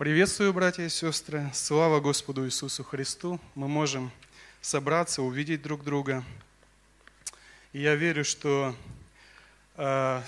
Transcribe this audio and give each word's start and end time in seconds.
Приветствую, 0.00 0.54
братья 0.54 0.82
и 0.82 0.88
сестры. 0.88 1.50
Слава 1.52 2.00
Господу 2.00 2.46
Иисусу 2.46 2.82
Христу. 2.82 3.38
Мы 3.54 3.68
можем 3.68 4.10
собраться, 4.62 5.20
увидеть 5.20 5.60
друг 5.60 5.84
друга. 5.84 6.24
И 7.74 7.82
я 7.82 7.96
верю, 7.96 8.24
что 8.24 8.74
э, 9.76 10.22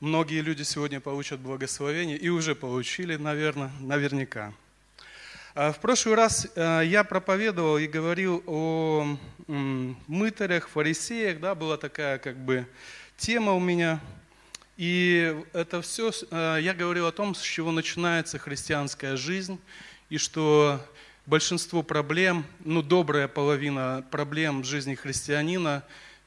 многие 0.00 0.40
люди 0.40 0.64
сегодня 0.64 0.98
получат 0.98 1.38
благословение 1.38 2.16
и 2.18 2.28
уже 2.30 2.56
получили, 2.56 3.14
наверное, 3.14 3.70
наверняка. 3.78 4.52
А 5.54 5.70
в 5.70 5.78
прошлый 5.78 6.16
раз 6.16 6.48
э, 6.56 6.82
я 6.84 7.04
проповедовал 7.04 7.78
и 7.78 7.86
говорил 7.86 8.42
о 8.46 9.06
э, 9.46 9.52
мытарях, 10.08 10.68
фарисеях, 10.68 11.38
да, 11.38 11.54
была 11.54 11.76
такая 11.76 12.18
как 12.18 12.38
бы 12.38 12.66
тема 13.16 13.52
у 13.52 13.60
меня– 13.60 14.00
и 14.78 15.36
это 15.54 15.82
все, 15.82 16.12
э, 16.30 16.58
я 16.62 16.72
говорил 16.72 17.08
о 17.08 17.12
том, 17.12 17.34
с 17.34 17.42
чего 17.42 17.72
начинается 17.72 18.38
христианская 18.38 19.16
жизнь, 19.16 19.58
и 20.08 20.18
что 20.18 20.80
большинство 21.26 21.82
проблем, 21.82 22.46
ну, 22.60 22.80
добрая 22.80 23.26
половина 23.26 24.06
проблем 24.12 24.62
в 24.62 24.64
жизни 24.64 24.94
христианина 24.94 25.82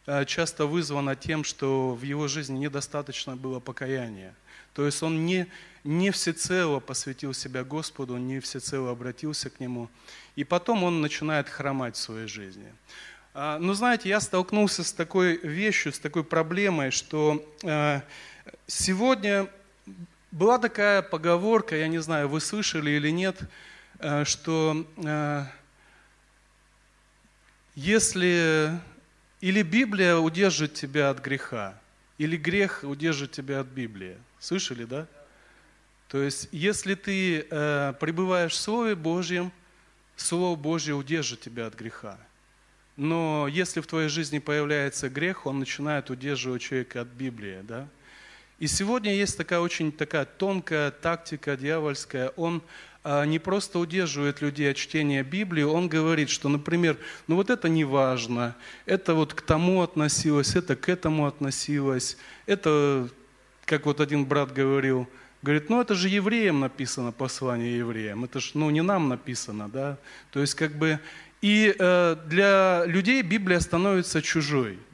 э, 0.05 0.25
часто 0.25 0.65
вызвана 0.65 1.15
тем, 1.15 1.45
что 1.45 1.93
в 1.95 2.01
его 2.01 2.27
жизни 2.27 2.57
недостаточно 2.57 3.37
было 3.37 3.61
покаяния. 3.61 4.35
То 4.73 4.85
есть 4.85 5.01
он 5.01 5.25
не, 5.25 5.47
не 5.85 6.11
всецело 6.11 6.81
посвятил 6.81 7.33
себя 7.33 7.63
Господу, 7.63 8.17
не 8.17 8.41
всецело 8.41 8.91
обратился 8.91 9.49
к 9.49 9.61
Нему. 9.61 9.89
И 10.35 10.43
потом 10.43 10.83
он 10.83 10.99
начинает 10.99 11.47
хромать 11.47 11.95
в 11.95 11.99
своей 11.99 12.27
жизни. 12.27 12.73
А, 13.33 13.59
но 13.59 13.73
знаете, 13.73 14.09
я 14.09 14.19
столкнулся 14.19 14.83
с 14.83 14.91
такой 14.91 15.37
вещью, 15.37 15.93
с 15.93 15.99
такой 15.99 16.25
проблемой, 16.25 16.91
что 16.91 17.41
э, 17.63 18.01
Сегодня 18.67 19.47
была 20.31 20.57
такая 20.57 21.01
поговорка, 21.01 21.75
я 21.75 21.87
не 21.87 21.99
знаю, 21.99 22.29
вы 22.29 22.39
слышали 22.39 22.91
или 22.91 23.09
нет, 23.09 23.37
э, 23.99 24.23
что 24.23 24.85
э, 24.97 25.45
если 27.75 28.79
или 29.41 29.63
Библия 29.63 30.15
удержит 30.17 30.75
тебя 30.75 31.09
от 31.09 31.19
греха, 31.19 31.79
или 32.17 32.37
грех 32.37 32.81
удержит 32.83 33.31
тебя 33.31 33.61
от 33.61 33.67
Библии. 33.67 34.17
Слышали, 34.39 34.85
да? 34.85 35.07
То 36.07 36.21
есть, 36.21 36.47
если 36.51 36.95
ты 36.95 37.47
э, 37.49 37.93
пребываешь 37.99 38.51
в 38.51 38.57
Слове 38.57 38.95
Божьем, 38.95 39.51
Слово 40.15 40.55
Божье 40.55 40.93
удержит 40.93 41.41
тебя 41.41 41.65
от 41.65 41.75
греха. 41.75 42.19
Но 42.97 43.47
если 43.47 43.81
в 43.81 43.87
твоей 43.87 44.09
жизни 44.09 44.39
появляется 44.39 45.09
грех, 45.09 45.45
он 45.45 45.59
начинает 45.59 46.09
удерживать 46.09 46.61
человека 46.61 47.01
от 47.01 47.07
Библии, 47.07 47.61
да? 47.63 47.87
И 48.61 48.67
сегодня 48.67 49.11
есть 49.15 49.39
такая 49.39 49.59
очень 49.59 49.91
такая 49.91 50.23
тонкая 50.23 50.91
тактика 50.91 51.57
дьявольская. 51.57 52.29
Он 52.35 52.61
а, 53.03 53.25
не 53.25 53.39
просто 53.39 53.79
удерживает 53.79 54.39
людей 54.41 54.69
от 54.69 54.77
чтения 54.77 55.23
Библии, 55.23 55.63
он 55.63 55.89
говорит, 55.89 56.29
что, 56.29 56.47
например, 56.47 56.97
ну 57.25 57.37
вот 57.37 57.49
это 57.49 57.67
не 57.69 57.85
важно, 57.85 58.55
это 58.85 59.15
вот 59.15 59.33
к 59.33 59.41
тому 59.41 59.81
относилось, 59.81 60.55
это 60.55 60.75
к 60.75 60.89
этому 60.89 61.25
относилось, 61.25 62.17
это, 62.45 63.09
как 63.65 63.87
вот 63.87 63.99
один 63.99 64.25
брат 64.25 64.53
говорил, 64.53 65.09
говорит, 65.41 65.71
ну 65.71 65.81
это 65.81 65.95
же 65.95 66.07
евреям 66.07 66.59
написано, 66.59 67.11
послание 67.11 67.79
евреям, 67.79 68.25
это 68.25 68.39
же, 68.39 68.51
ну 68.53 68.69
не 68.69 68.83
нам 68.83 69.09
написано, 69.09 69.69
да, 69.69 69.97
то 70.29 70.39
есть 70.39 70.53
как 70.53 70.73
бы, 70.73 70.99
и 71.41 71.73
э, 71.79 72.15
для 72.27 72.83
людей 72.85 73.23
Библия 73.23 73.59
становится 73.59 74.21
чужой– 74.21 74.77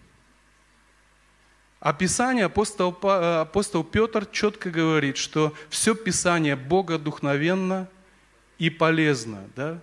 а 1.87 1.93
Писание, 1.93 2.43
апостол, 2.43 2.93
э, 3.01 3.39
апостол 3.43 3.81
Петр 3.81 4.25
четко 4.25 4.69
говорит, 4.69 5.15
что 5.15 5.53
все 5.69 5.95
Писание 5.95 6.57
Бога 6.57 6.97
духновенно 6.97 7.87
и 8.59 8.69
полезно. 8.69 9.45
Да? 9.55 9.79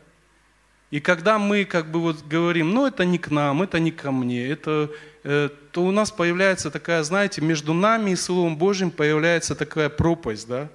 И 0.91 1.01
когда 1.01 1.39
мы 1.39 1.65
как 1.65 1.91
бы 1.91 2.01
вот 2.01 2.23
говорим, 2.27 2.75
ну 2.75 2.87
это 2.87 3.07
не 3.07 3.17
к 3.17 3.31
нам, 3.31 3.63
это 3.63 3.79
не 3.79 3.91
ко 3.91 4.13
мне, 4.13 4.47
это, 4.47 4.91
э, 5.23 5.49
то 5.73 5.83
у 5.83 5.93
нас 5.93 6.11
появляется 6.11 6.71
такая, 6.71 7.03
знаете, 7.05 7.41
между 7.41 7.73
нами 7.73 8.11
и 8.11 8.17
Словом 8.17 8.59
Божьим 8.59 8.91
появляется 8.91 9.55
такая 9.55 9.89
пропасть. 9.89 10.47
Да? 10.47 10.69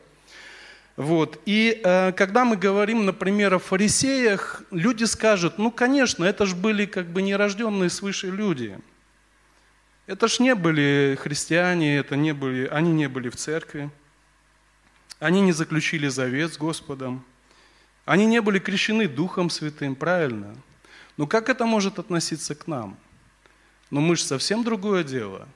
Вот. 0.95 1.39
И 1.45 1.79
э, 1.83 2.11
когда 2.13 2.43
мы 2.43 2.57
говорим, 2.57 3.05
например, 3.05 3.53
о 3.53 3.59
фарисеях, 3.59 4.63
люди 4.71 5.03
скажут, 5.03 5.59
ну 5.59 5.69
конечно, 5.69 6.25
это 6.25 6.47
же 6.47 6.55
были 6.55 6.87
как 6.87 7.05
бы 7.05 7.21
нерожденные 7.21 7.91
свыше 7.91 8.31
люди– 8.31 8.79
это 10.09 10.27
ж 10.27 10.39
не 10.39 10.55
были 10.55 11.15
христиане, 11.21 11.97
это 11.97 12.15
не 12.15 12.33
были, 12.33 12.65
они 12.65 12.91
не 12.91 13.07
были 13.07 13.29
в 13.29 13.35
церкви. 13.35 13.91
Они 15.19 15.39
не 15.39 15.51
заключили 15.51 16.07
завет 16.07 16.51
с 16.51 16.57
Господом. 16.57 17.23
Они 18.05 18.25
не 18.25 18.41
были 18.41 18.57
крещены 18.57 19.07
Духом 19.07 19.51
Святым, 19.51 19.95
правильно? 19.95 20.55
Но 21.15 21.27
как 21.27 21.47
это 21.47 21.65
может 21.65 21.99
относиться 21.99 22.55
к 22.55 22.65
нам? 22.65 22.97
Но 23.91 24.01
мы 24.01 24.15
же 24.15 24.23
совсем 24.23 24.63
другое 24.63 25.03
дело. 25.03 25.47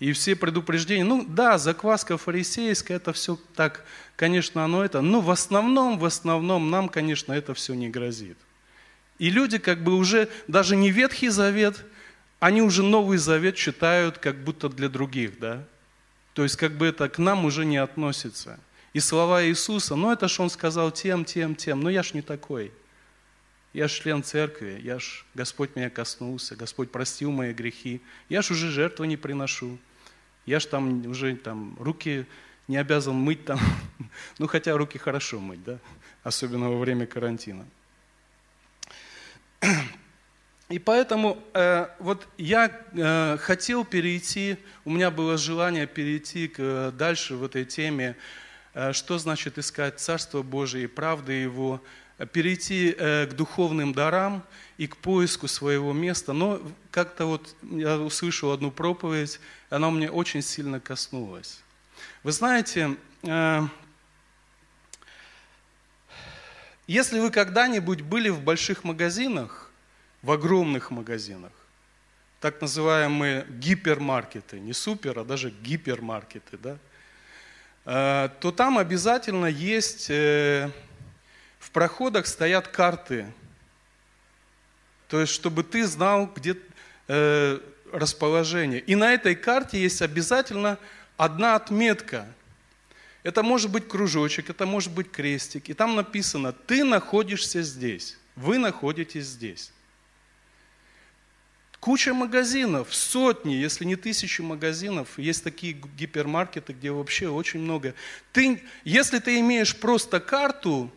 И 0.00 0.12
все 0.14 0.34
предупреждения, 0.34 1.04
ну 1.04 1.24
да, 1.24 1.56
закваска 1.56 2.18
фарисейская, 2.18 2.96
это 2.96 3.12
все 3.12 3.38
так, 3.54 3.84
конечно, 4.16 4.64
оно 4.64 4.84
это, 4.84 5.00
но 5.00 5.20
в 5.20 5.30
основном, 5.30 5.96
в 5.96 6.04
основном 6.04 6.70
нам, 6.70 6.88
конечно, 6.88 7.32
это 7.32 7.54
все 7.54 7.74
не 7.74 7.88
грозит. 7.88 8.38
И 9.20 9.30
люди 9.30 9.58
как 9.58 9.84
бы 9.84 9.94
уже 9.94 10.28
даже 10.48 10.74
не 10.74 10.90
Ветхий 10.90 11.28
Завет– 11.28 11.84
они 12.40 12.62
уже 12.62 12.82
Новый 12.82 13.18
Завет 13.18 13.54
читают 13.54 14.18
как 14.18 14.42
будто 14.42 14.68
для 14.68 14.88
других, 14.88 15.38
да? 15.38 15.64
То 16.32 16.42
есть 16.42 16.56
как 16.56 16.72
бы 16.72 16.86
это 16.86 17.08
к 17.08 17.18
нам 17.18 17.44
уже 17.44 17.64
не 17.66 17.76
относится. 17.76 18.58
И 18.94 19.00
слова 19.00 19.44
Иисуса, 19.44 19.94
ну 19.94 20.10
это 20.10 20.26
ж 20.26 20.40
Он 20.40 20.50
сказал 20.50 20.90
тем, 20.90 21.24
тем, 21.24 21.54
тем, 21.54 21.80
но 21.80 21.90
я 21.90 22.02
ж 22.02 22.14
не 22.14 22.22
такой. 22.22 22.72
Я 23.72 23.86
ж 23.86 23.92
член 23.92 24.24
церкви, 24.24 24.80
я 24.82 24.98
ж, 24.98 25.24
Господь 25.34 25.76
меня 25.76 25.90
коснулся, 25.90 26.56
Господь 26.56 26.90
простил 26.90 27.30
мои 27.30 27.52
грехи, 27.52 28.00
я 28.28 28.42
ж 28.42 28.50
уже 28.50 28.68
жертву 28.68 29.04
не 29.04 29.16
приношу, 29.16 29.78
я 30.44 30.58
ж 30.58 30.66
там 30.66 31.06
уже 31.06 31.36
там 31.36 31.76
руки 31.78 32.26
не 32.66 32.78
обязан 32.78 33.14
мыть 33.14 33.44
там, 33.44 33.60
ну 34.38 34.48
хотя 34.48 34.76
руки 34.76 34.98
хорошо 34.98 35.38
мыть, 35.38 35.62
да, 35.62 35.78
особенно 36.24 36.68
во 36.68 36.78
время 36.78 37.06
карантина. 37.06 37.64
И 40.70 40.78
поэтому 40.78 41.36
э, 41.52 41.88
вот 41.98 42.28
я 42.38 42.70
э, 42.92 43.36
хотел 43.38 43.84
перейти, 43.84 44.56
у 44.84 44.90
меня 44.90 45.10
было 45.10 45.36
желание 45.36 45.88
перейти 45.88 46.46
к, 46.46 46.60
э, 46.60 46.92
дальше 46.92 47.34
в 47.34 47.42
этой 47.42 47.64
теме, 47.64 48.16
э, 48.74 48.92
что 48.92 49.18
значит 49.18 49.58
искать 49.58 49.98
Царство 49.98 50.42
Божие 50.42 50.84
и 50.84 50.86
правды 50.86 51.32
Его, 51.32 51.82
перейти 52.32 52.94
э, 52.96 53.26
к 53.26 53.32
духовным 53.32 53.92
дарам 53.92 54.44
и 54.78 54.86
к 54.86 54.96
поиску 54.96 55.48
своего 55.48 55.92
места. 55.92 56.32
Но 56.32 56.60
как-то 56.92 57.26
вот 57.26 57.56
я 57.62 57.98
услышал 57.98 58.52
одну 58.52 58.70
проповедь, 58.70 59.40
она 59.70 59.90
мне 59.90 60.08
очень 60.08 60.40
сильно 60.40 60.78
коснулась. 60.78 61.62
Вы 62.22 62.30
знаете, 62.30 62.96
э, 63.24 63.62
если 66.86 67.18
вы 67.18 67.30
когда-нибудь 67.30 68.02
были 68.02 68.28
в 68.28 68.40
больших 68.40 68.84
магазинах, 68.84 69.69
в 70.22 70.30
огромных 70.30 70.90
магазинах, 70.90 71.52
так 72.40 72.60
называемые 72.60 73.46
гипермаркеты, 73.48 74.60
не 74.60 74.72
супер, 74.72 75.18
а 75.18 75.24
даже 75.24 75.50
гипермаркеты, 75.50 76.58
да, 76.58 76.78
э, 77.84 78.28
то 78.40 78.52
там 78.52 78.78
обязательно 78.78 79.46
есть, 79.46 80.10
э, 80.10 80.70
в 81.58 81.70
проходах 81.70 82.26
стоят 82.26 82.68
карты, 82.68 83.26
то 85.08 85.20
есть 85.20 85.32
чтобы 85.32 85.64
ты 85.64 85.86
знал, 85.86 86.26
где 86.34 86.56
э, 87.08 87.58
расположение. 87.92 88.80
И 88.80 88.94
на 88.94 89.12
этой 89.12 89.34
карте 89.34 89.80
есть 89.80 90.02
обязательно 90.02 90.78
одна 91.16 91.56
отметка. 91.56 92.26
Это 93.22 93.42
может 93.42 93.70
быть 93.70 93.88
кружочек, 93.88 94.48
это 94.48 94.64
может 94.64 94.92
быть 94.92 95.10
крестик. 95.10 95.68
И 95.68 95.74
там 95.74 95.96
написано, 95.96 96.52
ты 96.52 96.84
находишься 96.84 97.62
здесь, 97.62 98.16
вы 98.36 98.58
находитесь 98.58 99.26
здесь. 99.26 99.72
Куча 101.80 102.12
магазинов, 102.12 102.94
сотни, 102.94 103.54
если 103.54 103.86
не 103.86 103.96
тысячи 103.96 104.42
магазинов. 104.42 105.18
Есть 105.18 105.42
такие 105.42 105.72
гипермаркеты, 105.72 106.74
где 106.74 106.90
вообще 106.90 107.28
очень 107.28 107.60
много. 107.60 107.94
Ты, 108.32 108.62
если 108.84 109.18
ты 109.18 109.40
имеешь 109.40 109.74
просто 109.74 110.20
карту, 110.20 110.92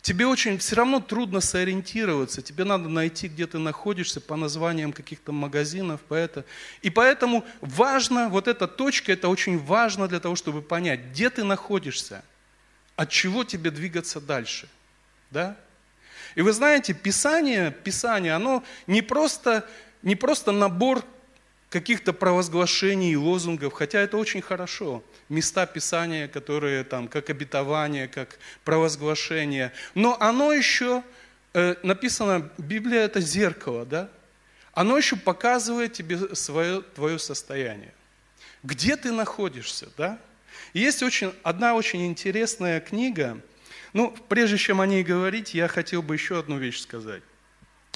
тебе 0.00 0.26
очень 0.26 0.56
все 0.56 0.76
равно 0.76 1.00
трудно 1.00 1.42
сориентироваться. 1.42 2.40
Тебе 2.40 2.64
надо 2.64 2.88
найти, 2.88 3.28
где 3.28 3.46
ты 3.46 3.58
находишься 3.58 4.22
по 4.22 4.36
названиям 4.36 4.94
каких-то 4.94 5.32
магазинов. 5.32 6.00
Поэтому, 6.08 6.46
и 6.80 6.88
поэтому 6.88 7.44
важно, 7.60 8.30
вот 8.30 8.48
эта 8.48 8.66
точка, 8.66 9.12
это 9.12 9.28
очень 9.28 9.58
важно 9.58 10.08
для 10.08 10.18
того, 10.18 10.34
чтобы 10.34 10.62
понять, 10.62 11.00
где 11.10 11.28
ты 11.28 11.44
находишься, 11.44 12.24
от 12.96 13.10
чего 13.10 13.44
тебе 13.44 13.70
двигаться 13.70 14.18
дальше. 14.18 14.66
Да? 15.30 15.58
И 16.36 16.40
вы 16.40 16.54
знаете, 16.54 16.94
Писание, 16.94 17.70
Писание, 17.70 18.32
оно 18.32 18.64
не 18.86 19.02
просто 19.02 19.68
не 20.02 20.16
просто 20.16 20.52
набор 20.52 21.04
каких-то 21.70 22.12
провозглашений 22.12 23.12
и 23.12 23.16
лозунгов, 23.16 23.72
хотя 23.72 24.00
это 24.00 24.18
очень 24.18 24.42
хорошо. 24.42 25.02
Места 25.28 25.64
Писания, 25.64 26.28
которые 26.28 26.84
там, 26.84 27.08
как 27.08 27.30
обетование, 27.30 28.08
как 28.08 28.38
провозглашение. 28.64 29.72
Но 29.94 30.16
оно 30.20 30.52
еще, 30.52 31.02
э, 31.54 31.76
написано, 31.82 32.50
Библия 32.58 33.04
это 33.04 33.20
зеркало, 33.20 33.86
да? 33.86 34.10
Оно 34.74 34.98
еще 34.98 35.16
показывает 35.16 35.94
тебе 35.94 36.34
свое, 36.34 36.82
твое 36.82 37.18
состояние. 37.18 37.94
Где 38.62 38.96
ты 38.96 39.10
находишься, 39.10 39.88
да? 39.96 40.18
есть 40.74 41.02
очень, 41.02 41.34
одна 41.42 41.74
очень 41.74 42.06
интересная 42.06 42.80
книга. 42.80 43.40
Ну, 43.92 44.14
прежде 44.28 44.56
чем 44.56 44.80
о 44.80 44.86
ней 44.86 45.02
говорить, 45.02 45.54
я 45.54 45.68
хотел 45.68 46.02
бы 46.02 46.14
еще 46.14 46.38
одну 46.38 46.58
вещь 46.58 46.80
сказать. 46.80 47.22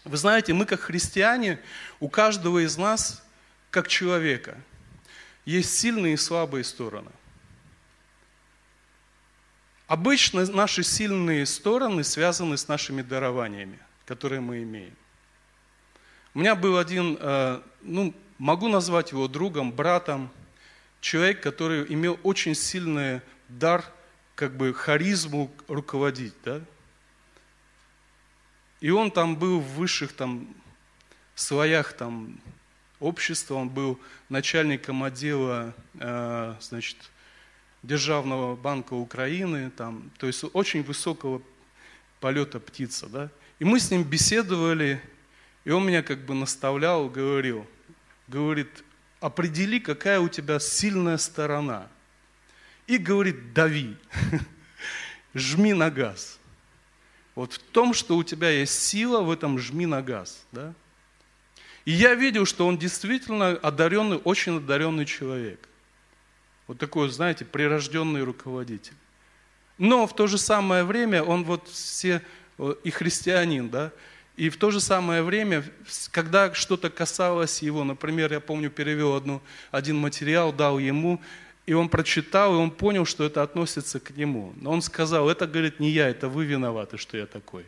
Вы 0.07 0.17
знаете, 0.19 0.53
мы 0.53 0.67
как 0.67 0.83
христиане, 0.83 1.59
у 1.99 2.09
каждого 2.09 2.65
из 2.65 2.77
нас, 2.77 3.25
как 3.71 3.89
человека, 3.89 4.57
есть 5.45 5.77
сильные 5.77 6.15
и 6.15 6.17
слабые 6.17 6.63
стороны. 6.63 7.11
Обычно 9.89 10.47
наши 10.47 10.85
сильные 10.85 11.45
стороны 11.45 12.05
связаны 12.05 12.57
с 12.57 12.69
нашими 12.69 13.03
дарованиями, 13.03 13.81
которые 14.05 14.41
мы 14.41 14.63
имеем. 14.63 14.95
У 16.35 16.39
меня 16.39 16.55
был 16.55 16.79
один, 16.79 17.19
э, 17.21 17.61
ну, 17.83 18.15
могу 18.39 18.69
назвать 18.69 19.11
его 19.11 19.27
другом, 19.27 19.73
братом, 19.73 20.31
человек, 21.01 21.43
который 21.43 21.85
имел 21.93 22.17
очень 22.23 22.55
сильный 22.55 23.23
дар, 23.49 23.85
как 24.37 24.57
бы 24.57 24.73
харизму 24.73 25.51
руководить, 25.67 26.35
да? 26.45 26.61
И 28.81 28.91
он 28.91 29.11
там 29.11 29.37
был 29.37 29.61
в 29.61 29.75
высших 29.75 30.13
там 30.13 30.49
слоях 31.35 31.93
там 31.93 32.41
общества, 33.01 33.55
он 33.55 33.69
был 33.69 34.01
начальником 34.29 35.03
отдела, 35.05 35.75
э, 35.95 36.55
значит, 36.61 36.97
Державного 37.83 38.57
банка 38.57 38.95
Украины, 38.95 39.71
там, 39.71 40.11
то 40.19 40.27
есть 40.27 40.45
очень 40.55 40.83
высокого 40.83 41.41
полета 42.21 42.59
птица, 42.59 43.07
да. 43.07 43.31
И 43.59 43.65
мы 43.65 43.79
с 43.79 43.91
ним 43.91 44.03
беседовали, 44.03 45.01
и 45.65 45.71
он 45.71 45.87
меня 45.87 46.03
как 46.03 46.25
бы 46.25 46.35
наставлял, 46.35 47.09
говорил, 47.09 47.67
говорит, 48.29 48.83
определи, 49.21 49.79
какая 49.79 50.21
у 50.21 50.29
тебя 50.29 50.59
сильная 50.59 51.17
сторона. 51.17 51.89
И 52.87 52.99
говорит, 52.99 53.53
дави, 53.53 53.97
жми 55.35 55.73
на 55.73 55.91
газ. 55.91 56.36
Вот 57.37 57.53
в 57.53 57.59
том, 57.59 57.95
что 57.95 58.17
у 58.17 58.25
тебя 58.25 58.51
есть 58.51 58.83
сила, 58.83 59.21
в 59.21 59.31
этом 59.31 59.59
жми 59.59 59.87
на 59.87 60.03
газ. 60.03 60.45
Да? 60.51 60.75
И 61.85 61.93
я 61.93 62.15
видел, 62.15 62.47
что 62.47 62.67
он 62.67 62.79
действительно 62.79 63.51
одаренный, 63.51 64.17
очень 64.17 64.57
одаренный 64.57 65.05
человек. 65.05 65.69
Вот 66.67 66.79
такой, 66.79 67.09
знаете, 67.11 67.45
прирожденный 67.45 68.25
руководитель. 68.25 68.95
Но 69.79 70.07
в 70.07 70.17
то 70.17 70.27
же 70.27 70.39
самое 70.39 70.83
время 70.83 71.23
он 71.23 71.45
вот 71.45 71.69
все, 71.69 72.23
и 72.83 72.91
христианин, 72.91 73.69
да, 73.69 73.93
и 74.37 74.49
в 74.49 74.57
то 74.57 74.71
же 74.71 74.81
самое 74.81 75.23
время, 75.23 75.65
когда 76.11 76.53
что-то 76.55 76.91
касалось 76.91 77.63
его, 77.63 77.85
например, 77.85 78.33
я 78.33 78.41
помню, 78.41 78.71
перевел 78.71 79.15
одну, 79.15 79.43
один 79.71 79.97
материал, 79.97 80.53
дал 80.53 80.79
ему, 80.79 81.21
и 81.67 81.73
он 81.75 81.89
прочитал, 81.89 82.55
и 82.55 82.59
он 82.59 82.71
понял, 82.71 83.05
что 83.05 83.25
это 83.25 83.43
относится 83.43 83.99
к 83.99 84.17
нему. 84.17 84.53
Но 84.61 84.71
он 84.71 84.83
сказал, 84.83 85.29
это, 85.29 85.47
говорит, 85.47 85.81
не 85.81 85.91
я, 85.91 86.09
это 86.09 86.29
вы 86.29 86.45
виноваты, 86.45 86.97
что 86.97 87.17
я 87.17 87.27
такой. 87.27 87.65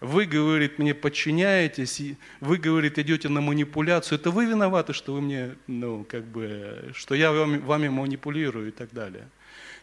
Вы, 0.00 0.26
говорит, 0.26 0.78
мне 0.78 0.94
подчиняетесь, 0.94 2.02
вы, 2.40 2.58
говорит, 2.58 2.98
идете 2.98 3.28
на 3.28 3.40
манипуляцию. 3.40 4.18
Это 4.18 4.30
вы 4.30 4.44
виноваты, 4.44 4.92
что 4.92 5.14
вы 5.14 5.20
мне, 5.20 5.54
ну, 5.66 6.04
как 6.04 6.24
бы, 6.24 6.90
что 6.94 7.14
я 7.14 7.32
вами, 7.32 7.58
вами 7.58 7.88
манипулирую 7.88 8.68
и 8.68 8.72
так 8.72 8.92
далее. 8.92 9.28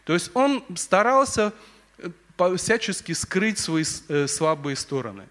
То 0.04 0.12
есть 0.12 0.30
он 0.34 0.62
старался 0.76 1.52
э, 1.98 2.56
всячески 2.56 3.12
скрыть 3.12 3.58
свои 3.58 3.84
э, 4.08 4.26
слабые 4.26 4.76
стороны. 4.76 5.24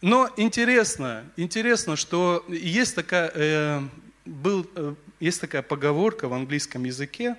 Но 0.00 0.30
интересно, 0.36 1.24
интересно, 1.36 1.96
что 1.96 2.44
есть 2.48 2.94
такая, 2.94 3.30
э, 3.34 3.82
был, 4.24 4.66
э, 4.74 4.94
есть 5.20 5.40
такая 5.40 5.62
поговорка 5.62 6.28
в 6.28 6.34
английском 6.34 6.84
языке, 6.84 7.36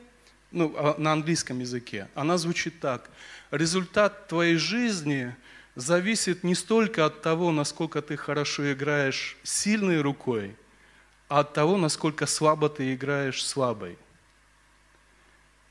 ну, 0.51 0.73
а, 0.77 0.95
на 0.97 1.13
английском 1.13 1.59
языке. 1.59 2.07
Она 2.15 2.37
звучит 2.37 2.79
так. 2.79 3.09
Результат 3.51 4.27
твоей 4.27 4.55
жизни 4.55 5.35
зависит 5.75 6.43
не 6.43 6.55
столько 6.55 7.05
от 7.05 7.21
того, 7.21 7.51
насколько 7.51 8.01
ты 8.01 8.17
хорошо 8.17 8.71
играешь 8.71 9.37
сильной 9.43 10.01
рукой, 10.01 10.55
а 11.29 11.39
от 11.39 11.53
того, 11.53 11.77
насколько 11.77 12.25
слабо 12.25 12.69
ты 12.69 12.93
играешь 12.93 13.45
слабой. 13.45 13.97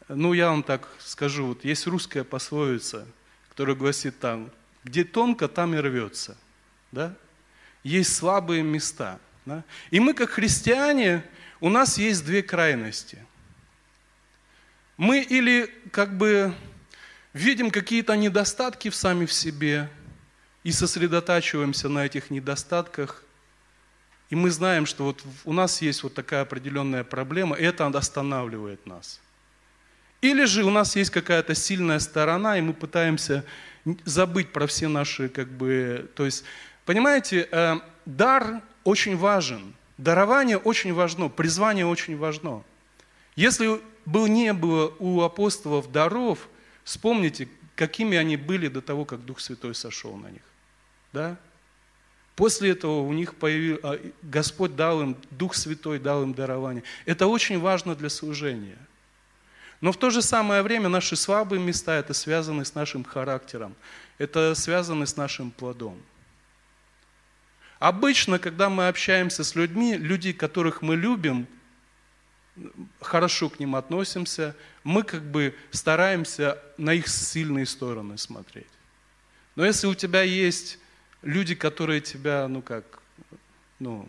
Ну, 0.08 0.34
я 0.34 0.50
вам 0.50 0.62
так 0.62 0.88
скажу, 1.00 1.46
вот 1.46 1.64
есть 1.64 1.86
русская 1.86 2.22
пословица, 2.22 3.06
которая 3.48 3.74
гласит 3.74 4.20
там, 4.20 4.50
где 4.84 5.02
тонко, 5.04 5.48
там 5.48 5.74
и 5.74 5.78
рвется– 5.78 6.36
да? 6.92 7.14
Есть 7.84 8.16
слабые 8.16 8.62
места. 8.62 9.20
Да? 9.44 9.62
И 9.90 10.00
мы, 10.00 10.14
как 10.14 10.30
христиане, 10.30 11.22
у 11.60 11.68
нас 11.68 11.98
есть 11.98 12.24
две 12.24 12.42
крайности. 12.42 13.18
Мы 14.96 15.20
или 15.20 15.70
как 15.90 16.16
бы 16.16 16.54
видим 17.32 17.70
какие-то 17.70 18.16
недостатки 18.16 18.88
в 18.88 18.94
сами 18.94 19.26
в 19.26 19.32
себе 19.32 19.90
и 20.64 20.72
сосредотачиваемся 20.72 21.88
на 21.88 22.06
этих 22.06 22.30
недостатках, 22.30 23.22
и 24.30 24.34
мы 24.34 24.50
знаем, 24.50 24.86
что 24.86 25.04
вот 25.04 25.22
у 25.44 25.52
нас 25.52 25.82
есть 25.82 26.02
вот 26.02 26.14
такая 26.14 26.42
определенная 26.42 27.04
проблема, 27.04 27.56
и 27.56 27.62
это 27.62 27.86
останавливает 27.86 28.84
нас. 28.86 29.20
Или 30.22 30.44
же 30.44 30.64
у 30.64 30.70
нас 30.70 30.96
есть 30.96 31.10
какая-то 31.10 31.54
сильная 31.54 32.00
сторона, 32.00 32.58
и 32.58 32.60
мы 32.60 32.72
пытаемся 32.72 33.44
забыть 34.04 34.52
про 34.52 34.66
все 34.66 34.88
наши, 34.88 35.28
как 35.28 35.48
бы, 35.48 36.10
то 36.16 36.24
есть 36.24 36.44
Понимаете, 36.86 37.48
э, 37.50 37.80
дар 38.06 38.62
очень 38.84 39.16
важен, 39.16 39.74
дарование 39.98 40.58
очень 40.58 40.92
важно, 40.92 41.28
призвание 41.28 41.86
очень 41.86 42.16
важно. 42.16 42.62
Если 43.34 43.80
бы 44.04 44.28
не 44.28 44.52
было 44.52 44.92
у 44.98 45.22
апостолов 45.22 45.90
даров, 45.92 46.48
вспомните, 46.84 47.48
какими 47.74 48.16
они 48.16 48.36
были 48.36 48.68
до 48.68 48.80
того, 48.80 49.04
как 49.04 49.24
Дух 49.24 49.40
Святой 49.40 49.74
сошел 49.74 50.16
на 50.16 50.28
них. 50.28 50.42
Да? 51.12 51.36
После 52.34 52.70
этого 52.70 53.00
у 53.00 53.12
них 53.12 53.34
появился, 53.34 53.80
а, 53.82 54.00
Господь 54.22 54.76
дал 54.76 55.02
им, 55.02 55.16
Дух 55.30 55.54
Святой 55.54 55.98
дал 55.98 56.22
им 56.22 56.34
дарование. 56.34 56.82
Это 57.06 57.26
очень 57.26 57.58
важно 57.58 57.94
для 57.94 58.10
служения. 58.10 58.78
Но 59.80 59.92
в 59.92 59.96
то 59.96 60.10
же 60.10 60.22
самое 60.22 60.62
время 60.62 60.88
наши 60.88 61.16
слабые 61.16 61.60
места, 61.60 61.94
это 61.96 62.14
связаны 62.14 62.64
с 62.64 62.74
нашим 62.74 63.04
характером, 63.04 63.74
это 64.18 64.54
связано 64.54 65.06
с 65.06 65.16
нашим 65.16 65.50
плодом. 65.50 65.98
Обычно, 67.78 68.38
когда 68.38 68.70
мы 68.70 68.88
общаемся 68.88 69.44
с 69.44 69.54
людьми, 69.54 69.96
люди, 69.96 70.32
которых 70.32 70.82
мы 70.82 70.96
любим, 70.96 71.46
хорошо 73.00 73.50
к 73.50 73.60
ним 73.60 73.76
относимся, 73.76 74.56
мы 74.82 75.02
как 75.02 75.22
бы 75.22 75.54
стараемся 75.70 76.58
на 76.78 76.94
их 76.94 77.08
сильные 77.08 77.66
стороны 77.66 78.16
смотреть. 78.16 78.66
Но 79.56 79.64
если 79.64 79.86
у 79.86 79.94
тебя 79.94 80.22
есть 80.22 80.78
люди, 81.22 81.54
которые 81.54 82.00
тебя, 82.00 82.48
ну 82.48 82.62
как, 82.62 83.02
ну, 83.78 84.08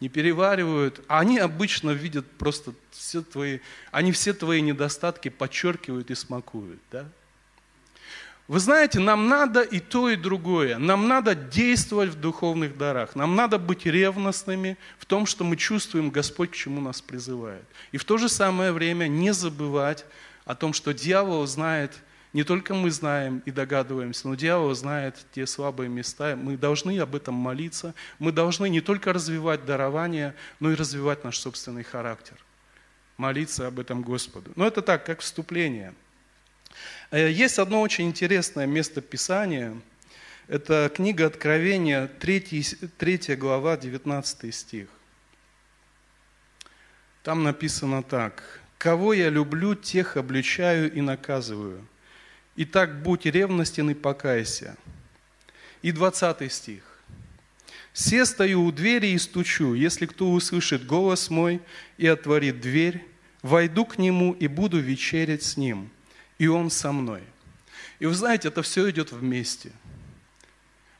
не 0.00 0.08
переваривают, 0.08 1.00
а 1.06 1.20
они 1.20 1.38
обычно 1.38 1.90
видят 1.90 2.28
просто 2.32 2.74
все 2.90 3.22
твои, 3.22 3.60
они 3.90 4.10
все 4.12 4.32
твои 4.32 4.60
недостатки 4.60 5.28
подчеркивают 5.28 6.10
и 6.10 6.14
смакуют, 6.14 6.80
да? 6.90 7.06
Вы 8.52 8.60
знаете, 8.60 9.00
нам 9.00 9.28
надо 9.28 9.62
и 9.62 9.80
то, 9.80 10.10
и 10.10 10.14
другое. 10.14 10.76
Нам 10.76 11.08
надо 11.08 11.34
действовать 11.34 12.10
в 12.10 12.20
духовных 12.20 12.76
дарах. 12.76 13.16
Нам 13.16 13.34
надо 13.34 13.58
быть 13.58 13.86
ревностными 13.86 14.76
в 14.98 15.06
том, 15.06 15.24
что 15.24 15.42
мы 15.42 15.56
чувствуем 15.56 16.10
Господь, 16.10 16.50
к 16.50 16.54
чему 16.54 16.82
нас 16.82 17.00
призывает. 17.00 17.64
И 17.92 17.96
в 17.96 18.04
то 18.04 18.18
же 18.18 18.28
самое 18.28 18.72
время 18.72 19.08
не 19.08 19.32
забывать 19.32 20.04
о 20.44 20.54
том, 20.54 20.74
что 20.74 20.92
дьявол 20.92 21.46
знает, 21.46 21.94
не 22.34 22.44
только 22.44 22.74
мы 22.74 22.90
знаем 22.90 23.42
и 23.46 23.50
догадываемся, 23.50 24.28
но 24.28 24.34
дьявол 24.34 24.74
знает 24.74 25.16
те 25.34 25.46
слабые 25.46 25.88
места. 25.88 26.36
Мы 26.36 26.58
должны 26.58 26.98
об 26.98 27.14
этом 27.14 27.34
молиться. 27.34 27.94
Мы 28.18 28.32
должны 28.32 28.68
не 28.68 28.82
только 28.82 29.14
развивать 29.14 29.64
дарование, 29.64 30.34
но 30.60 30.70
и 30.70 30.74
развивать 30.74 31.24
наш 31.24 31.38
собственный 31.38 31.84
характер. 31.84 32.36
Молиться 33.16 33.66
об 33.66 33.80
этом 33.80 34.02
Господу. 34.02 34.52
Но 34.56 34.66
это 34.66 34.82
так, 34.82 35.06
как 35.06 35.20
вступление– 35.20 35.94
есть 37.18 37.58
одно 37.58 37.82
очень 37.82 38.06
интересное 38.06 38.66
место 38.66 39.02
Писания. 39.02 39.76
Это 40.48 40.90
книга 40.94 41.26
Откровения, 41.26 42.06
3, 42.06 42.64
3 42.98 43.36
глава, 43.36 43.76
19 43.76 44.54
стих. 44.54 44.88
Там 47.22 47.44
написано 47.44 48.02
так. 48.02 48.60
«Кого 48.78 49.12
я 49.12 49.28
люблю, 49.28 49.76
тех 49.76 50.16
обличаю 50.16 50.92
и 50.92 51.00
наказываю. 51.00 51.86
Итак, 52.56 53.02
будь 53.02 53.26
ревностен 53.26 53.90
и 53.90 53.94
покайся». 53.94 54.76
И 55.82 55.92
20 55.92 56.52
стих. 56.52 56.82
«Се 57.92 58.26
стою 58.26 58.64
у 58.64 58.72
двери 58.72 59.08
и 59.08 59.18
стучу, 59.18 59.74
если 59.74 60.06
кто 60.06 60.32
услышит 60.32 60.84
голос 60.86 61.30
мой 61.30 61.60
и 61.96 62.06
отворит 62.08 62.60
дверь, 62.60 63.04
войду 63.42 63.84
к 63.84 63.98
нему 63.98 64.32
и 64.32 64.48
буду 64.48 64.80
вечерять 64.80 65.42
с 65.42 65.56
ним, 65.56 65.90
и 66.38 66.46
он 66.46 66.70
со 66.70 66.92
мной». 66.92 67.22
И 68.02 68.06
вы 68.06 68.14
знаете, 68.14 68.48
это 68.48 68.62
все 68.62 68.90
идет 68.90 69.12
вместе. 69.12 69.70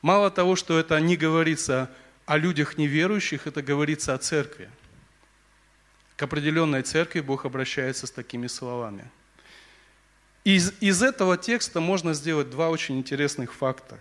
Мало 0.03 0.31
того, 0.31 0.55
что 0.55 0.79
это 0.79 1.01
не 1.01 1.17
говорится 1.17 1.91
о 2.27 2.37
людях 2.37 2.79
неверующих, 2.79 3.49
это 3.49 3.61
говорится 3.61 4.15
о 4.15 4.19
церкви. 4.19 4.71
К 6.17 6.23
определенной 6.23 6.83
церкви 6.83 7.19
Бог 7.19 7.45
обращается 7.45 8.07
с 8.07 8.13
такими 8.13 8.47
словами. 8.47 9.11
Из, 10.45 10.73
из 10.81 11.03
этого 11.03 11.37
текста 11.37 11.81
можно 11.81 12.15
сделать 12.15 12.51
два 12.51 12.71
очень 12.71 12.99
интересных 12.99 13.53
факта. 13.53 13.99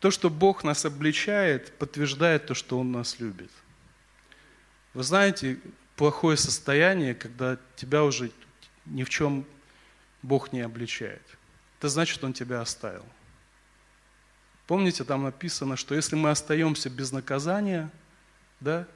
То, 0.00 0.10
что 0.10 0.28
Бог 0.28 0.64
нас 0.64 0.84
обличает, 0.84 1.78
подтверждает 1.78 2.44
то, 2.44 2.52
что 2.54 2.78
Он 2.78 2.92
нас 2.92 3.20
любит. 3.20 3.50
Вы 4.92 5.02
знаете, 5.02 5.58
плохое 5.96 6.36
состояние, 6.36 7.14
когда 7.14 7.56
тебя 7.76 8.04
уже 8.04 8.32
ни 8.86 9.04
в 9.04 9.10
чем 9.10 9.44
Бог 10.22 10.52
не 10.52 10.60
обличает. 10.60 11.22
Это 11.78 11.88
значит, 11.88 12.22
Он 12.22 12.32
тебя 12.32 12.60
оставил. 12.60 13.04
Помните, 14.66 15.04
там 15.04 15.24
написано, 15.24 15.76
что 15.76 15.94
если 15.94 16.16
мы 16.16 16.30
остаемся 16.30 16.88
без 16.88 17.12
наказания, 17.12 17.90
да, 18.60 18.86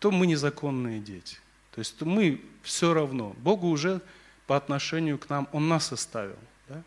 то 0.00 0.10
мы 0.10 0.26
незаконные 0.26 1.00
дети. 1.00 1.38
То 1.70 1.78
есть 1.78 2.00
мы 2.02 2.42
все 2.62 2.92
равно. 2.92 3.34
Богу 3.38 3.68
уже 3.68 4.00
по 4.46 4.56
отношению 4.56 5.18
к 5.18 5.28
нам, 5.30 5.48
Он 5.52 5.68
нас 5.68 5.92
оставил. 5.92 6.38
Да? 6.68 6.82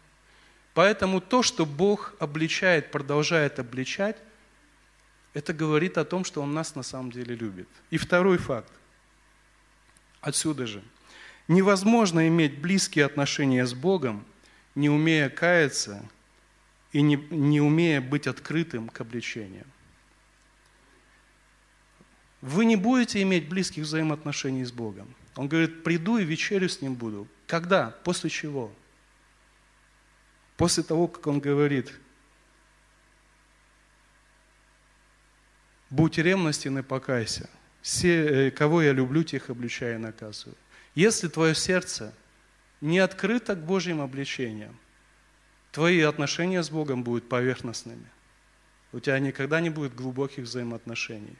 Поэтому 0.73 1.21
то, 1.21 1.41
что 1.41 1.65
Бог 1.65 2.13
обличает, 2.19 2.91
продолжает 2.91 3.57
обличать, 3.57 4.17
это 5.33 5.53
говорит 5.53 5.97
о 5.97 6.05
том, 6.05 6.25
что 6.25 6.41
Он 6.41 6.53
нас 6.53 6.75
на 6.75 6.83
самом 6.83 7.11
деле 7.11 7.35
любит. 7.35 7.67
И 7.89 7.97
второй 7.97 8.37
факт. 8.37 8.71
Отсюда 10.21 10.67
же. 10.67 10.83
Невозможно 11.47 12.27
иметь 12.27 12.59
близкие 12.59 13.05
отношения 13.05 13.65
с 13.65 13.73
Богом, 13.73 14.25
не 14.73 14.89
умея 14.89 15.29
каяться 15.29 16.03
и 16.91 17.01
не, 17.01 17.15
не 17.29 17.61
умея 17.61 18.01
быть 18.01 18.25
открытым 18.25 18.89
к 18.89 18.99
обличениям. 19.01 19.67
Вы 22.41 22.65
не 22.65 22.75
будете 22.75 23.21
иметь 23.21 23.47
близких 23.47 23.83
взаимоотношений 23.83 24.65
с 24.65 24.71
Богом. 24.71 25.07
Он 25.35 25.47
говорит, 25.47 25.83
приду 25.83 26.17
и 26.17 26.23
вечерю 26.23 26.69
с 26.69 26.81
Ним 26.81 26.95
буду. 26.95 27.27
Когда? 27.47 27.91
После 28.03 28.29
чего? 28.29 28.71
После 30.57 30.83
того, 30.83 31.07
как 31.07 31.27
Он 31.27 31.39
говорит, 31.39 31.91
будь 35.89 36.17
ревностен 36.17 36.77
и 36.77 36.81
покайся. 36.81 37.49
Все, 37.81 38.47
э, 38.47 38.51
кого 38.51 38.81
я 38.81 38.93
люблю, 38.93 39.23
тех 39.23 39.49
обличаю 39.49 39.95
и 39.95 39.99
наказываю. 39.99 40.55
Если 40.95 41.27
твое 41.27 41.53
сердце 41.53 42.13
не 42.79 42.99
открыто 42.99 43.55
к 43.55 43.65
Божьим 43.65 44.01
обличениям, 44.01 44.77
твои 45.71 46.01
отношения 46.01 46.63
с 46.63 46.69
Богом 46.69 47.03
будут 47.03 47.27
поверхностными. 47.27 48.05
У 48.93 48.99
тебя 49.01 49.19
никогда 49.19 49.59
не 49.59 49.69
будет 49.69 49.93
глубоких 49.93 50.45
взаимоотношений. 50.45 51.35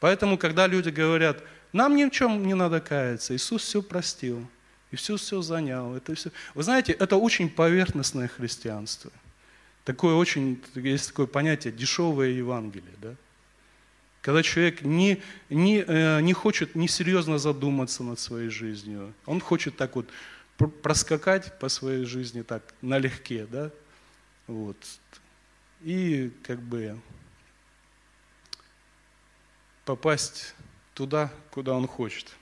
Поэтому, 0.00 0.36
когда 0.36 0.66
люди 0.66 0.90
говорят, 0.90 1.42
нам 1.72 1.96
ни 1.96 2.04
в 2.04 2.10
чем 2.10 2.46
не 2.46 2.52
надо 2.52 2.80
каяться, 2.80 3.34
Иисус 3.34 3.62
все 3.62 3.82
простил, 3.82 4.46
Иисус 4.90 5.22
все 5.22 5.40
занял. 5.40 5.96
Это 5.96 6.14
все... 6.14 6.30
Вы 6.54 6.62
знаете, 6.62 6.92
это 6.92 7.16
очень 7.16 7.48
поверхностное 7.48 8.28
христианство. 8.28 9.10
Такое 9.84 10.14
очень, 10.14 10.62
есть 10.74 11.08
такое 11.08 11.26
понятие, 11.26 11.72
дешевое 11.72 12.30
Евангелие. 12.30 12.94
Да? 13.00 13.14
Когда 14.26 14.42
человек 14.42 14.82
не, 14.82 15.22
не, 15.50 15.84
э, 15.86 16.20
не 16.20 16.32
хочет 16.32 16.74
несерьезно 16.74 17.38
задуматься 17.38 18.02
над 18.02 18.18
своей 18.18 18.48
жизнью, 18.48 19.14
он 19.24 19.40
хочет 19.40 19.76
так 19.76 19.94
вот 19.94 20.08
проскакать 20.82 21.56
по 21.60 21.68
своей 21.68 22.04
жизни 22.04 22.42
так 22.42 22.74
налегке, 22.82 23.46
да, 23.46 23.70
вот, 24.48 24.76
и 25.80 26.32
как 26.42 26.60
бы 26.60 26.98
попасть 29.84 30.56
туда, 30.94 31.30
куда 31.52 31.74
он 31.74 31.86
хочет. 31.86 32.34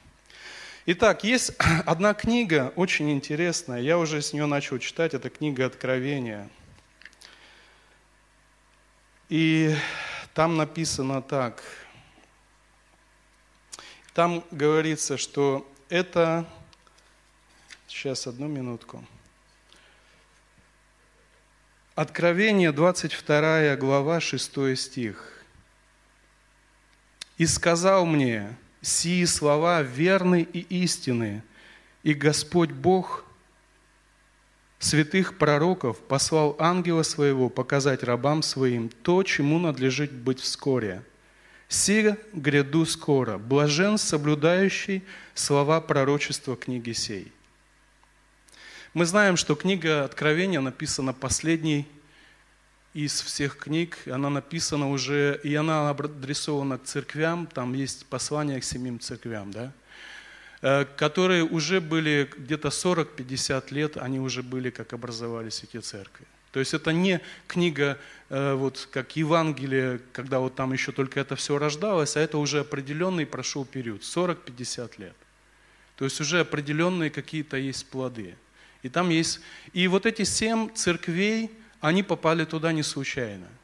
Итак, 0.87 1.23
есть 1.23 1.53
одна 1.85 2.15
книга, 2.15 2.73
очень 2.77 3.13
интересная, 3.13 3.83
я 3.83 3.99
уже 3.99 4.23
с 4.23 4.33
нее 4.33 4.47
начал 4.47 4.79
читать, 4.79 5.13
это 5.13 5.29
книга 5.29 5.67
Откровения. 5.67 6.49
И 9.29 9.77
там 10.35 10.57
написано 10.57 11.23
так. 11.23 11.63
Там 14.13 14.45
говорится, 14.51 15.17
что 15.17 15.67
это... 15.89 16.45
Сейчас, 17.87 18.27
одну 18.27 18.49
минутку. 18.49 19.05
Откровение, 21.95 22.73
22 22.73 23.77
глава, 23.77 24.21
6 24.21 24.77
стих. 24.77 25.45
«И 27.39 27.47
сказал 27.47 28.05
мне, 28.05 28.57
сии 28.83 29.25
слова 29.25 29.83
верны 29.83 30.43
и 30.43 30.61
истинны, 30.83 31.43
и 32.03 32.15
Господь 32.15 32.71
Бог 32.71 33.25
святых 34.85 35.39
пророков 35.39 35.99
послал 35.99 36.57
ангела 36.59 37.03
своего 37.03 37.49
показать 37.49 38.03
рабам 38.03 38.43
своим 38.43 38.91
то, 39.03 39.23
чему 39.23 39.59
надлежит 39.59 40.13
быть 40.13 40.41
вскоре. 40.41 41.03
«Сия 41.69 42.19
гряду 42.35 42.85
скоро, 42.85 43.39
блажен 43.39 43.97
соблюдающий 43.97 45.03
слова 45.35 45.81
пророчества 45.81 46.55
книги 46.57 46.93
сей». 46.93 47.33
Мы 48.93 49.07
знаем, 49.07 49.37
что 49.37 49.57
книга 49.57 50.05
Откровения 50.05 50.61
написана 50.61 51.15
последней 51.15 51.89
из 52.93 53.23
всех 53.23 53.57
книг. 53.57 53.99
Она 54.07 54.31
написана 54.31 54.91
уже, 54.91 55.41
и 55.43 55.55
она 55.55 55.91
адресована 55.91 56.79
к 56.79 56.85
церквям. 56.85 57.47
Там 57.47 57.73
есть 57.73 58.07
послание 58.07 58.61
к 58.61 58.65
семим 58.65 59.01
церквям, 59.01 59.51
да? 59.51 59.73
Э, 60.67 60.87
которые 60.97 61.45
уже 61.45 61.79
были 61.79 62.27
где-то 62.39 62.69
40-50 62.69 63.75
лет, 63.75 63.99
они 63.99 64.19
уже 64.19 64.43
были, 64.43 64.71
как 64.71 64.95
образовались 64.95 65.63
эти 65.63 65.79
церкви. 65.79 66.25
То 66.53 66.59
есть 66.59 66.73
это 66.73 66.91
не 66.91 67.21
книга, 67.47 67.99
э, 68.31 68.55
вот 68.55 68.89
как 68.91 69.15
Евангелие, 69.15 70.01
когда 70.15 70.39
вот 70.39 70.55
там 70.55 70.73
еще 70.73 70.91
только 70.91 71.21
это 71.21 71.37
все 71.37 71.59
рождалось, 71.59 72.17
а 72.17 72.21
это 72.21 72.39
уже 72.39 72.61
определенный 72.61 73.27
прошел 73.27 73.67
период, 73.67 74.01
40-50 74.01 74.93
лет. 74.97 75.17
То 75.97 76.07
есть 76.07 76.19
уже 76.23 76.41
определенные 76.41 77.11
какие-то 77.11 77.59
есть 77.59 77.87
плоды. 77.91 78.35
И 78.83 78.89
там 78.89 79.11
есть... 79.11 79.41
И 79.75 79.87
вот 79.87 80.07
эти 80.07 80.25
семь 80.25 80.73
церквей, 80.75 81.51
они 81.83 82.03
попали 82.03 82.47
туда 82.47 82.73
не 82.73 82.83
случайно– 82.83 83.49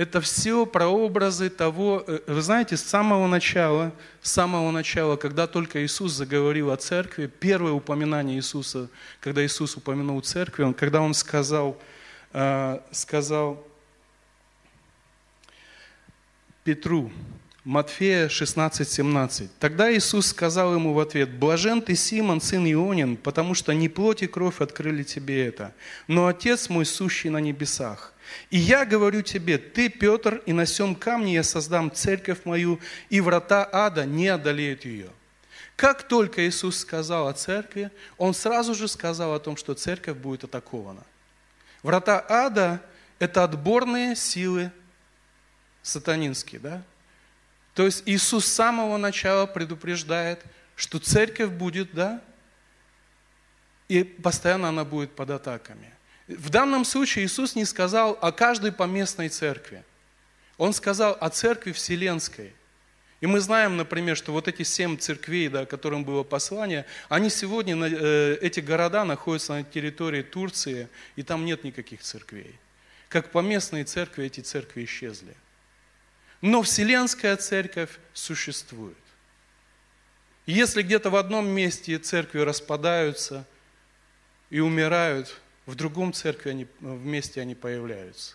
это 0.00 0.22
все 0.22 0.64
прообразы 0.64 1.50
того, 1.50 2.02
э, 2.06 2.20
вы 2.26 2.40
знаете, 2.40 2.78
с 2.78 2.82
самого 2.82 3.26
начала, 3.26 3.92
с 4.22 4.30
самого 4.32 4.70
начала, 4.70 5.16
когда 5.16 5.46
только 5.46 5.84
Иисус 5.84 6.12
заговорил 6.12 6.70
о 6.70 6.78
церкви, 6.78 7.26
первое 7.26 7.72
упоминание 7.72 8.38
Иисуса, 8.38 8.88
когда 9.20 9.44
Иисус 9.44 9.76
упомянул 9.76 10.18
церкви, 10.22 10.62
он, 10.62 10.72
когда 10.72 11.02
он 11.02 11.12
сказал, 11.12 11.76
э, 12.32 12.80
сказал 12.92 13.62
Петру, 16.64 17.12
Матфея 17.64 18.30
16, 18.30 18.88
17. 18.88 19.50
Тогда 19.58 19.94
Иисус 19.94 20.28
сказал 20.28 20.72
ему 20.72 20.94
в 20.94 20.98
ответ, 20.98 21.28
«Блажен 21.28 21.82
ты, 21.82 21.94
Симон, 21.94 22.40
сын 22.40 22.64
Ионин, 22.64 23.18
потому 23.18 23.52
что 23.52 23.74
не 23.74 23.90
плоть 23.90 24.22
и 24.22 24.26
кровь 24.26 24.62
открыли 24.62 25.02
тебе 25.02 25.44
это, 25.44 25.74
но 26.06 26.26
Отец 26.26 26.70
мой, 26.70 26.86
сущий 26.86 27.28
на 27.28 27.36
небесах. 27.36 28.14
И 28.50 28.58
я 28.58 28.84
говорю 28.84 29.22
тебе, 29.22 29.58
ты, 29.58 29.88
Петр, 29.88 30.42
и 30.46 30.52
на 30.52 30.66
сем 30.66 30.94
камне 30.94 31.34
я 31.34 31.42
создам 31.42 31.92
церковь 31.92 32.44
мою, 32.44 32.80
и 33.08 33.20
врата 33.20 33.68
ада 33.70 34.04
не 34.04 34.28
одолеют 34.28 34.84
ее. 34.84 35.10
Как 35.76 36.02
только 36.02 36.46
Иисус 36.46 36.78
сказал 36.78 37.28
о 37.28 37.32
церкви, 37.32 37.90
Он 38.18 38.34
сразу 38.34 38.74
же 38.74 38.88
сказал 38.88 39.34
о 39.34 39.40
том, 39.40 39.56
что 39.56 39.74
церковь 39.74 40.16
будет 40.16 40.44
атакована. 40.44 41.04
Врата 41.82 42.24
ада– 42.28 42.82
это 43.18 43.44
отборные 43.44 44.14
силы 44.14 44.70
сатанинские, 45.82 46.60
да? 46.60 46.82
То 47.74 47.86
есть 47.86 48.02
Иисус 48.04 48.46
с 48.46 48.52
самого 48.52 48.96
начала 48.96 49.46
предупреждает, 49.46 50.44
что 50.76 50.98
церковь 50.98 51.50
будет, 51.50 51.92
да, 51.92 52.20
и 53.88 54.04
постоянно 54.04 54.68
она 54.68 54.84
будет 54.84 55.14
под 55.16 55.30
атаками. 55.30 55.92
В 56.36 56.48
данном 56.48 56.84
случае 56.84 57.24
Иисус 57.24 57.56
не 57.56 57.64
сказал 57.64 58.16
о 58.20 58.30
каждой 58.30 58.70
поместной 58.70 59.28
церкви. 59.28 59.82
Он 60.58 60.72
сказал 60.72 61.16
о 61.20 61.28
церкви 61.28 61.72
вселенской. 61.72 62.52
И 63.20 63.26
мы 63.26 63.40
знаем, 63.40 63.76
например, 63.76 64.16
что 64.16 64.32
вот 64.32 64.46
эти 64.46 64.62
семь 64.62 64.96
церквей, 64.96 65.48
да, 65.48 65.66
которым 65.66 66.04
было 66.04 66.22
послание, 66.22 66.86
они 67.08 67.30
сегодня, 67.30 67.76
э, 67.76 68.38
эти 68.40 68.60
города 68.60 69.04
находятся 69.04 69.54
на 69.54 69.64
территории 69.64 70.22
Турции, 70.22 70.88
и 71.16 71.22
там 71.22 71.44
нет 71.44 71.64
никаких 71.64 72.00
церквей. 72.00 72.58
как 73.08 73.32
поместные 73.32 73.82
церкви 73.82 74.26
эти 74.26 74.40
церкви 74.40 74.84
исчезли. 74.84 75.34
Но 76.40 76.62
Вселенская 76.62 77.36
церковь 77.36 77.90
существует. 78.14 78.96
Если 80.46 80.82
где-то 80.82 81.10
в 81.10 81.16
одном 81.16 81.48
месте 81.48 81.98
церкви 81.98 82.38
распадаются 82.38 83.44
и 84.48 84.60
умирают, 84.60 85.40
в 85.70 85.76
другом 85.76 86.12
церкви 86.12 86.50
они, 86.50 86.66
вместе 86.80 87.40
они 87.40 87.54
появляются. 87.54 88.34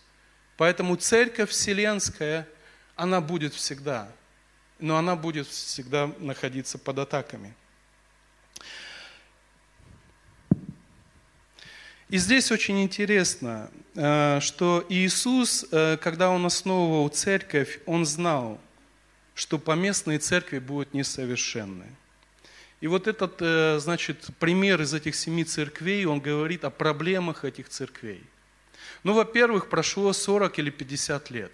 Поэтому 0.57 0.95
церковь 0.95 1.49
вселенская, 1.49 2.47
она 2.95 3.19
будет 3.19 3.53
всегда, 3.53 4.09
но 4.79 4.97
она 4.97 5.15
будет 5.17 5.47
всегда 5.47 6.09
находиться 6.19 6.77
под 6.77 6.99
атаками. 6.99 7.53
И 12.07 12.17
здесь 12.17 12.51
очень 12.51 12.83
интересно, 12.83 13.69
э, 13.95 14.39
что 14.39 14.85
Иисус, 14.87 15.65
э, 15.71 15.97
когда 15.97 16.29
Он 16.29 16.45
основывал 16.45 17.09
церковь, 17.09 17.79
Он 17.85 18.05
знал, 18.05 18.61
что 19.33 19.59
поместные 19.59 20.19
церкви 20.19 20.59
будут 20.59 20.93
несовершенны. 20.93 21.87
И 22.85 22.87
вот 22.87 23.07
этот, 23.07 23.41
э, 23.41 23.79
значит, 23.79 24.27
пример 24.37 24.79
из 24.79 24.93
этих 24.93 25.15
семи 25.15 25.43
церквей, 25.43 26.05
он 26.05 26.19
говорит 26.19 26.63
о 26.65 26.69
проблемах 26.69 27.43
этих 27.43 27.67
церквей. 27.67 28.23
Ну, 29.03 29.15
во-первых, 29.15 29.69
прошло 29.69 30.13
40 30.13 30.59
или 30.59 30.69
50 30.69 31.31
лет 31.31 31.51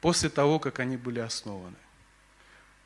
после 0.00 0.28
того, 0.28 0.58
как 0.58 0.80
они 0.80 0.96
были 0.96 1.20
основаны. 1.20 1.76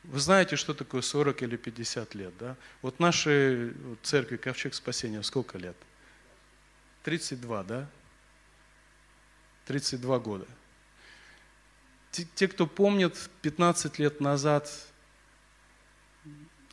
Вы 0.05 0.21
знаете, 0.21 0.57
что 0.57 0.75
такое 0.75 1.01
40 1.01 1.43
или 1.43 1.57
50 1.57 2.15
лет, 2.15 2.35
да? 2.39 2.57
Вот 2.83 3.01
нашей 3.01 3.73
церкви 4.03 4.37
Ковчег 4.37 4.75
Спасения 4.75 5.23
сколько 5.23 5.57
лет? 5.57 5.77
32, 7.05 7.63
да? 7.63 7.89
32 9.65 10.19
года. 10.19 10.47
Те, 12.11 12.47
кто 12.47 12.67
помнит, 12.67 13.31
15 13.41 13.99
лет 13.99 14.21
назад 14.21 14.92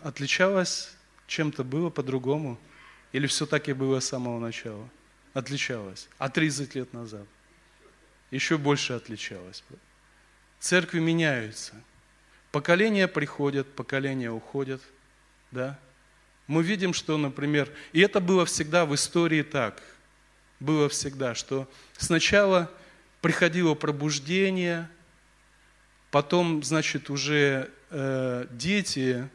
отличалось 0.02 0.92
чем-то 1.28 1.64
было 1.64 1.90
по-другому? 1.90 2.60
Или 3.12 3.28
все 3.28 3.46
так 3.46 3.70
и 3.70 3.74
было 3.74 4.00
с 4.00 4.08
самого 4.08 4.40
начала? 4.40 4.88
Отличалось. 5.34 6.10
А 6.18 6.30
30 6.30 6.76
лет 6.76 6.94
назад? 6.94 7.26
Еще 8.32 8.58
больше 8.58 8.94
отличалось. 8.94 9.64
Церкви 10.60 11.00
меняются. 11.00 11.74
Поколения 12.52 13.08
приходят, 13.08 13.68
поколения 13.74 14.32
уходят. 14.32 14.82
Да? 15.52 15.80
Мы 16.48 16.64
видим, 16.64 16.94
что, 16.94 17.18
например, 17.18 17.72
и 17.94 18.02
это 18.02 18.20
было 18.20 18.46
всегда 18.46 18.86
в 18.86 18.96
истории 18.96 19.44
так, 19.44 19.82
было 20.60 20.90
всегда, 20.90 21.36
что 21.36 21.70
сначала 21.96 22.72
приходило 23.22 23.76
пробуждение, 23.76 24.90
потом, 26.10 26.64
значит, 26.64 27.12
уже 27.12 27.70
э, 27.92 28.48
дети 28.50 29.30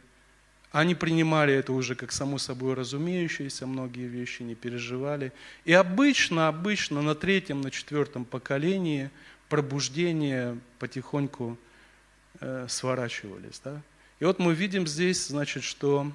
они 0.74 0.96
принимали 0.96 1.54
это 1.54 1.72
уже 1.72 1.94
как 1.94 2.10
само 2.10 2.36
собой 2.36 2.74
разумеющееся, 2.74 3.64
многие 3.64 4.08
вещи 4.08 4.42
не 4.42 4.56
переживали. 4.56 5.32
И 5.64 5.72
обычно, 5.72 6.48
обычно 6.48 7.00
на 7.00 7.14
третьем, 7.14 7.60
на 7.60 7.70
четвертом 7.70 8.24
поколении 8.24 9.08
пробуждение 9.48 10.58
потихоньку 10.80 11.56
э, 12.40 12.66
сворачивались. 12.68 13.60
Да? 13.62 13.80
И 14.18 14.24
вот 14.24 14.40
мы 14.40 14.52
видим 14.52 14.88
здесь, 14.88 15.28
значит, 15.28 15.62
что, 15.62 16.10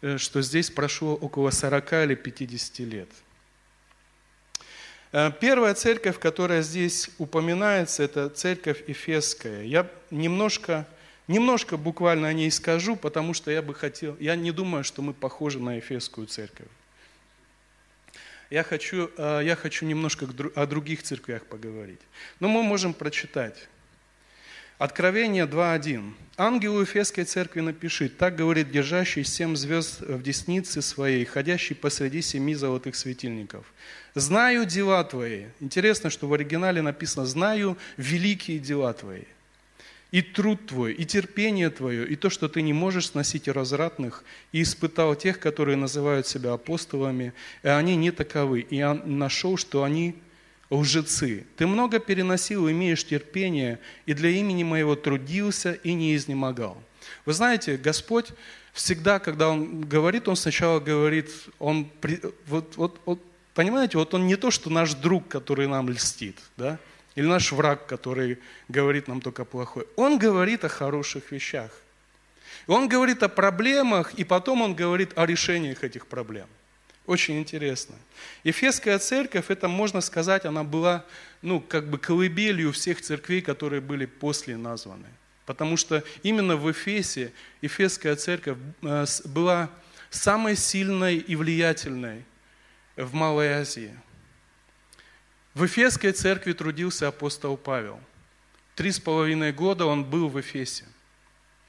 э, 0.00 0.18
что 0.18 0.42
здесь 0.42 0.68
прошло 0.68 1.14
около 1.14 1.50
40 1.50 1.92
или 1.92 2.14
50 2.16 2.80
лет. 2.80 3.08
Э, 5.12 5.30
первая 5.40 5.74
церковь, 5.74 6.18
которая 6.18 6.62
здесь 6.62 7.08
упоминается, 7.18 8.02
это 8.02 8.30
церковь 8.30 8.82
Эфесская. 8.88 9.62
Я 9.62 9.88
немножко 10.10 10.88
Немножко 11.32 11.78
буквально 11.78 12.28
о 12.28 12.34
ней 12.34 12.50
скажу, 12.50 12.94
потому 12.94 13.32
что 13.32 13.50
я 13.50 13.62
бы 13.62 13.74
хотел, 13.74 14.18
я 14.20 14.36
не 14.36 14.52
думаю, 14.52 14.84
что 14.84 15.00
мы 15.00 15.14
похожи 15.14 15.58
на 15.58 15.76
Ефесскую 15.76 16.26
церковь. 16.26 16.68
Я 18.50 18.62
хочу, 18.62 19.10
э, 19.16 19.40
я 19.42 19.56
хочу 19.56 19.86
немножко 19.86 20.28
о 20.54 20.66
других 20.66 21.02
церквях 21.02 21.46
поговорить. 21.46 22.00
Но 22.38 22.48
мы 22.48 22.62
можем 22.62 22.92
прочитать. 22.92 23.66
Откровение 24.76 25.46
2.1. 25.46 26.12
Ангелу 26.36 26.82
Ефесской 26.82 27.24
церкви 27.24 27.60
напиши, 27.62 28.10
так 28.10 28.36
говорит 28.36 28.70
держащий 28.70 29.24
семь 29.24 29.56
звезд 29.56 30.02
в 30.02 30.22
деснице 30.22 30.82
своей, 30.82 31.24
ходящий 31.24 31.74
посреди 31.74 32.20
семи 32.20 32.54
золотых 32.54 32.94
светильников. 32.94 33.64
Знаю 34.14 34.66
дела 34.66 35.02
твои. 35.02 35.46
Интересно, 35.60 36.10
что 36.10 36.28
в 36.28 36.34
оригинале 36.34 36.82
написано, 36.82 37.24
знаю 37.24 37.78
великие 37.96 38.58
дела 38.58 38.92
твои 38.92 39.24
и 40.12 40.20
труд 40.20 40.66
твой, 40.66 40.92
и 40.92 41.04
терпение 41.04 41.70
твое, 41.70 42.06
и 42.06 42.16
то, 42.16 42.30
что 42.30 42.48
ты 42.48 42.62
не 42.62 42.74
можешь 42.74 43.08
сносить 43.08 43.48
развратных, 43.48 44.22
и 44.52 44.62
испытал 44.62 45.16
тех, 45.16 45.40
которые 45.40 45.76
называют 45.76 46.26
себя 46.26 46.52
апостолами, 46.52 47.32
и 47.62 47.68
они 47.68 47.96
не 47.96 48.10
таковы, 48.10 48.60
и 48.60 48.76
я 48.76 48.94
нашел, 48.94 49.56
что 49.56 49.82
они 49.82 50.14
лжецы. 50.70 51.46
Ты 51.56 51.66
много 51.66 51.98
переносил, 51.98 52.70
имеешь 52.70 53.04
терпение, 53.04 53.78
и 54.04 54.12
для 54.12 54.28
имени 54.30 54.64
моего 54.64 54.96
трудился 54.96 55.72
и 55.72 55.94
не 55.94 56.14
изнемогал. 56.14 56.80
Вы 57.24 57.32
знаете, 57.32 57.78
Господь 57.78 58.32
всегда, 58.74 59.18
когда 59.18 59.48
Он 59.48 59.80
говорит, 59.80 60.28
Он 60.28 60.36
сначала 60.36 60.78
говорит, 60.78 61.30
Он, 61.58 61.90
вот, 62.46 62.76
вот, 62.76 63.00
вот, 63.06 63.22
понимаете, 63.54 63.96
вот 63.96 64.12
Он 64.12 64.26
не 64.26 64.36
то, 64.36 64.50
что 64.50 64.68
наш 64.68 64.92
друг, 64.92 65.26
который 65.28 65.68
нам 65.68 65.88
льстит, 65.88 66.36
да, 66.58 66.78
или 67.14 67.26
наш 67.26 67.52
враг, 67.52 67.86
который 67.86 68.38
говорит 68.68 69.08
нам 69.08 69.20
только 69.20 69.44
плохое. 69.44 69.86
Он 69.96 70.18
говорит 70.18 70.64
о 70.64 70.68
хороших 70.68 71.30
вещах. 71.32 71.70
Он 72.66 72.88
говорит 72.88 73.22
о 73.22 73.28
проблемах, 73.28 74.14
и 74.14 74.24
потом 74.24 74.62
он 74.62 74.74
говорит 74.74 75.16
о 75.16 75.26
решениях 75.26 75.84
этих 75.84 76.06
проблем. 76.06 76.46
Очень 77.06 77.40
интересно. 77.40 77.96
Ефесская 78.44 78.98
церковь, 78.98 79.46
это 79.48 79.66
можно 79.66 80.00
сказать, 80.00 80.44
она 80.44 80.62
была, 80.62 81.04
ну, 81.42 81.60
как 81.60 81.90
бы 81.90 81.98
колыбелью 81.98 82.72
всех 82.72 83.02
церквей, 83.02 83.42
которые 83.42 83.80
были 83.80 84.06
после 84.06 84.56
названы. 84.56 85.08
Потому 85.44 85.76
что 85.76 86.04
именно 86.22 86.56
в 86.56 86.70
Эфесе 86.70 87.32
Ефесская 87.60 88.14
церковь 88.14 88.56
э, 88.82 89.04
была 89.24 89.68
самой 90.10 90.54
сильной 90.54 91.16
и 91.16 91.34
влиятельной 91.34 92.24
в 92.96 93.12
Малой 93.14 93.48
Азии. 93.48 93.92
В 95.54 95.66
Эфесской 95.66 96.12
церкви 96.12 96.54
трудился 96.54 97.08
апостол 97.08 97.58
Павел. 97.58 98.00
Три 98.74 98.90
с 98.90 98.98
половиной 98.98 99.52
года 99.52 99.84
он 99.84 100.02
был 100.04 100.28
в 100.28 100.40
Эфесе. 100.40 100.86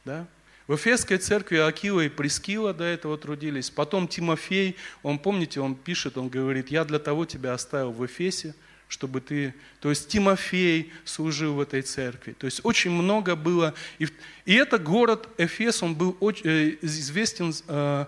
Да? 0.05 0.25
В 0.67 0.75
Эфесской 0.75 1.17
церкви 1.17 1.57
Акила 1.57 1.99
и 1.99 2.07
Прескила 2.07 2.73
до 2.73 2.85
этого 2.85 3.17
трудились. 3.17 3.69
Потом 3.69 4.07
Тимофей, 4.07 4.77
он, 5.01 5.19
помните, 5.19 5.59
он 5.59 5.75
пишет, 5.75 6.17
он 6.17 6.29
говорит, 6.29 6.71
я 6.71 6.85
для 6.85 6.99
того 6.99 7.25
тебя 7.25 7.53
оставил 7.53 7.91
в 7.91 8.05
Эфесе, 8.05 8.55
чтобы 8.87 9.19
ты... 9.19 9.53
То 9.81 9.89
есть 9.89 10.07
Тимофей 10.07 10.93
служил 11.03 11.55
в 11.55 11.59
этой 11.59 11.81
церкви. 11.81 12.31
То 12.31 12.45
есть 12.45 12.61
очень 12.63 12.91
много 12.91 13.35
было. 13.35 13.73
И, 13.99 14.07
и 14.45 14.53
это 14.53 14.77
город 14.77 15.27
Эфес, 15.37 15.83
он 15.83 15.95
был 15.95 16.15
очень, 16.21 16.47
э, 16.47 16.77
известен, 16.81 17.53
э, 17.67 18.05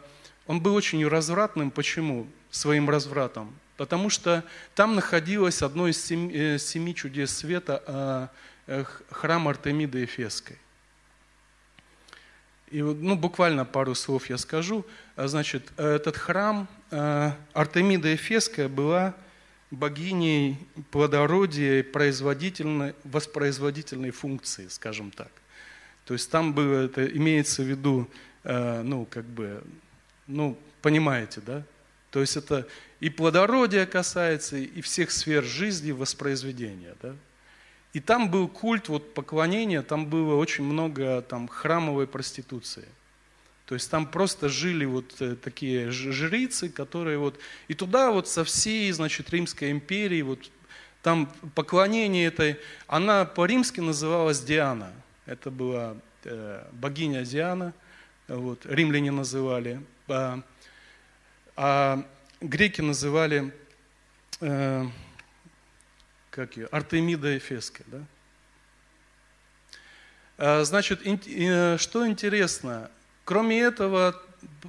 он 0.48 0.62
был 0.62 0.74
очень 0.76 1.06
развратным. 1.06 1.70
Почему? 1.70 2.28
Своим 2.50 2.90
развратом. 2.90 3.54
Потому 3.78 4.10
что 4.10 4.44
там 4.74 4.96
находилось 4.96 5.62
одно 5.62 5.88
из 5.88 6.04
семи, 6.04 6.34
э, 6.34 6.94
чудес 6.94 7.38
света, 7.38 7.84
а, 7.86 8.30
э, 8.68 8.86
храм 9.12 9.48
Артемиды 9.48 10.06
Эфесской. 10.06 10.58
И 12.72 12.82
ну, 12.82 13.16
буквально 13.16 13.66
пару 13.66 13.94
слов 13.96 14.30
я 14.30 14.38
скажу. 14.38 14.86
А, 15.16 15.28
значит, 15.28 15.72
этот 15.78 16.16
храм 16.16 16.68
а, 16.90 17.38
Артемида 17.54 18.16
Эфесская 18.16 18.70
была 18.70 19.14
богиней 19.72 20.58
плодородия 20.90 21.80
и 21.80 21.84
производительной, 21.84 22.96
воспроизводительной 23.04 24.12
функции, 24.12 24.70
скажем 24.70 25.12
так. 25.12 25.32
То 26.06 26.14
есть 26.14 26.32
там 26.32 26.54
было, 26.54 26.86
это 26.86 27.06
имеется 27.06 27.62
в 27.62 27.66
виду, 27.66 28.08
ну, 28.44 29.08
как 29.10 29.26
бы, 29.26 29.64
ну, 30.28 30.58
понимаете, 30.84 31.42
да? 31.42 31.64
То 32.12 32.22
есть 32.22 32.38
это 32.38 32.68
и 33.06 33.10
плодородие 33.12 33.86
касается, 33.86 34.58
и 34.58 34.82
всех 34.82 35.12
сфер 35.12 35.44
жизни, 35.44 35.91
воспроизведения. 35.91 36.96
Да? 37.04 37.13
И 37.94 38.00
там 38.00 38.32
был 38.32 38.48
культ 38.48 38.89
вот, 38.89 39.13
поклонения, 39.13 39.84
там 39.84 40.08
было 40.08 40.34
очень 40.34 40.63
много 40.63 41.22
там, 41.22 41.48
храмовой 41.48 42.08
проституции. 42.08 42.88
То 43.68 43.76
есть 43.76 43.91
там 43.91 44.08
просто 44.08 44.50
жили 44.50 44.86
вот 44.86 45.22
э, 45.22 45.36
такие 45.36 45.91
жрицы, 45.91 46.68
которые 46.68 47.20
вот... 47.20 47.39
И 47.68 47.76
туда 47.76 48.10
вот 48.10 48.28
со 48.28 48.44
всей, 48.44 48.91
значит, 48.91 49.30
Римской 49.30 49.70
империи, 49.70 50.24
вот 50.24 50.39
там 51.04 51.32
поклонение 51.54 52.26
этой... 52.26 52.58
Она 52.88 53.26
по-римски 53.26 53.82
называлась 53.82 54.41
Диана. 54.41 54.91
Это 55.28 55.52
была 55.52 55.96
э, 56.24 56.65
богиня 56.72 57.24
Диана, 57.24 57.72
вот, 58.28 58.65
римляне 58.65 59.12
называли. 59.12 59.80
А, 60.08 60.41
а 61.56 62.04
греки 62.48 62.82
называли, 62.82 63.54
э, 64.42 64.86
как 66.30 66.58
ее, 66.58 66.68
Артемида 66.68 67.38
Эфеская, 67.38 67.86
да? 67.88 68.06
А, 70.38 70.64
значит, 70.64 71.02
э, 71.06 71.78
что 71.78 72.08
интересно, 72.08 72.92
кроме 73.24 73.62
этого, 73.62 74.22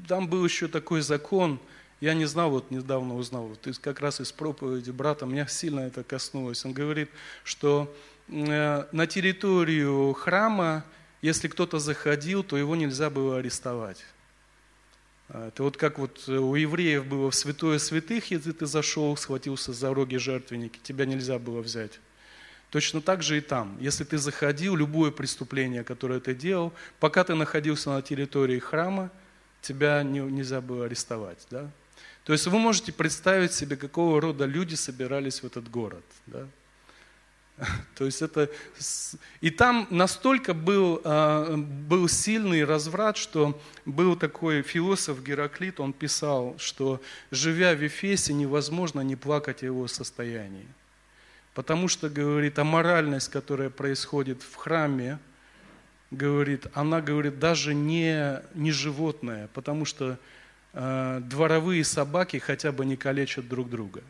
там 0.08 0.28
был 0.28 0.44
еще 0.44 0.68
такой 0.68 1.00
закон, 1.00 1.60
я 2.00 2.14
не 2.14 2.26
знал, 2.26 2.50
вот 2.50 2.70
недавно 2.70 3.16
узнал, 3.16 3.46
вот 3.46 3.78
как 3.80 4.00
раз 4.00 4.20
из 4.20 4.30
проповеди 4.30 4.90
брата, 4.90 5.26
меня 5.26 5.46
сильно 5.46 5.80
это 5.80 6.04
коснулось. 6.04 6.64
Он 6.64 6.72
говорит, 6.72 7.10
что 7.42 7.94
э, 8.28 8.84
на 8.92 9.06
территорию 9.06 10.12
храма, 10.12 10.84
если 11.22 11.48
кто-то 11.48 11.78
заходил, 11.78 12.44
то 12.44 12.56
его 12.56 12.76
нельзя 12.76 13.10
было 13.10 13.38
арестовать. 13.38 14.04
А, 15.28 15.48
это 15.48 15.62
вот 15.62 15.76
как 15.76 15.98
вот 15.98 16.28
у 16.28 16.54
евреев 16.54 17.06
было 17.06 17.30
в 17.30 17.34
святое 17.34 17.78
святых, 17.78 18.30
если 18.30 18.52
ты 18.52 18.66
зашел, 18.66 19.16
схватился 19.16 19.72
за 19.72 19.92
роги 19.92 20.16
жертвенники, 20.16 20.78
тебя 20.82 21.06
нельзя 21.06 21.38
было 21.38 21.60
взять. 21.60 22.00
Точно 22.70 23.00
так 23.00 23.22
же 23.22 23.38
и 23.38 23.40
там. 23.40 23.76
Если 23.80 24.04
ты 24.04 24.18
заходил, 24.18 24.76
любое 24.76 25.10
преступление, 25.10 25.84
которое 25.84 26.20
ты 26.20 26.34
делал, 26.34 26.72
пока 27.00 27.24
ты 27.24 27.34
находился 27.34 27.90
на 27.90 28.02
территории 28.02 28.58
храма, 28.58 29.10
тебя 29.62 30.02
не, 30.02 30.20
нельзя 30.20 30.60
было 30.60 30.86
арестовать. 30.86 31.46
Да? 31.50 31.70
То 32.24 32.32
есть 32.32 32.46
вы 32.46 32.58
можете 32.58 32.92
представить 32.92 33.52
себе, 33.52 33.76
какого 33.76 34.20
рода 34.20 34.44
люди 34.44 34.74
собирались 34.74 35.42
в 35.42 35.46
этот 35.46 35.70
город. 35.70 36.04
Да? 36.26 36.46
То 37.94 38.04
есть 38.04 38.22
это... 38.22 38.50
И 39.40 39.50
там 39.50 39.86
настолько 39.90 40.54
был, 40.54 41.00
а, 41.04 41.56
был 41.56 42.08
сильный 42.08 42.64
разврат, 42.64 43.16
что 43.16 43.60
был 43.84 44.16
такой 44.16 44.62
философ 44.62 45.22
Гераклит, 45.22 45.80
он 45.80 45.92
писал, 45.92 46.56
что 46.58 47.00
живя 47.30 47.74
в 47.74 47.86
Эфесе, 47.86 48.34
невозможно 48.34 49.00
не 49.00 49.16
плакать 49.16 49.62
о 49.62 49.66
его 49.66 49.88
состоянии. 49.88 50.66
Потому 51.54 51.88
что, 51.88 52.10
говорит, 52.10 52.58
аморальность, 52.58 53.30
которая 53.30 53.70
происходит 53.70 54.42
в 54.42 54.54
храме, 54.56 55.18
говорит, 56.10 56.66
она, 56.74 57.00
говорит, 57.00 57.38
даже 57.38 57.74
не, 57.74 58.42
не 58.54 58.72
животное, 58.72 59.48
потому 59.54 59.86
что 59.86 60.18
э, 60.74 61.20
дворовые 61.24 61.82
собаки 61.84 62.36
хотя 62.36 62.72
бы 62.72 62.84
не 62.84 62.96
калечат 62.96 63.48
друг 63.48 63.70
друга. 63.70 64.02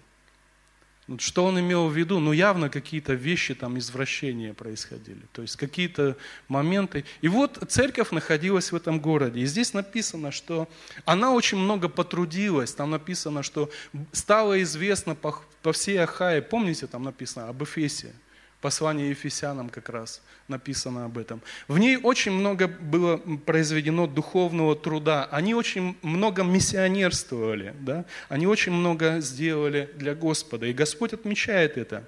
Что 1.19 1.45
он 1.45 1.61
имел 1.61 1.87
в 1.89 1.97
виду? 1.97 2.19
Ну, 2.19 2.33
явно 2.33 2.69
какие-то 2.69 3.15
вещи, 3.15 3.55
там, 3.55 3.79
извращения 3.79 4.53
происходили. 4.55 5.23
То 5.33 5.43
есть 5.43 5.55
какие-то 5.57 6.17
моменты. 6.49 7.05
И 7.21 7.29
вот 7.29 7.63
церковь 7.69 8.11
находилась 8.11 8.73
в 8.73 8.77
этом 8.77 8.99
городе. 8.99 9.41
И 9.41 9.47
здесь 9.47 9.73
написано, 9.73 10.33
что 10.33 10.69
она 11.05 11.33
очень 11.33 11.59
много 11.59 11.89
потрудилась. 11.89 12.75
Там 12.75 12.91
написано, 12.91 13.45
что 13.45 13.71
стало 14.11 14.61
известно 14.63 15.15
по, 15.15 15.41
по 15.63 15.73
всей 15.73 15.99
Ахае. 15.99 16.43
Помните, 16.43 16.89
там 16.89 17.05
написано 17.05 17.49
об 17.49 17.63
Эфесе. 17.63 18.13
Послание 18.61 19.11
Ефесянам 19.11 19.69
как 19.69 19.89
раз 19.89 20.23
написано 20.49 21.05
об 21.05 21.19
этом. 21.19 21.43
В 21.69 21.79
ней 21.79 21.97
очень 21.97 22.33
много 22.33 22.69
было 22.69 23.19
произведено 23.45 24.07
духовного 24.07 24.75
труда. 24.75 25.29
Они 25.31 25.55
очень 25.55 25.97
много 26.03 26.43
миссионерствовали. 26.43 27.75
Да? 27.81 28.05
Они 28.29 28.47
очень 28.47 28.73
много 28.73 29.21
сделали 29.21 29.91
для 29.95 30.15
Господа. 30.15 30.67
И 30.67 30.73
Господь 30.73 31.13
отмечает 31.13 31.77
это. 31.77 32.05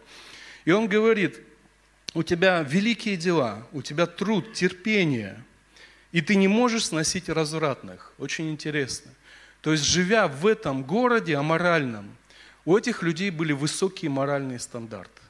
И 0.64 0.70
Он 0.70 0.88
говорит, 0.88 1.40
у 2.14 2.22
тебя 2.22 2.62
великие 2.62 3.16
дела, 3.16 3.66
у 3.72 3.82
тебя 3.82 4.06
труд, 4.06 4.52
терпение, 4.54 5.44
и 6.12 6.20
ты 6.20 6.36
не 6.36 6.48
можешь 6.48 6.86
сносить 6.86 7.28
развратных. 7.28 8.12
Очень 8.18 8.50
интересно. 8.50 9.10
То 9.60 9.72
есть, 9.72 9.84
живя 9.84 10.28
в 10.28 10.46
этом 10.46 10.82
городе 10.82 11.36
аморальном, 11.36 12.16
у 12.64 12.76
этих 12.76 13.02
людей 13.02 13.30
были 13.30 13.52
высокие 13.52 14.10
моральные 14.10 14.58
стандарты. 14.58 15.22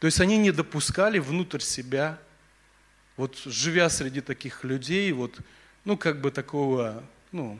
То 0.00 0.06
есть 0.06 0.20
они 0.20 0.38
не 0.38 0.52
допускали 0.52 1.18
внутрь 1.18 1.60
себя, 1.60 2.18
вот 3.16 3.36
живя 3.44 3.90
среди 3.90 4.20
таких 4.20 4.62
людей, 4.64 5.10
вот, 5.12 5.38
ну, 5.84 5.96
как 5.96 6.20
бы 6.20 6.30
такого, 6.30 7.02
ну, 7.32 7.58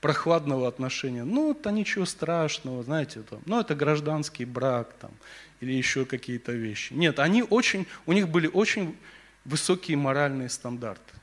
прохладного 0.00 0.68
отношения. 0.68 1.24
Ну, 1.24 1.52
это 1.52 1.70
ничего 1.70 2.04
страшного, 2.04 2.82
знаете, 2.82 3.22
там, 3.22 3.40
ну, 3.46 3.60
это 3.60 3.74
гражданский 3.74 4.44
брак 4.44 4.94
там, 5.00 5.12
или 5.60 5.72
еще 5.72 6.04
какие-то 6.04 6.52
вещи. 6.52 6.92
Нет, 6.92 7.18
они 7.18 7.42
очень, 7.42 7.86
у 8.04 8.12
них 8.12 8.28
были 8.28 8.48
очень 8.48 8.96
высокие 9.44 9.96
моральные 9.96 10.48
стандарты. 10.48 11.14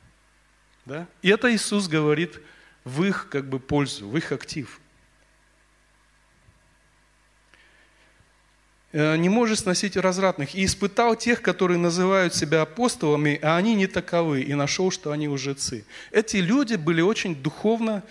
Да? 0.85 1.07
И 1.21 1.29
это 1.29 1.53
Иисус 1.53 1.87
говорит 1.87 2.39
в 2.83 3.03
их 3.03 3.27
как 3.29 3.47
бы 3.47 3.59
пользу, 3.59 4.07
в 4.07 4.17
их 4.17 4.31
актив. 4.31 4.79
Не 8.93 9.27
может 9.27 9.59
сносить 9.59 9.97
развратных. 9.97 10.53
И 10.53 10.63
испытал 10.63 11.15
тех, 11.15 11.41
которые 11.41 11.79
называют 11.79 12.35
себя 12.35 12.61
апостолами, 12.61 13.39
а 13.41 13.57
они 13.57 13.73
не 13.73 13.87
таковы, 13.87 14.41
и 14.41 14.53
нашел, 14.53 14.91
что 14.91 15.11
они 15.11 15.27
лжецы. 15.27 15.83
Эти 16.11 16.37
люди 16.37 16.75
были 16.75 17.01
очень 17.01 17.35
духовно, 17.35 18.03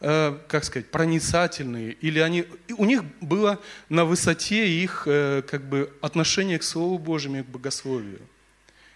э, 0.00 0.38
как 0.48 0.64
сказать, 0.64 0.90
проницательные, 0.90 1.92
или 1.92 2.18
они, 2.18 2.44
у 2.76 2.84
них 2.84 3.02
было 3.22 3.60
на 3.88 4.04
высоте 4.04 4.68
их 4.68 5.04
э, 5.06 5.42
как 5.48 5.66
бы, 5.66 5.90
отношение 6.02 6.58
к 6.58 6.64
Слову 6.64 6.98
Божьему 6.98 7.38
и 7.38 7.42
к 7.42 7.46
богословию. 7.46 8.20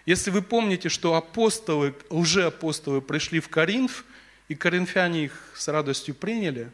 Если 0.05 0.29
вы 0.29 0.43
помните, 0.43 0.89
что 0.89 1.15
апостолы, 1.15 1.95
лжеапостолы 2.11 3.01
пришли 3.01 3.39
в 3.39 3.49
Коринф, 3.49 4.05
и 4.47 4.55
коринфяне 4.55 5.25
их 5.25 5.53
с 5.55 5.69
радостью 5.69 6.13
приняли, 6.13 6.69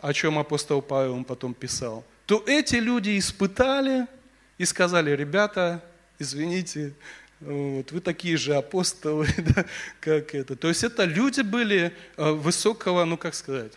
о 0.00 0.12
чем 0.12 0.38
апостол 0.38 0.82
Павел 0.82 1.22
потом 1.24 1.54
писал– 1.54 2.04
то 2.26 2.42
эти 2.46 2.76
люди 2.76 3.18
испытали 3.18 4.06
и 4.58 4.64
сказали, 4.64 5.12
ребята, 5.12 5.82
извините, 6.18 6.92
вот, 7.40 7.92
вы 7.92 8.00
такие 8.00 8.36
же 8.36 8.56
апостолы, 8.56 9.28
да, 9.38 9.64
как 10.00 10.34
это. 10.34 10.56
То 10.56 10.68
есть 10.68 10.82
это 10.82 11.04
люди 11.04 11.42
были 11.42 11.92
э, 12.16 12.30
высокого, 12.32 13.04
ну 13.04 13.16
как 13.16 13.34
сказать, 13.34 13.72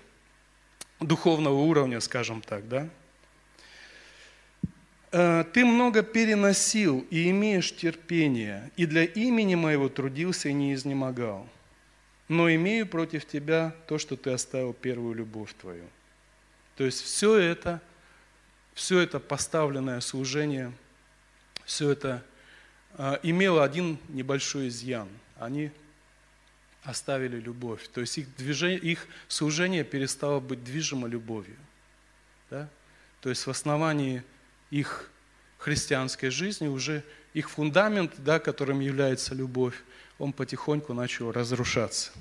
духовного 0.99 1.59
уровня, 1.59 1.99
скажем 1.99 2.41
так, 2.41 2.67
да. 2.67 2.89
Э, 5.11 5.43
ты 5.51 5.65
много 5.65 6.01
переносил 6.01 7.05
и 7.09 7.29
имеешь 7.29 7.75
терпение, 7.75 8.71
и 8.77 8.85
для 8.85 9.03
имени 9.03 9.55
моего 9.55 9.89
трудился 9.89 10.49
и 10.49 10.53
не 10.53 10.73
изнемогал. 10.73 11.47
Но 12.29 12.49
имею 12.53 12.87
против 12.87 13.25
тебя 13.25 13.75
то, 13.87 13.97
что 13.97 14.15
ты 14.15 14.31
оставил 14.31 14.73
первую 14.73 15.15
любовь 15.15 15.53
твою. 15.59 15.83
То 16.77 16.85
есть 16.85 17.01
все 17.01 17.35
это 17.35 17.81
все 18.79 18.99
это 18.99 19.19
поставленное 19.19 19.99
служение, 19.99 20.71
все 21.65 21.91
это 21.91 22.23
э, 22.97 23.17
имело 23.23 23.61
один 23.61 23.99
небольшой 24.07 24.69
изъян. 24.69 25.09
Они 25.37 25.69
оставили 26.83 27.41
любовь. 27.41 27.89
То 27.89 27.99
есть 27.99 28.17
их, 28.17 28.33
движение, 28.37 28.79
их 28.79 29.05
служение 29.27 29.83
перестало 29.83 30.39
быть 30.39 30.63
движимо 30.63 31.09
любовью. 31.09 31.57
Да? 32.49 32.69
То 33.19 33.27
есть 33.27 33.45
в 33.45 33.49
основании 33.49 34.23
их 34.69 35.11
христианской 35.57 36.29
жизни 36.29 36.67
уже 36.67 37.03
их 37.33 37.49
фундамент, 37.49 38.13
да, 38.19 38.39
которым 38.39 38.79
является 38.79 39.35
любовь, 39.35 39.75
он 40.17 40.31
потихоньку 40.31 40.93
начал 40.93 41.33
разрушаться. 41.33 42.11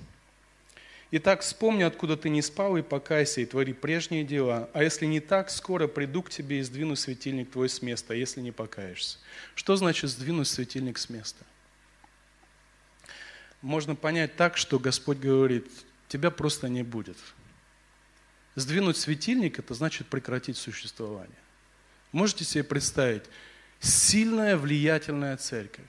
Итак, 1.10 1.40
вспомни, 1.40 1.84
откуда 1.84 2.18
ты 2.18 2.28
не 2.28 2.42
спал, 2.42 2.76
и 2.76 2.82
покайся, 2.82 3.40
и 3.40 3.46
твори 3.46 3.72
прежние 3.72 4.24
дела. 4.24 4.68
А 4.74 4.82
если 4.82 5.06
не 5.06 5.20
так, 5.20 5.48
скоро 5.48 5.86
приду 5.86 6.22
к 6.22 6.28
тебе 6.28 6.60
и 6.60 6.62
сдвину 6.62 6.96
светильник 6.96 7.50
твой 7.50 7.70
с 7.70 7.80
места, 7.80 8.12
если 8.12 8.42
не 8.42 8.52
покаешься. 8.52 9.18
Что 9.54 9.76
значит 9.76 10.10
сдвинуть 10.10 10.48
светильник 10.48 10.98
с 10.98 11.08
места? 11.08 11.46
Можно 13.62 13.94
понять 13.94 14.36
так, 14.36 14.58
что 14.58 14.78
Господь 14.78 15.18
говорит, 15.18 15.66
тебя 16.08 16.30
просто 16.30 16.68
не 16.68 16.82
будет. 16.82 17.16
Сдвинуть 18.54 18.98
светильник– 18.98 19.58
это 19.60 19.72
значит 19.72 20.08
прекратить 20.08 20.58
существование. 20.58 21.38
Можете 22.12 22.44
себе 22.44 22.64
представить, 22.64 23.24
сильная, 23.80 24.58
влиятельная 24.58 25.36
церковь, 25.38 25.84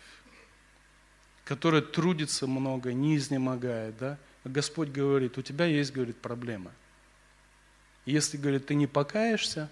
которая 1.44 1.82
трудится 1.82 2.48
много, 2.48 2.94
не 2.94 3.18
изнемогает, 3.18 3.98
да, 3.98 4.18
Господь 4.46 4.90
говорит, 4.90 5.38
у 5.38 5.42
тебя 5.42 5.66
есть, 5.66 5.92
говорит, 5.92 6.18
проблема. 6.18 6.72
Если, 8.06 8.38
говорит, 8.38 8.68
ты 8.68 8.76
не 8.76 8.88
покаешься, 8.88 9.70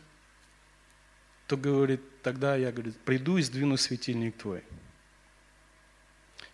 то, 1.47 1.55
говорит, 1.55 2.01
тогда 2.21 2.55
я, 2.55 2.71
говорит, 2.71 2.97
приду 2.97 3.37
и 3.37 3.41
сдвину 3.41 3.77
светильник 3.77 4.35
твой. 4.37 4.61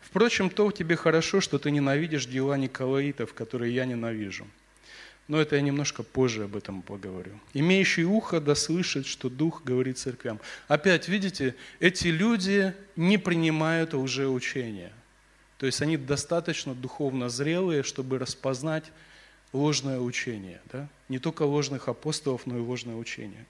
Впрочем, 0.02 0.52
то 0.52 0.72
тебе 0.72 0.96
хорошо, 0.96 1.42
что 1.42 1.58
ты 1.58 1.72
ненавидишь 1.72 2.28
дела 2.28 2.56
Николаитов, 2.58 3.34
которые 3.34 3.74
я 3.74 3.86
ненавижу. 3.86 4.48
Но 5.28 5.42
это 5.42 5.56
я 5.56 5.62
немножко 5.62 6.04
позже 6.04 6.44
об 6.44 6.56
этом 6.56 6.84
поговорю. 6.84 7.40
Имеющий 7.54 8.04
ухо 8.04 8.40
да 8.40 8.54
слышит, 8.56 9.08
что 9.08 9.30
Дух 9.30 9.64
говорит 9.64 9.98
церквям. 9.98 10.40
Опять, 10.68 11.08
видите, 11.08 11.56
эти 11.80 12.10
люди 12.10 12.76
не 12.96 13.18
принимают 13.18 13.96
уже 13.96 14.28
учения– 14.28 14.94
то 15.64 15.68
есть 15.68 15.82
они 15.82 15.96
достаточно 15.96 16.76
духовно 16.76 17.30
зрелые, 17.30 17.84
чтобы 17.84 18.20
распознать 18.20 18.92
ложное 19.54 19.98
учение. 19.98 20.60
Да? 20.74 20.90
Не 21.08 21.20
только 21.20 21.44
ложных 21.44 21.88
апостолов, 21.88 22.46
но 22.46 22.58
и 22.58 22.60
ложное 22.60 22.98
учение. 22.98 23.46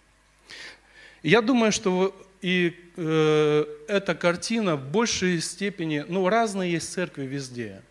Я 1.23 1.41
думаю, 1.41 1.71
что 1.71 2.15
и 2.43 2.79
э, 2.97 3.65
эта 3.87 4.13
картина 4.13 4.75
в 4.75 4.91
большей 4.91 5.41
степени, 5.41 6.05
ну, 6.07 6.29
разные 6.29 6.73
есть 6.73 6.93
церкви 6.93 7.23
везде. 7.23 7.81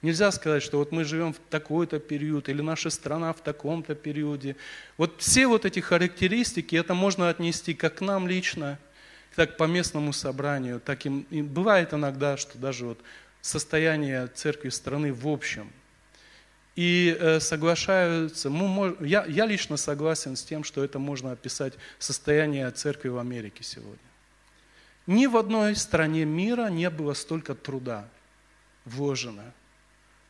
Нельзя 0.00 0.32
сказать, 0.32 0.62
что 0.62 0.78
вот 0.78 0.90
мы 0.90 1.04
живем 1.04 1.34
в 1.34 1.40
такой-то 1.50 1.98
период, 1.98 2.48
или 2.48 2.62
наша 2.62 2.88
страна 2.88 3.34
в 3.34 3.42
таком-то 3.42 3.94
периоде. 3.94 4.56
Вот 4.96 5.16
все 5.18 5.46
вот 5.46 5.66
эти 5.66 5.80
характеристики, 5.80 6.74
это 6.74 6.94
можно 6.94 7.28
отнести 7.28 7.74
как 7.74 7.96
к 7.96 8.00
нам 8.00 8.26
лично, 8.26 8.78
так 9.34 9.56
по 9.56 9.64
местному 9.64 10.12
собранию, 10.12 10.80
так 10.80 11.06
и, 11.06 11.26
и 11.30 11.42
бывает 11.42 11.92
иногда, 11.92 12.36
что 12.36 12.58
даже 12.58 12.86
вот 12.86 13.00
состояние 13.40 14.28
церкви 14.28 14.68
страны 14.70 15.12
в 15.12 15.28
общем– 15.28 15.70
и 16.76 17.16
э, 17.18 17.38
соглашаются, 17.38 18.50
ну, 18.50 18.96
я, 19.00 19.24
я 19.26 19.46
лично 19.46 19.76
согласен 19.76 20.34
с 20.36 20.42
тем, 20.42 20.64
что 20.64 20.82
это 20.82 20.98
можно 20.98 21.30
описать 21.30 21.74
состояние 21.98 22.70
церкви 22.72 23.08
в 23.08 23.18
Америке 23.18 23.62
сегодня. 23.62 23.98
Ни 25.06 25.26
в 25.26 25.36
одной 25.36 25.76
стране 25.76 26.24
мира 26.24 26.68
не 26.68 26.90
было 26.90 27.14
столько 27.14 27.54
труда 27.54 28.08
вложено, 28.84 29.52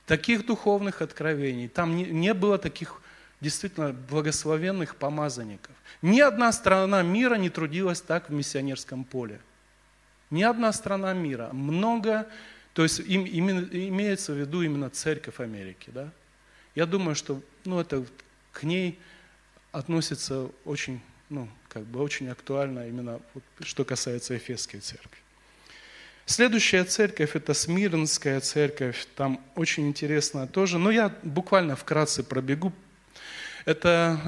таких 0.04 0.44
духовных 0.44 1.00
откровений, 1.00 1.68
там 1.68 1.96
не, 1.96 2.04
не 2.04 2.34
было 2.34 2.58
таких 2.58 3.00
действительно 3.44 3.92
благословенных 3.92 4.96
помазанников. 4.96 5.74
Ни 6.02 6.20
одна 6.20 6.50
страна 6.52 7.02
мира 7.02 7.36
не 7.36 7.50
трудилась 7.50 8.00
так 8.00 8.30
в 8.30 8.32
миссионерском 8.32 9.04
поле. 9.04 9.38
Ни 10.30 10.42
одна 10.42 10.72
страна 10.72 11.12
мира. 11.12 11.50
Много, 11.52 12.26
то 12.72 12.82
есть 12.82 13.00
им, 13.00 13.24
именно, 13.24 13.68
имеется 13.70 14.32
в 14.32 14.36
виду 14.36 14.62
именно 14.62 14.88
церковь 14.88 15.40
Америки, 15.40 15.90
да? 15.92 16.10
Я 16.74 16.86
думаю, 16.86 17.14
что 17.14 17.40
ну, 17.64 17.78
это 17.78 18.04
к 18.52 18.62
ней 18.64 18.98
относится 19.70 20.48
очень, 20.64 21.00
ну, 21.28 21.48
как 21.68 21.84
бы 21.84 22.00
очень 22.00 22.28
актуально 22.28 22.88
именно 22.88 23.20
вот, 23.34 23.44
что 23.60 23.84
касается 23.84 24.36
Эфесской 24.36 24.80
церкви. 24.80 25.18
Следующая 26.26 26.84
церковь– 26.84 27.32
это 27.36 27.52
Смирнская 27.52 28.40
церковь. 28.40 29.06
Там 29.14 29.40
очень 29.54 29.86
интересно 29.86 30.46
тоже. 30.46 30.78
Но 30.78 30.90
я 30.90 31.14
буквально 31.22 31.76
вкратце 31.76 32.22
пробегу. 32.22 32.72
Это 33.64 34.20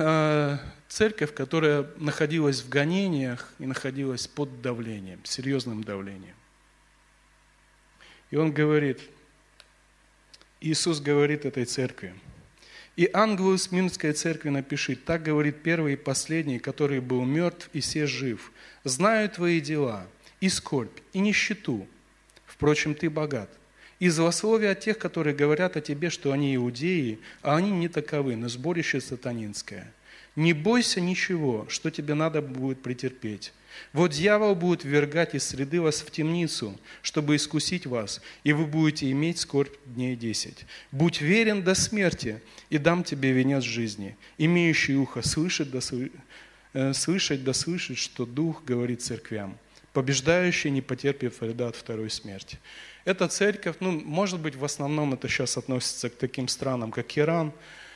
э, 0.63 0.69
церковь, 0.89 1.35
которая 1.35 1.87
находилась 1.97 2.63
в 2.63 2.69
гонениях 2.69 3.53
и 3.59 3.67
находилась 3.67 4.27
под 4.27 4.63
давлением, 4.63 5.25
серьезным 5.25 5.85
давлением. 5.85 6.37
И 8.31 8.37
он 8.37 8.53
говорит, 8.53 9.01
Иисус 10.61 11.01
говорит 11.01 11.45
этой 11.45 11.65
церкви– 11.65 12.15
и 12.97 13.11
ангелу 13.13 13.59
Смирнской 13.59 14.13
церкви 14.13 14.49
напиши, 14.49 14.97
так 14.97 15.23
говорит 15.23 15.63
первый 15.63 15.93
и 15.93 15.97
последний, 15.97 16.59
который 16.59 17.01
был 17.01 17.27
мертв 17.27 17.69
и 17.75 17.81
все 17.81 18.07
жив. 18.07 18.51
Знаю 18.85 19.29
твои 19.29 19.61
дела, 19.61 20.07
и 20.41 20.49
скорбь, 20.49 20.99
и 21.13 21.19
нищету. 21.19 21.87
Впрочем, 22.47 22.95
ты 22.95 23.11
богат. 23.11 23.51
И 23.99 24.09
злословие 24.09 24.71
от 24.73 24.81
тех, 24.81 24.99
которые 24.99 25.35
говорят 25.35 25.77
о 25.77 25.81
тебе, 25.81 26.11
что 26.11 26.33
они 26.33 26.55
иудеи, 26.55 27.19
а 27.43 27.57
они 27.57 27.71
не 27.71 27.89
таковы, 27.89 28.37
но 28.37 28.49
сборище 28.49 29.01
сатанинское. 29.01 29.93
Не 30.37 30.53
бойся 30.53 31.01
ничего, 31.01 31.67
что 31.71 31.91
тебе 31.91 32.13
надо 32.13 32.43
будет 32.43 32.83
претерпеть. 32.83 33.53
Вот 33.93 34.13
дьявол 34.13 34.55
будет 34.55 34.85
ввергать 34.85 35.35
из 35.35 35.45
среды 35.45 35.81
вас 35.81 36.01
в 36.01 36.11
темницу, 36.11 36.79
чтобы 37.03 37.37
искусить 37.37 37.87
вас, 37.87 38.21
и 38.45 38.53
вы 38.53 38.67
будете 38.67 39.11
иметь 39.11 39.39
скорбь 39.39 39.75
дней 39.87 40.17
десять. 40.17 40.67
Будь 40.93 41.21
верен 41.21 41.63
до 41.63 41.75
смерти, 41.75 42.41
и 42.69 42.79
дам 42.79 43.05
тебе 43.05 43.33
венец 43.33 43.65
жизни. 43.65 44.17
Имеющий 44.39 44.97
ухо 44.97 45.23
слышать 45.23 45.71
да, 45.71 45.81
э, 46.75 46.93
слышать 46.93 47.45
да 47.45 47.53
слышать, 47.53 47.99
что 47.99 48.27
Дух 48.27 48.65
говорит 48.65 49.03
церквям. 49.03 49.59
Побеждающий 49.93 50.71
не 50.71 50.83
потерпит 50.83 51.39
вреда 51.41 51.69
от 51.69 51.77
второй 51.77 52.11
смерти. 52.11 52.59
Эта 53.07 53.29
церковь, 53.29 53.77
ну, 53.79 53.93
может 53.93 54.41
быть, 54.41 54.57
в 54.57 54.65
основном 54.65 55.15
это 55.15 55.29
сейчас 55.29 55.57
относится 55.57 56.11
к 56.11 56.17
таким 56.17 56.49
странам, 56.49 56.91
как 56.91 57.17
Иран, 57.17 57.53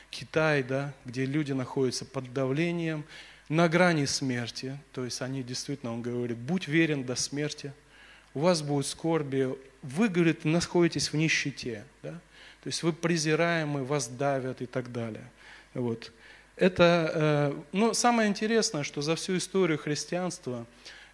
Китай, 0.09 0.63
да, 0.63 0.93
где 1.03 1.25
люди 1.25 1.51
находятся 1.51 2.05
под 2.05 2.31
давлением, 2.33 3.03
на 3.49 3.67
грани 3.67 4.05
смерти, 4.05 4.77
то 4.93 5.03
есть 5.03 5.21
они 5.21 5.43
действительно, 5.43 5.91
он 5.93 6.01
говорит, 6.01 6.37
будь 6.37 6.69
верен 6.69 7.03
до 7.03 7.15
смерти, 7.15 7.73
у 8.33 8.39
вас 8.39 8.61
будет 8.61 8.85
скорби, 8.85 9.53
вы, 9.81 10.07
говорит, 10.07 10.45
находитесь 10.45 11.11
в 11.11 11.17
нищете, 11.17 11.83
да? 12.01 12.11
то 12.11 12.67
есть 12.67 12.81
вы 12.81 12.93
презираемы, 12.93 13.83
вас 13.83 14.07
давят 14.07 14.61
и 14.61 14.65
так 14.65 14.93
далее. 14.93 15.29
Вот. 15.73 16.13
Это, 16.55 17.11
э, 17.13 17.61
ну, 17.73 17.93
самое 17.93 18.29
интересное, 18.29 18.83
что 18.83 19.01
за 19.01 19.17
всю 19.17 19.35
историю 19.35 19.77
христианства 19.77 20.65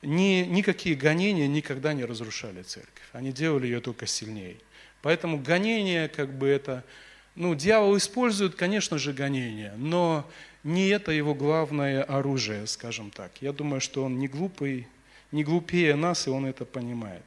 ни, 0.02 0.46
никакие 0.46 0.96
гонения 0.96 1.48
никогда 1.48 1.94
не 1.94 2.06
разрушали 2.06 2.62
церковь, 2.62 3.04
они 3.14 3.32
делали 3.32 3.66
ее 3.66 3.82
только 3.82 4.06
сильнее. 4.08 4.58
Поэтому 5.02 5.38
гонение, 5.40 6.08
как 6.08 6.34
бы 6.34 6.48
это, 6.48 6.84
ну, 7.36 7.56
дьявол 7.56 7.98
использует, 7.98 8.56
конечно 8.56 8.98
же, 8.98 9.14
гонение, 9.14 9.74
но 9.78 10.30
не 10.64 10.90
это 10.90 11.12
его 11.12 11.34
главное 11.34 12.04
оружие, 12.04 12.68
скажем 12.68 13.12
так. 13.12 13.32
Я 13.42 13.54
думаю, 13.54 13.80
что 13.80 14.04
он 14.04 14.20
не 14.20 14.28
глупый, 14.28 14.88
не 15.32 15.44
глупее 15.44 15.96
нас, 15.96 16.28
и 16.28 16.30
он 16.30 16.46
это 16.46 16.66
понимает. 16.66 17.24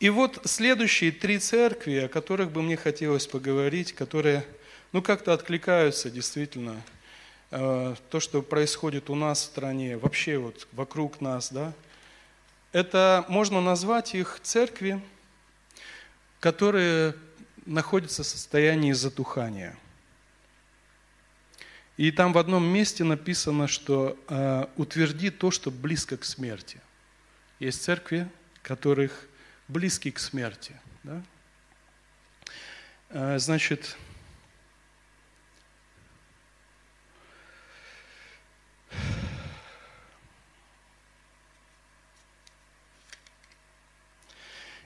И 0.00 0.08
вот 0.08 0.40
следующие 0.44 1.12
три 1.12 1.38
церкви, 1.38 1.96
о 1.96 2.08
которых 2.08 2.50
бы 2.52 2.62
мне 2.62 2.76
хотелось 2.76 3.26
поговорить, 3.26 3.92
которые, 3.92 4.44
ну, 4.92 5.02
как-то 5.02 5.32
откликаются 5.32 6.10
действительно, 6.10 6.82
то, 7.50 8.20
что 8.20 8.42
происходит 8.42 9.10
у 9.10 9.14
нас 9.14 9.40
в 9.40 9.44
стране, 9.44 9.96
вообще 9.96 10.38
вот 10.38 10.68
вокруг 10.72 11.20
нас, 11.20 11.52
да, 11.52 11.72
это 12.72 13.24
можно 13.28 13.60
назвать 13.60 14.14
их 14.14 14.38
церкви, 14.42 15.00
которые 16.38 17.14
находятся 17.66 18.22
в 18.22 18.26
состоянии 18.26 18.92
затухания– 18.92 19.76
и 22.00 22.10
там 22.10 22.32
в 22.32 22.38
одном 22.38 22.64
месте 22.64 23.04
написано, 23.04 23.68
что 23.68 24.18
э, 24.26 24.64
утверди 24.78 25.28
то, 25.28 25.50
что 25.50 25.70
близко 25.70 26.16
к 26.16 26.24
смерти. 26.24 26.80
Есть 27.58 27.82
церкви, 27.82 28.26
которых 28.62 29.28
близки 29.68 30.10
к 30.10 30.18
смерти. 30.18 30.80
Да? 31.02 31.22
Э, 33.10 33.38
значит, 33.38 33.98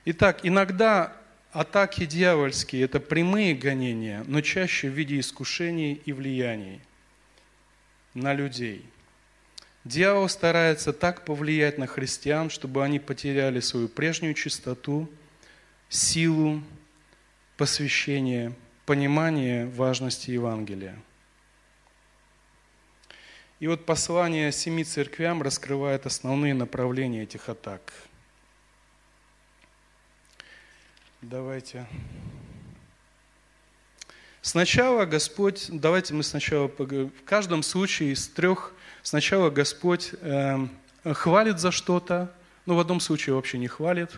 Итак, 0.05 0.41
иногда 0.43 1.15
атаки 1.51 2.05
дьявольские– 2.05 2.83
это 2.85 2.99
прямые 2.99 3.55
гонения, 3.55 4.23
но 4.27 4.41
чаще 4.41 4.89
в 4.89 4.93
виде 4.93 5.19
искушений 5.19 6.01
и 6.05 6.13
влияний– 6.13 6.81
на 8.15 8.33
людей. 8.33 8.85
Дьявол 9.83 10.29
старается 10.29 10.93
так 10.93 11.25
повлиять 11.25 11.77
на 11.77 11.85
христиан, 11.85 12.49
чтобы 12.49 12.83
они 12.83 12.99
потеряли 12.99 13.59
свою 13.59 13.87
прежнюю 13.87 14.33
чистоту, 14.33 15.07
силу, 15.89 16.63
посвящение, 17.57 18.53
понимание 18.85 19.67
важности 19.67 20.31
Евангелия. 20.31 20.95
И 23.59 23.67
вот 23.67 23.85
послание 23.85 24.51
семи 24.51 24.83
церквям 24.83 25.41
раскрывает 25.41 26.05
основные 26.05 26.53
направления 26.53 27.23
этих 27.23 27.47
атак. 27.49 27.93
Давайте. 31.29 31.87
Сначала 34.43 35.05
Господь, 35.05 35.69
давайте 35.69 36.13
мы 36.13 36.21
сначала 36.21 36.67
поговорим, 36.67 37.11
в 37.19 37.23
каждом 37.23 37.63
случае 37.63 38.11
из 38.11 38.27
трех, 38.27 38.73
сначала 39.01 39.49
Господь 39.49 40.11
э, 40.21 40.67
хвалит 41.03 41.59
за 41.59 41.71
что-то, 41.71 42.31
ну 42.67 42.75
в 42.75 42.79
одном 42.79 42.99
случае 42.99 43.33
вообще 43.33 43.57
не 43.57 43.67
хвалит, 43.67 44.11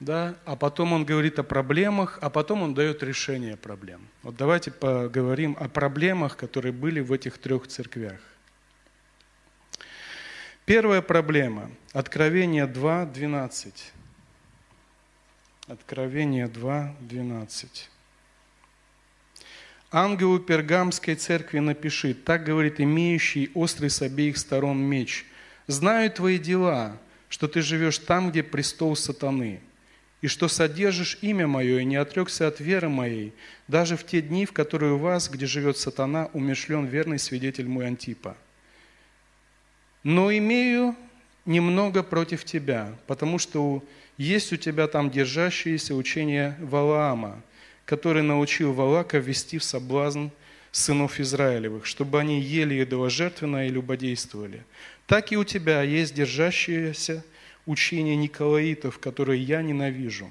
да, 0.00 0.34
а 0.44 0.54
потом 0.54 0.92
Он 0.92 1.06
говорит 1.06 1.38
о 1.38 1.44
проблемах, 1.44 2.18
а 2.20 2.28
потом 2.28 2.60
Он 2.60 2.74
дает 2.74 3.02
решение 3.02 3.56
проблем. 3.56 4.06
Вот 4.22 4.36
давайте 4.36 4.70
поговорим 4.70 5.56
о 5.58 5.70
проблемах, 5.70 6.36
которые 6.36 6.72
были 6.72 7.00
в 7.00 7.10
этих 7.10 7.38
трех 7.38 7.68
церквях. 7.68 8.20
Первая 10.66 11.00
проблема. 11.00 11.70
Откровение 11.94 12.66
2.12. 12.66 13.72
Откровение 15.68 16.46
2.12. 16.46 17.68
Ангелу 19.90 20.38
Пергамской 20.38 21.14
церкви 21.14 21.58
напиши, 21.58 22.14
так 22.14 22.44
говорит 22.44 22.80
имеющий 22.80 23.50
острый 23.52 23.90
с 23.90 24.00
обеих 24.00 24.38
сторон 24.38 24.78
меч. 24.78 25.26
Знаю 25.66 26.10
твои 26.10 26.38
дела, 26.38 26.96
что 27.28 27.48
ты 27.48 27.60
живешь 27.60 27.98
там, 27.98 28.30
где 28.30 28.42
престол 28.42 28.96
сатаны, 28.96 29.60
и 30.22 30.26
что 30.26 30.48
содержишь 30.48 31.18
имя 31.20 31.46
мое, 31.46 31.80
и 31.80 31.84
не 31.84 31.96
отрекся 31.96 32.48
от 32.48 32.60
веры 32.60 32.88
моей, 32.88 33.34
даже 33.66 33.98
в 33.98 34.06
те 34.06 34.22
дни, 34.22 34.46
в 34.46 34.52
которые 34.52 34.94
у 34.94 34.98
вас, 34.98 35.28
где 35.28 35.44
живет 35.44 35.76
сатана, 35.76 36.30
умешлен 36.32 36.86
верный 36.86 37.18
свидетель 37.18 37.68
мой 37.68 37.88
Антипа. 37.88 38.38
Но 40.02 40.32
имею 40.32 40.96
немного 41.44 42.02
против 42.02 42.44
тебя, 42.46 42.96
потому 43.06 43.38
что 43.38 43.84
есть 44.18 44.52
у 44.52 44.56
тебя 44.56 44.88
там 44.88 45.10
держащееся 45.10 45.94
учение 45.94 46.56
Валаама, 46.60 47.42
который 47.86 48.22
научил 48.22 48.72
Валака 48.72 49.18
ввести 49.18 49.58
в 49.58 49.64
соблазн 49.64 50.28
сынов 50.72 51.18
Израилевых, 51.18 51.86
чтобы 51.86 52.20
они 52.20 52.40
ели 52.40 52.82
идоложертвенно 52.82 53.66
и 53.66 53.70
любодействовали. 53.70 54.64
Так 55.06 55.32
и 55.32 55.36
у 55.36 55.44
тебя 55.44 55.82
есть 55.82 56.14
держащееся 56.14 57.24
учение 57.64 58.16
Николаитов, 58.16 58.98
которые 58.98 59.42
я 59.42 59.62
ненавижу. 59.62 60.28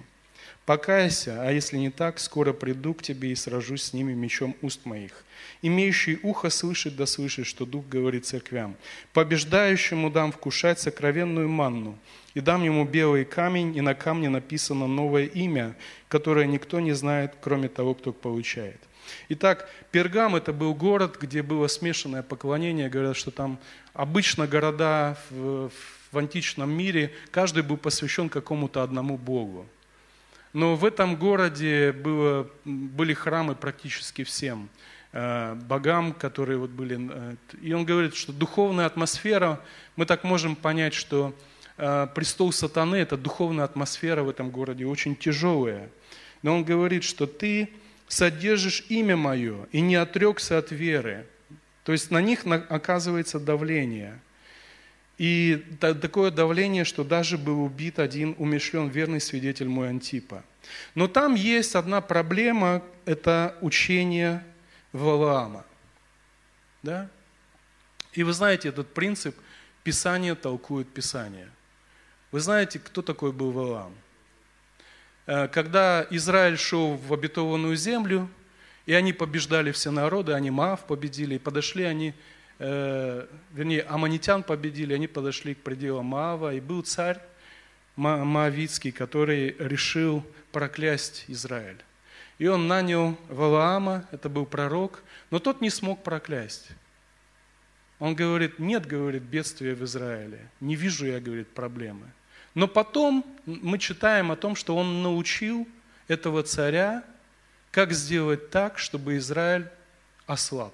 Покайся, 0.67 1.38
а 1.43 1.51
если 1.53 1.77
не 1.77 1.89
так, 1.89 2.19
скоро 2.19 2.51
приду 2.51 2.93
к 2.93 3.01
тебе 3.01 3.32
и 3.32 3.36
сражусь 3.36 3.84
с 3.84 3.93
ними 3.93 4.12
мечом 4.12 4.53
уст 4.62 4.86
моих. 4.86 5.23
Имеющий 5.62 6.19
ухо 6.23 6.49
слышит 6.49 6.97
да 6.97 7.06
слышит, 7.06 7.47
что 7.47 7.65
Дух 7.65 7.88
говорит 7.88 8.25
церквям. 8.25 8.75
Побеждающему 9.13 10.12
дам 10.12 10.34
вкушать 10.34 10.77
сокровенную 10.82 11.47
манну, 11.47 11.97
и 12.34 12.41
дам 12.41 12.65
ему 12.65 12.84
белый 12.84 13.23
камень, 13.23 13.77
и 13.77 13.80
на 13.80 13.95
камне 13.95 14.27
написано 14.27 14.88
новое 14.88 15.23
имя, 15.23 15.73
которое 16.10 16.45
никто 16.45 16.82
не 16.82 16.91
знает, 16.91 17.36
кроме 17.39 17.69
того, 17.69 17.93
кто 17.93 18.12
получает. 18.12 18.82
Итак, 19.30 19.69
Пергам– 19.91 20.36
это 20.36 20.51
был 20.51 20.75
город, 20.75 21.17
где 21.21 21.43
было 21.43 21.67
смешанное 21.67 22.23
поклонение. 22.23 22.89
Говорят, 22.89 23.15
что 23.15 23.32
там 23.32 23.58
обычно 23.93 24.47
города 24.47 25.17
в, 25.30 25.71
в 26.12 26.17
античном 26.17 26.69
мире, 26.69 27.13
каждый 27.32 27.63
был 27.63 27.77
посвящен 27.77 28.27
какому-то 28.27 28.84
одному 28.84 29.17
богу. 29.17 29.65
Но 30.58 30.76
в 30.76 30.86
этом 30.86 31.17
городе 31.17 31.91
было, 31.91 32.50
были 32.65 33.13
храмы 33.13 33.54
практически 33.54 34.24
всем 34.24 34.70
э, 35.12 35.54
богам, 35.54 36.13
которые 36.13 36.58
вот 36.58 36.72
были. 36.72 36.98
Э, 37.12 37.36
и 37.62 37.74
он 37.74 37.86
говорит, 37.86 38.15
что 38.15 38.34
духовная 38.34 38.88
атмосфера, 38.88 39.62
мы 39.96 40.08
так 40.08 40.24
можем 40.24 40.56
понять, 40.56 40.96
что 40.96 41.36
э, 41.78 42.08
престол 42.15 42.52
сатаны– 42.52 42.96
это 42.96 43.17
духовная 43.17 43.65
атмосфера 43.65 44.24
в 44.24 44.30
этом 44.30 44.50
городе, 44.50 44.88
очень 44.88 45.15
тяжелая. 45.15 45.91
Но 46.41 46.56
он 46.56 46.63
говорит, 46.63 47.04
что 47.04 47.28
ты 47.28 47.70
содержишь 48.08 48.84
имя 48.89 49.15
мое 49.15 49.67
и 49.72 49.80
не 49.80 49.96
отрекся 49.96 50.58
от 50.58 50.72
веры. 50.72 51.28
То 51.84 51.91
есть 51.91 52.10
на 52.10 52.20
них 52.20 52.48
оказывается 52.48 53.39
давление. 53.39 54.20
И 55.17 55.65
такое 55.80 56.30
давление, 56.30 56.84
что 56.84 57.03
даже 57.03 57.38
был 57.38 57.63
убит 57.63 57.97
один 57.97 58.36
умешлен 58.38 58.88
верный 58.88 59.19
свидетель 59.19 59.67
мой 59.67 59.89
Антипа. 59.89 60.43
Но 60.93 61.08
там 61.08 61.34
есть 61.34 61.75
одна 61.75 62.01
проблема, 62.01 62.84
это 63.06 63.58
учение 63.62 64.43
Валаама. 64.91 65.65
Да? 66.84 67.10
И 68.13 68.23
вы 68.23 68.34
знаете 68.34 68.69
этот 68.69 68.93
принцип, 68.93 69.36
Писание 69.84 70.36
толкует 70.36 70.88
Писание. 70.93 71.49
Вы 72.32 72.41
знаете, 72.41 72.77
кто 72.77 73.01
такой 73.01 73.32
был 73.32 73.51
Валаам? 73.51 73.95
Э, 75.25 75.47
когда 75.47 76.06
Израиль 76.10 76.58
шел 76.58 76.95
в 76.95 77.13
обетованную 77.13 77.75
землю, 77.75 78.30
и 78.86 78.93
они 78.93 79.13
побеждали 79.13 79.71
все 79.71 79.91
народы, 79.91 80.34
они 80.34 80.51
Маав 80.51 80.86
победили, 80.86 81.36
и 81.36 81.39
подошли 81.39 81.84
они, 81.84 82.13
э, 82.60 83.28
вернее, 83.54 83.82
аманитян 83.84 84.43
победили, 84.43 84.93
они 84.93 85.08
подошли 85.08 85.56
к 85.56 85.60
пределам 85.60 86.06
Маава, 86.06 86.54
и 86.54 86.60
был 86.60 86.82
царь 86.84 87.20
Маавицкий, 87.96 88.91
который 88.91 89.56
решил 89.60 90.24
проклясть 90.52 91.26
Израиль. 91.28 91.82
И 92.38 92.48
он 92.48 92.67
нанял 92.67 93.17
Валаама, 93.30 94.06
это 94.12 94.30
был 94.30 94.46
пророк, 94.46 95.04
но 95.32 95.39
тот 95.39 95.62
не 95.62 95.70
смог 95.70 96.04
проклясть. 96.04 96.70
Он 98.00 98.13
говорит, 98.13 98.60
нет, 98.60 98.86
говорит, 98.86 99.24
бедствия 99.24 99.74
в 99.74 99.84
Израиле, 99.84 100.39
не 100.60 100.76
вижу 100.76 101.08
я, 101.08 101.20
говорит, 101.20 101.48
проблемы. 101.48 102.12
Но 102.54 102.67
потом 102.67 103.26
мы 103.46 103.80
читаем 103.80 104.32
о 104.32 104.36
том, 104.36 104.56
что 104.56 104.76
он 104.76 105.02
научил 105.02 105.67
этого 106.08 106.43
царя, 106.43 107.04
как 107.72 107.91
сделать 107.93 108.50
так, 108.50 108.78
чтобы 108.78 109.17
Израиль 109.17 109.67
ослаб. 110.28 110.74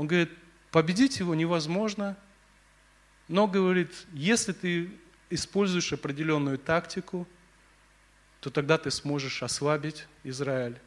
Он 0.00 0.06
говорит, 0.06 0.30
победить 0.70 1.18
его 1.18 1.34
невозможно, 1.34 2.16
но 3.28 3.46
говорит, 3.46 3.92
если 4.14 4.52
ты 4.54 4.90
используешь 5.28 5.92
определенную 5.92 6.56
тактику, 6.56 7.28
то 8.40 8.48
тогда 8.48 8.78
ты 8.78 8.90
сможешь 8.90 9.42
ослабить 9.42 10.06
Израиль. 10.24 10.78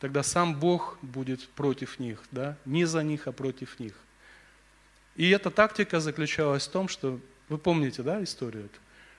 Тогда 0.00 0.24
сам 0.24 0.58
Бог 0.58 0.98
будет 1.00 1.48
против 1.50 2.00
них, 2.00 2.20
да? 2.32 2.56
не 2.64 2.86
за 2.86 3.04
них, 3.04 3.28
а 3.28 3.32
против 3.32 3.78
них. 3.78 3.94
И 5.14 5.30
эта 5.30 5.52
тактика 5.52 6.00
заключалась 6.00 6.66
в 6.66 6.72
том, 6.72 6.88
что 6.88 7.20
вы 7.48 7.58
помните, 7.58 8.02
да, 8.02 8.20
историю? 8.24 8.68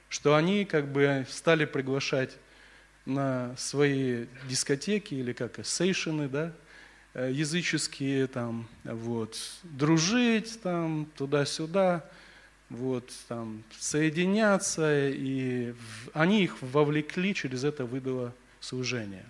Что 0.10 0.36
они 0.36 0.66
как 0.66 0.92
бы 0.92 1.26
стали 1.30 1.64
приглашать 1.64 2.36
на 3.06 3.56
свои 3.56 4.26
дискотеки 4.50 5.14
или 5.14 5.32
как 5.32 5.66
сейшины, 5.66 6.28
да, 6.28 6.54
языческие 7.26 8.28
там, 8.28 8.68
вот, 8.84 9.38
дружить 9.64 10.62
там 10.62 11.08
туда-сюда, 11.18 12.06
вот, 12.70 13.12
там, 13.28 13.64
соединяться, 13.80 15.10
и 15.10 15.74
они 16.14 16.44
их 16.44 16.62
вовлекли 16.62 17.34
через 17.34 17.64
это 17.64 17.86
выдало 17.86 18.34
служение. 18.60 19.26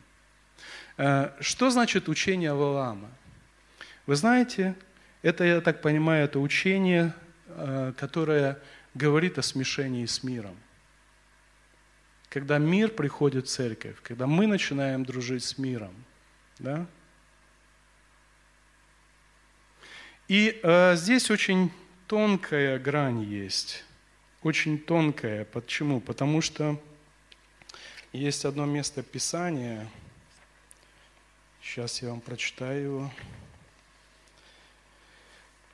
Э, 0.98 1.32
что 1.40 1.70
значит 1.70 2.10
учение 2.10 2.54
Валаама? 2.54 3.10
Вы 4.06 4.16
знаете, 4.16 4.76
это, 5.22 5.44
я 5.44 5.62
так 5.62 5.82
понимаю, 5.82 6.26
это 6.26 6.40
учение, 6.40 7.14
э, 7.48 7.94
которое 7.98 8.60
говорит 8.94 9.38
о 9.38 9.42
смешении 9.42 10.06
с 10.06 10.24
миром. 10.24 10.58
Когда 12.30 12.58
мир 12.58 12.90
приходит 12.90 13.48
в 13.48 13.50
церковь, 13.50 13.96
когда 14.04 14.28
мы 14.28 14.48
начинаем 14.48 15.06
дружить 15.06 15.44
с 15.44 15.58
миром, 15.58 15.94
да? 16.60 16.86
И 20.28 20.60
э, 20.62 20.96
здесь 20.98 21.32
очень 21.32 21.72
тонкая 22.08 22.80
грань 22.80 23.24
есть, 23.24 23.86
очень 24.44 24.78
тонкая. 24.78 25.46
Почему? 25.46 26.02
Потому 26.02 26.42
что 26.42 26.78
есть 28.12 28.44
одно 28.44 28.66
место 28.66 29.04
Писания, 29.04 29.88
сейчас 31.62 32.02
я 32.02 32.10
вам 32.10 32.20
прочитаю 32.20 32.84
его. 32.84 33.12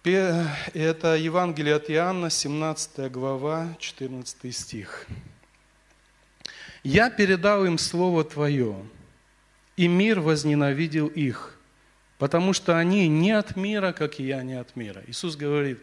Это 0.03 1.15
Евангелие 1.15 1.75
от 1.75 1.89
Иоанна, 1.89 2.29
17 2.29 3.09
глава, 3.11 3.75
14 3.79 4.55
стих. 4.55 5.07
«Я 6.83 7.09
передал 7.09 7.65
им 7.65 7.77
Слово 7.77 8.23
Твое, 8.25 8.75
и 9.77 9.87
мир 9.87 10.19
возненавидел 10.19 11.07
их, 11.07 11.57
потому 12.17 12.53
что 12.53 12.77
они 12.77 13.07
не 13.07 13.31
от 13.31 13.55
мира, 13.55 13.91
как 13.91 14.19
и 14.19 14.23
я 14.23 14.43
не 14.43 14.53
от 14.53 14.75
мира». 14.75 15.01
Иисус 15.07 15.35
говорит, 15.35 15.79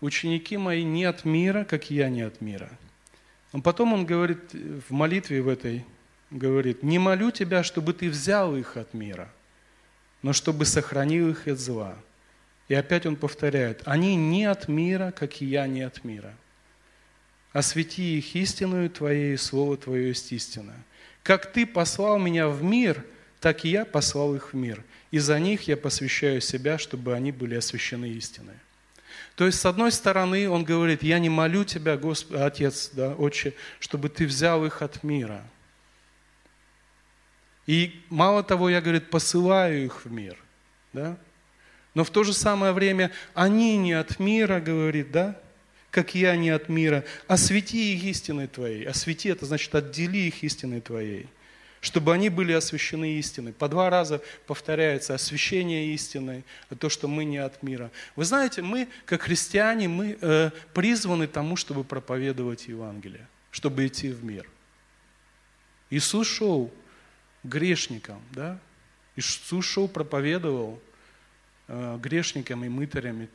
ученики 0.00 0.56
мои 0.56 0.84
не 0.84 1.04
от 1.04 1.24
мира, 1.24 1.64
как 1.64 1.90
и 1.90 1.94
я 1.94 2.08
не 2.08 2.22
от 2.22 2.40
мира. 2.40 2.70
Но 3.52 3.62
потом 3.62 3.92
он 3.92 4.04
говорит 4.04 4.52
в 4.52 4.92
молитве 4.92 5.42
в 5.42 5.48
этой, 5.48 5.84
говорит, 6.30 6.82
не 6.82 6.98
молю 6.98 7.30
тебя, 7.30 7.62
чтобы 7.62 7.94
ты 7.94 8.10
взял 8.10 8.56
их 8.56 8.76
от 8.76 8.92
мира, 8.94 9.32
но 10.22 10.32
чтобы 10.32 10.64
сохранил 10.64 11.30
их 11.30 11.46
от 11.48 11.58
зла. 11.58 11.96
И 12.68 12.74
опять 12.74 13.06
он 13.06 13.16
повторяет, 13.16 13.82
они 13.86 14.14
не 14.14 14.44
от 14.44 14.68
мира, 14.68 15.12
как 15.16 15.40
и 15.40 15.46
я 15.46 15.66
не 15.66 15.82
от 15.82 16.04
мира. 16.04 16.34
Освети 17.52 18.18
их 18.18 18.34
истинную 18.34 18.90
Твоей, 18.90 19.34
и 19.34 19.38
Слово 19.38 19.78
Твое 19.78 20.08
есть 20.08 20.30
истина. 20.32 20.74
Как 21.22 21.50
Ты 21.50 21.66
послал 21.66 22.18
меня 22.18 22.48
в 22.48 22.62
мир, 22.62 23.04
так 23.40 23.64
и 23.64 23.70
я 23.70 23.84
послал 23.84 24.34
их 24.34 24.52
в 24.52 24.56
мир. 24.56 24.84
И 25.10 25.18
за 25.18 25.38
них 25.38 25.68
я 25.68 25.76
посвящаю 25.76 26.40
себя, 26.40 26.78
чтобы 26.78 27.14
они 27.14 27.32
были 27.32 27.54
освящены 27.54 28.06
истиной. 28.10 28.56
То 29.36 29.46
есть, 29.46 29.60
с 29.60 29.66
одной 29.66 29.92
стороны, 29.92 30.48
он 30.50 30.64
говорит, 30.64 31.02
я 31.02 31.18
не 31.18 31.28
молю 31.28 31.64
тебя, 31.64 31.96
Господь, 31.96 32.40
Отец, 32.40 32.90
да, 32.92 33.14
Отче, 33.14 33.54
чтобы 33.78 34.08
ты 34.08 34.26
взял 34.26 34.66
их 34.66 34.82
от 34.82 35.04
мира. 35.04 35.44
И 37.66 38.02
мало 38.08 38.42
того, 38.42 38.68
я, 38.68 38.80
говорит, 38.80 39.10
посылаю 39.10 39.84
их 39.84 40.04
в 40.04 40.10
мир. 40.10 40.36
Да? 40.92 41.16
Но 41.94 42.02
в 42.02 42.10
то 42.10 42.24
же 42.24 42.32
самое 42.32 42.72
время 42.72 43.12
они 43.34 43.76
не 43.76 43.92
от 43.92 44.18
мира, 44.18 44.58
говорит, 44.58 45.12
да? 45.12 45.40
Как 45.90 46.14
я 46.14 46.34
не 46.36 46.50
от 46.50 46.68
мира. 46.68 47.04
Освети 47.28 47.94
их 47.94 48.04
истиной 48.04 48.46
Твоей. 48.46 48.84
Освети, 48.84 49.28
это 49.28 49.46
значит, 49.46 49.74
отдели 49.74 50.18
их 50.18 50.42
истиной 50.42 50.80
Твоей. 50.80 51.28
Чтобы 51.80 52.12
они 52.12 52.28
были 52.28 52.52
освящены 52.52 53.18
истиной. 53.18 53.52
По 53.52 53.68
два 53.68 53.90
раза 53.90 54.20
повторяется 54.46 55.14
освящение 55.14 55.94
истиной, 55.94 56.44
то, 56.78 56.88
что 56.88 57.08
мы 57.08 57.24
не 57.24 57.38
от 57.38 57.62
мира. 57.62 57.90
Вы 58.16 58.24
знаете, 58.24 58.62
мы, 58.62 58.88
как 59.04 59.22
христиане, 59.22 59.88
мы 59.88 60.18
э, 60.20 60.50
призваны 60.74 61.26
тому, 61.26 61.56
чтобы 61.56 61.84
проповедовать 61.84 62.68
Евангелие, 62.68 63.26
чтобы 63.50 63.86
идти 63.86 64.10
в 64.10 64.24
мир. 64.24 64.48
Иисус 65.90 66.26
шел 66.26 66.72
грешникам, 67.44 68.20
да? 68.32 68.58
Иисус 69.16 69.64
шел, 69.64 69.88
проповедовал, 69.88 70.80
Э, 71.70 71.98
грешникам 72.00 72.64
и 72.64 72.68
мытарям. 72.70 73.28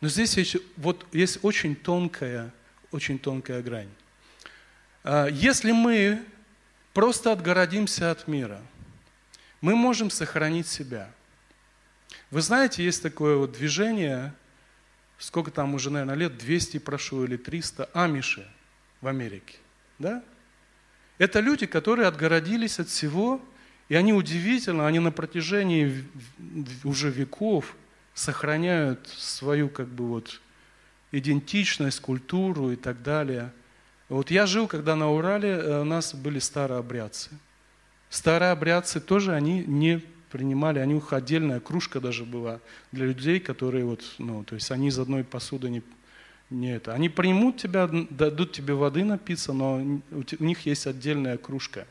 Но 0.00 0.08
здесь 0.08 0.36
есть, 0.36 0.56
вот, 0.76 1.06
есть 1.12 1.38
очень 1.42 1.76
тонкая, 1.76 2.52
очень 2.90 3.16
тонкая 3.16 3.62
грань. 3.62 3.90
А, 5.04 5.26
если 5.26 5.70
мы 5.70 6.20
просто 6.92 7.32
отгородимся 7.32 8.10
от 8.10 8.28
мира, 8.28 8.60
мы 9.60 9.76
можем 9.76 10.10
сохранить 10.10 10.66
себя. 10.66 11.10
Вы 12.30 12.40
знаете, 12.40 12.84
есть 12.84 13.02
такое 13.02 13.36
вот 13.36 13.52
движение, 13.52 14.34
сколько 15.18 15.50
там 15.50 15.74
уже, 15.74 15.90
наверное, 15.90 16.14
лет, 16.14 16.38
200 16.38 16.78
прошло 16.78 17.24
или 17.24 17.36
300, 17.36 17.90
амиши 17.92 18.46
в 19.00 19.06
Америке. 19.08 19.58
Да? 19.98 20.22
Это 21.18 21.40
люди, 21.40 21.66
которые 21.66 22.08
отгородились 22.08 22.78
от 22.78 22.88
всего, 22.88 23.40
и 23.88 23.94
они 23.94 24.12
удивительно, 24.12 24.86
они 24.86 25.00
на 25.00 25.12
протяжении 25.12 26.04
уже 26.84 27.10
веков 27.10 27.76
сохраняют 28.14 29.06
свою 29.08 29.68
как 29.68 29.88
бы 29.88 30.06
вот 30.06 30.40
идентичность, 31.12 32.00
культуру 32.00 32.70
и 32.70 32.76
так 32.76 33.02
далее. 33.02 33.52
Вот 34.10 34.32
я 34.32 34.44
жил, 34.46 34.66
когда 34.66 34.96
на 34.96 35.08
Урале 35.08 35.50
э, 35.50 35.80
у 35.82 35.84
нас 35.84 36.14
были 36.14 36.40
старообрядцы. 36.40 37.30
Старообрядцы 38.10 39.00
тоже 39.00 39.32
они 39.34 39.64
не 39.64 40.02
принимали, 40.32 40.80
они 40.80 40.94
у 40.94 40.96
них 40.96 41.12
отдельная 41.12 41.60
кружка 41.60 42.00
даже 42.00 42.24
была 42.24 42.58
для 42.90 43.06
людей, 43.06 43.38
которые 43.38 43.84
вот, 43.84 44.02
ну, 44.18 44.42
то 44.42 44.56
есть 44.56 44.72
они 44.72 44.88
из 44.88 44.98
одной 44.98 45.22
посуды 45.22 45.70
не, 45.70 45.82
не 46.50 46.74
это. 46.74 46.92
Они 46.92 47.08
примут 47.08 47.58
тебя, 47.58 47.88
дадут 47.88 48.50
тебе 48.50 48.74
воды 48.74 49.04
напиться, 49.04 49.52
но 49.52 49.76
у 49.76 50.44
них 50.44 50.66
есть 50.66 50.88
отдельная 50.88 51.36
кружка. 51.36 51.86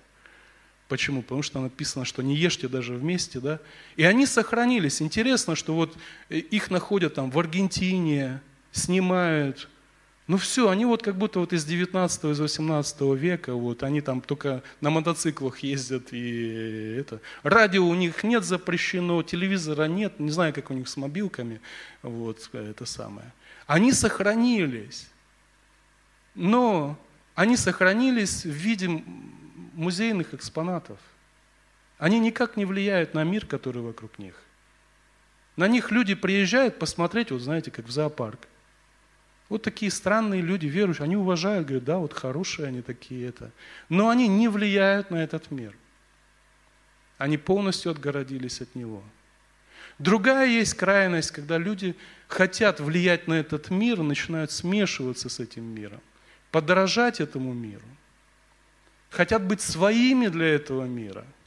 Почему? 0.90 1.22
Потому 1.22 1.42
что 1.42 1.62
написано, 1.62 2.04
что 2.04 2.22
не 2.22 2.36
ешьте 2.36 2.68
даже 2.68 2.96
вместе, 2.96 3.40
да? 3.40 3.62
И 3.96 4.04
они 4.04 4.26
сохранились. 4.26 5.02
Интересно, 5.02 5.56
что 5.56 5.74
вот 5.74 5.96
э, 6.28 6.36
их 6.38 6.70
находят 6.70 7.14
там 7.14 7.32
в 7.32 7.40
Аргентине, 7.40 8.42
снимают, 8.74 9.70
ну 10.30 10.38
все, 10.38 10.70
они 10.70 10.86
вот 10.86 11.02
как 11.02 11.16
будто 11.16 11.40
вот 11.40 11.54
из 11.54 11.66
19 11.66 12.26
из 12.26 12.40
18 12.40 13.02
века, 13.18 13.56
вот 13.56 13.82
они 13.82 14.00
там 14.00 14.22
только 14.22 14.62
на 14.80 14.92
мотоциклах 14.92 15.58
ездят 15.64 16.14
и 16.14 16.98
это. 17.00 17.20
Радио 17.42 17.84
у 17.84 17.96
них 17.96 18.24
нет 18.24 18.44
запрещено, 18.44 19.24
телевизора 19.24 19.86
нет, 19.86 20.20
не 20.20 20.30
знаю, 20.30 20.54
как 20.54 20.70
у 20.70 20.76
них 20.76 20.88
с 20.88 20.98
мобилками, 20.98 21.62
вот 22.04 22.48
это 22.54 22.86
самое. 22.86 23.34
Они 23.66 23.92
сохранились, 23.92 25.10
но 26.36 26.96
они 27.34 27.58
сохранились 27.58 28.46
в 28.46 28.52
виде 28.52 29.04
музейных 29.74 30.36
экспонатов. 30.36 31.00
Они 31.98 32.20
никак 32.20 32.56
не 32.56 32.66
влияют 32.66 33.16
на 33.16 33.24
мир, 33.24 33.48
который 33.48 33.82
вокруг 33.82 34.20
них. 34.20 34.36
На 35.56 35.68
них 35.68 35.90
люди 35.90 36.14
приезжают 36.14 36.78
посмотреть, 36.78 37.32
вот 37.32 37.42
знаете, 37.42 37.72
как 37.72 37.88
в 37.88 37.90
зоопарк. 37.90 38.48
Вот 39.50 39.64
такие 39.64 39.92
странные 39.92 40.42
люди, 40.42 40.68
верующие, 40.68 41.04
они 41.04 41.18
уважают, 41.18 41.68
говорят, 41.68 41.84
да, 41.84 41.98
вот 41.98 42.14
хорошие 42.14 42.68
они 42.68 42.82
такие 42.82 43.28
это. 43.28 43.52
Но 43.90 44.10
они 44.10 44.28
не 44.28 44.48
влияют 44.48 45.10
на 45.10 45.24
этот 45.24 45.50
мир. 45.50 45.76
Они 47.18 47.38
полностью 47.38 47.92
отгородились 47.92 48.62
от 48.62 48.76
него. 48.76 49.04
Другая 49.98 50.48
есть 50.48 50.76
крайность, 50.76 51.32
когда 51.32 51.58
люди 51.58 51.96
хотят 52.28 52.80
влиять 52.80 53.28
на 53.28 53.34
этот 53.34 53.70
мир, 53.70 54.02
начинают 54.02 54.52
смешиваться 54.52 55.28
с 55.28 55.40
этим 55.40 55.66
миром, 55.66 56.00
подражать 56.52 57.20
этому 57.20 57.54
миру. 57.54 57.86
Хотят 59.10 59.44
быть 59.44 59.62
своими 59.62 60.28
для 60.28 60.46
этого 60.46 60.86
мира– 60.86 61.26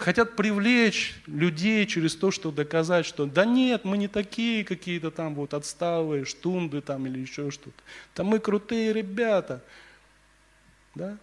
хотят 0.00 0.36
привлечь 0.36 1.14
людей 1.26 1.86
через 1.86 2.16
то, 2.16 2.30
что 2.30 2.50
доказать, 2.50 3.06
что 3.06 3.26
да 3.26 3.44
нет, 3.44 3.84
мы 3.84 3.98
не 3.98 4.08
такие 4.08 4.64
какие-то 4.64 5.10
там 5.10 5.34
вот 5.34 5.54
отсталые, 5.54 6.24
штунды 6.24 6.80
там 6.80 7.06
или 7.06 7.18
еще 7.18 7.50
что-то. 7.50 7.82
Там 8.14 8.26
мы 8.26 8.38
крутые 8.38 8.92
ребята. 8.92 9.62
Да? 10.94 11.16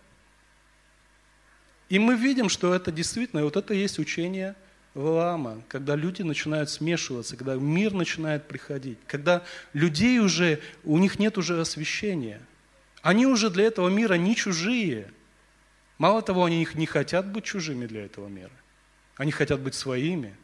И 1.89 1.99
мы 1.99 2.15
видим, 2.15 2.49
что 2.49 2.73
это 2.73 2.91
действительно, 2.91 3.43
вот 3.43 3.57
это 3.57 3.73
есть 3.73 3.99
учение 3.99 4.55
Валаама, 4.93 5.61
когда 5.67 5.95
люди 5.95 6.21
начинают 6.21 6.69
смешиваться, 6.69 7.37
когда 7.37 7.55
мир 7.55 7.93
начинает 7.93 8.47
приходить, 8.47 8.97
когда 9.07 9.43
людей 9.73 10.19
уже, 10.19 10.59
у 10.83 10.97
них 10.97 11.19
нет 11.19 11.37
уже 11.37 11.59
освящения. 11.59 12.41
Они 13.01 13.25
уже 13.25 13.49
для 13.49 13.65
этого 13.65 13.89
мира 13.89 14.15
не 14.15 14.35
чужие. 14.35 15.11
Мало 15.97 16.21
того, 16.21 16.45
они 16.45 16.67
не 16.73 16.85
хотят 16.85 17.31
быть 17.31 17.45
чужими 17.45 17.85
для 17.85 18.05
этого 18.05 18.27
мира. 18.27 18.51
Они 19.17 19.31
хотят 19.31 19.59
быть 19.59 19.75
своими. 19.75 20.35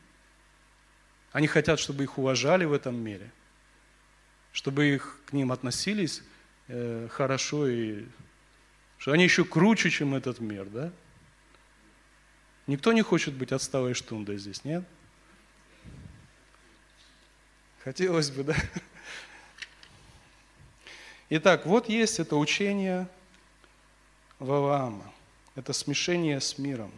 Они 1.32 1.48
хотят, 1.48 1.80
чтобы 1.80 2.04
их 2.04 2.18
уважали 2.18 2.66
в 2.66 2.74
этом 2.74 2.96
мире, 2.96 3.32
чтобы 4.52 4.88
их 4.88 5.20
к 5.26 5.34
ним 5.34 5.52
относились 5.52 6.22
э, 6.68 7.08
хорошо 7.12 7.68
и 7.68 8.06
что 8.98 9.12
они 9.12 9.24
еще 9.24 9.44
круче, 9.44 9.90
чем 9.90 10.16
этот 10.16 10.40
мир, 10.40 10.66
да? 10.66 10.92
Никто 12.68 12.94
не 12.94 13.02
хочет 13.02 13.34
быть 13.34 13.52
отсталой 13.52 13.94
штундой 13.94 14.38
здесь, 14.38 14.64
нет? 14.64 14.86
Хотелось 17.84 18.32
бы, 18.32 18.44
да? 18.44 18.56
Итак, 21.30 21.66
вот 21.66 21.90
есть 21.90 22.20
это 22.20 22.38
учение 22.38 23.10
Ваваама. 24.40 25.12
Это 25.56 25.74
смешение 25.74 26.40
с 26.40 26.58
миром. 26.58 26.92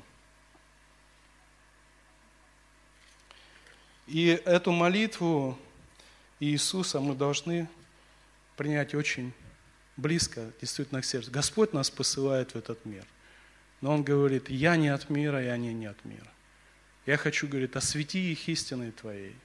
И 4.07 4.39
эту 4.45 4.71
молитву 4.71 5.57
Иисуса 6.39 6.99
мы 6.99 7.15
должны 7.15 7.67
принять 8.55 8.93
очень 8.93 9.33
близко, 9.97 10.51
действительно 10.61 11.01
к 11.01 11.05
сердцу. 11.05 11.31
Господь 11.31 11.73
нас 11.73 11.89
посылает 11.89 12.51
в 12.51 12.55
этот 12.57 12.85
мир. 12.85 13.05
Но 13.81 13.93
Он 13.93 14.03
говорит, 14.03 14.49
я 14.49 14.75
не 14.77 14.89
от 14.89 15.09
мира, 15.09 15.43
и 15.43 15.47
они 15.47 15.73
не 15.73 15.87
от 15.87 16.03
мира. 16.05 16.31
Я 17.05 17.17
хочу, 17.17 17.47
говорит, 17.47 17.75
освети 17.75 18.31
их 18.31 18.47
истиной 18.47 18.91
Твоей, 18.91 19.35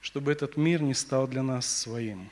чтобы 0.00 0.32
этот 0.32 0.56
мир 0.56 0.82
не 0.82 0.94
стал 0.94 1.26
для 1.26 1.42
нас 1.42 1.66
своим. 1.66 2.30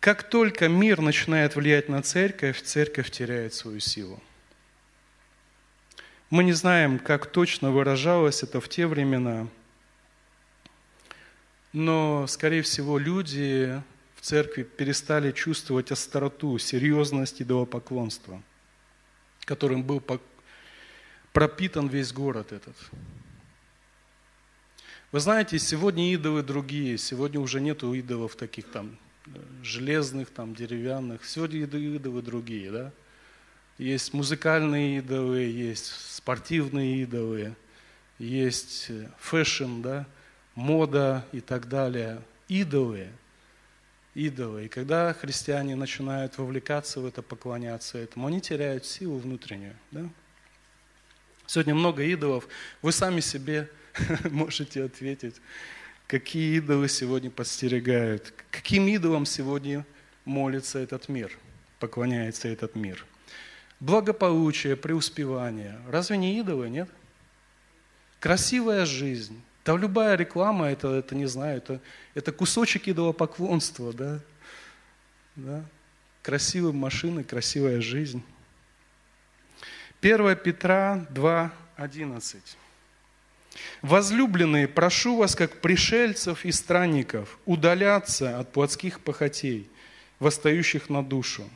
Как 0.00 0.28
только 0.28 0.68
мир 0.68 1.00
начинает 1.00 1.56
влиять 1.56 1.88
на 1.88 2.02
церковь, 2.02 2.62
церковь 2.62 3.10
теряет 3.10 3.54
свою 3.54 3.80
силу. 3.80 4.22
Мы 6.30 6.44
не 6.44 6.52
знаем, 6.52 6.98
как 6.98 7.24
точно 7.24 7.70
выражалось 7.70 8.42
это 8.42 8.60
в 8.60 8.68
те 8.68 8.86
времена, 8.86 9.48
но, 11.72 12.26
скорее 12.26 12.60
всего, 12.60 12.98
люди 12.98 13.82
в 14.14 14.20
церкви 14.20 14.62
перестали 14.62 15.32
чувствовать 15.32 15.90
остроту, 15.90 16.58
серьезность 16.58 17.40
идолопоклонства, 17.40 18.42
которым 19.46 19.82
был 19.82 20.02
пропитан 21.32 21.88
весь 21.88 22.12
город 22.12 22.52
этот. 22.52 22.76
Вы 25.12 25.20
знаете, 25.20 25.58
сегодня 25.58 26.12
идолы 26.12 26.42
другие, 26.42 26.98
сегодня 26.98 27.40
уже 27.40 27.62
нету 27.62 27.94
идолов 27.94 28.36
таких 28.36 28.70
там 28.70 28.98
э, 29.24 29.30
железных, 29.62 30.28
там 30.28 30.54
деревянных, 30.54 31.24
сегодня 31.24 31.60
идолы 31.60 32.20
другие, 32.20 32.70
да? 32.70 32.92
Есть 33.78 34.12
музыкальные 34.12 34.98
идолы, 34.98 35.42
есть 35.42 35.86
спортивные 36.16 37.02
идолы, 37.02 37.54
есть 38.18 38.86
э, 38.88 39.08
fashion, 39.18 39.80
да, 39.82 40.06
мода 40.56 41.24
и 41.30 41.40
так 41.40 41.68
далее. 41.68 42.20
Идолы, 42.48 43.08
идолы. 44.14 44.64
И 44.64 44.68
когда 44.68 45.12
христиане 45.12 45.76
начинают 45.76 46.38
вовлекаться 46.38 46.98
в 46.98 47.06
это, 47.06 47.22
поклоняться 47.22 47.98
этому, 47.98 48.26
они 48.26 48.40
теряют 48.40 48.84
силу 48.84 49.18
внутреннюю. 49.18 49.76
Да? 49.92 50.08
Сегодня 51.46 51.76
много 51.76 52.02
идолов. 52.02 52.48
Вы 52.82 52.90
сами 52.90 53.20
себе 53.20 53.70
можете 54.24 54.82
ответить, 54.82 55.36
какие 56.08 56.56
идолы 56.56 56.88
сегодня 56.88 57.30
подстерегают, 57.30 58.34
каким 58.50 58.88
идолам 58.88 59.24
сегодня 59.24 59.86
молится 60.24 60.80
этот 60.80 61.08
мир, 61.08 61.30
поклоняется 61.78 62.48
этот 62.48 62.74
мир– 62.74 63.06
благополучие, 63.80 64.76
преуспевание. 64.76 65.78
Разве 65.88 66.16
не 66.16 66.38
идолы, 66.38 66.68
нет? 66.68 66.88
Красивая 68.20 68.84
жизнь. 68.84 69.40
Да 69.64 69.76
любая 69.76 70.16
реклама, 70.16 70.66
это, 70.70 70.88
это 70.88 71.14
не 71.14 71.26
знаю, 71.26 71.58
это, 71.58 71.80
это 72.14 72.32
кусочек 72.32 72.88
идолопоклонства, 72.88 73.92
да? 73.92 74.20
да? 75.36 75.64
Красивые 76.22 76.72
машины, 76.72 77.22
красивая 77.22 77.80
жизнь. 77.80 78.22
1 80.00 80.36
Петра 80.36 81.06
2, 81.10 81.52
11. 81.76 82.56
Возлюбленные, 83.82 84.68
прошу 84.68 85.16
вас, 85.16 85.34
как 85.34 85.60
пришельцев 85.60 86.44
и 86.44 86.52
странников, 86.52 87.38
удаляться 87.44 88.38
от 88.38 88.52
плотских 88.52 89.00
похотей, 89.00 89.68
восстающих 90.18 90.88
на 90.88 91.04
душу, 91.04 91.48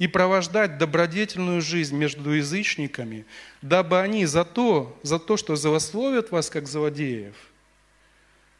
и 0.00 0.08
провождать 0.08 0.78
добродетельную 0.78 1.60
жизнь 1.60 1.94
между 1.94 2.30
язычниками, 2.32 3.26
дабы 3.62 4.00
они 4.00 4.26
за 4.26 4.44
то, 4.44 4.98
за 5.02 5.20
то, 5.20 5.36
что 5.36 5.54
злословят 5.54 6.32
вас, 6.32 6.50
как 6.50 6.66
злодеев, 6.66 7.36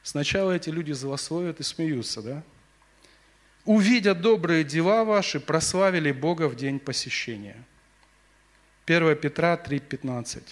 Сначала 0.03 0.53
эти 0.53 0.71
люди 0.71 0.93
злословят 0.93 1.61
и 1.61 1.63
смеются, 1.63 2.23
да? 2.23 2.43
Увидя 3.65 4.15
добрые 4.15 4.65
дела 4.65 5.05
ваши, 5.05 5.41
прославили 5.41 6.11
Бога 6.11 6.49
в 6.49 6.57
день 6.57 6.79
посещения. 6.79 7.63
1 8.87 9.17
Петра 9.17 9.57
3,15. 9.57 10.43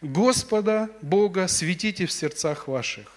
Господа 0.00 0.90
Бога 1.02 1.48
светите 1.48 2.06
в 2.06 2.12
сердцах 2.12 2.66
ваших. 2.66 3.12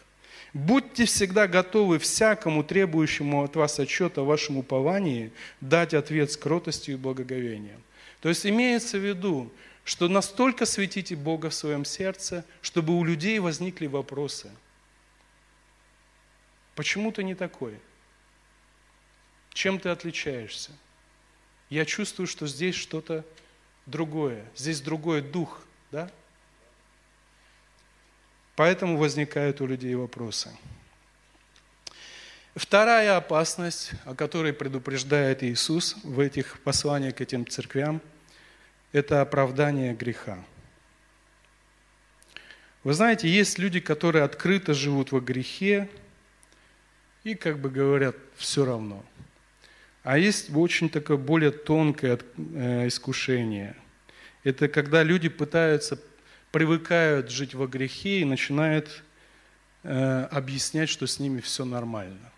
Будьте 0.53 1.05
всегда 1.05 1.47
готовы 1.47 1.99
всякому 1.99 2.63
требующему 2.63 3.43
от 3.43 3.55
вас 3.55 3.79
отчета 3.79 4.21
о 4.21 4.25
вашем 4.25 4.57
уповании 4.57 5.31
дать 5.61 5.93
ответ 5.93 6.31
с 6.31 6.37
кротостью 6.37 6.95
и 6.95 6.97
благоговением. 6.97 7.81
То 8.21 8.29
есть 8.29 8.45
имеется 8.45 8.97
в 8.97 9.05
виду, 9.05 9.51
что 9.83 10.07
настолько 10.07 10.65
светите 10.65 11.15
Бога 11.15 11.49
в 11.49 11.53
своем 11.53 11.85
сердце, 11.85 12.45
чтобы 12.61 12.97
у 12.97 13.03
людей 13.03 13.39
возникли 13.39 13.87
вопросы. 13.87 14.49
Почему 16.75 17.11
ты 17.11 17.23
не 17.23 17.35
такой? 17.35 17.77
Чем 19.53 19.79
ты 19.79 19.89
отличаешься? 19.89 20.71
Я 21.69 21.85
чувствую, 21.85 22.27
что 22.27 22.47
здесь 22.47 22.75
что-то 22.75 23.25
другое, 23.85 24.45
здесь 24.55 24.81
другой 24.81 25.21
дух, 25.21 25.63
да? 25.91 26.11
Поэтому 28.57 28.97
возникают 28.97 29.61
у 29.61 29.67
людей 29.67 29.93
вопросы. 29.93 30.49
Вторая 32.55 33.15
опасность, 33.15 33.91
о 34.03 34.15
которой 34.15 34.51
предупреждает 34.51 35.43
Иисус 35.43 35.95
в 36.03 36.19
этих 36.19 36.59
посланиях 36.61 37.13
к 37.13 37.21
этим 37.21 37.45
церквям– 37.45 38.01
это 38.93 39.21
оправдание 39.21 39.93
греха. 39.93 40.43
Вы 42.83 42.93
знаете, 42.93 43.29
есть 43.29 43.59
люди, 43.59 43.79
которые 43.79 44.23
открыто 44.23 44.73
живут 44.73 45.11
во 45.11 45.19
грехе 45.19 45.87
и 47.23 47.35
как 47.35 47.59
бы 47.59 47.69
говорят 47.69 48.15
все 48.37 48.65
равно. 48.65 49.05
А 50.01 50.17
есть 50.17 50.49
очень 50.55 50.89
такое 50.89 51.17
более 51.17 51.51
тонкое 51.51 52.17
э, 52.55 52.87
искушение. 52.87 53.75
Это 54.43 54.67
когда 54.67 55.03
люди 55.03 55.29
пытаются, 55.29 55.99
привыкают 56.51 57.29
жить 57.29 57.53
во 57.53 57.67
грехе 57.67 58.21
и 58.21 58.25
начинают 58.25 59.03
э, 59.83 60.23
объяснять, 60.31 60.89
что 60.89 61.07
с 61.07 61.19
ними 61.19 61.41
все 61.41 61.65
нормально. 61.65 62.31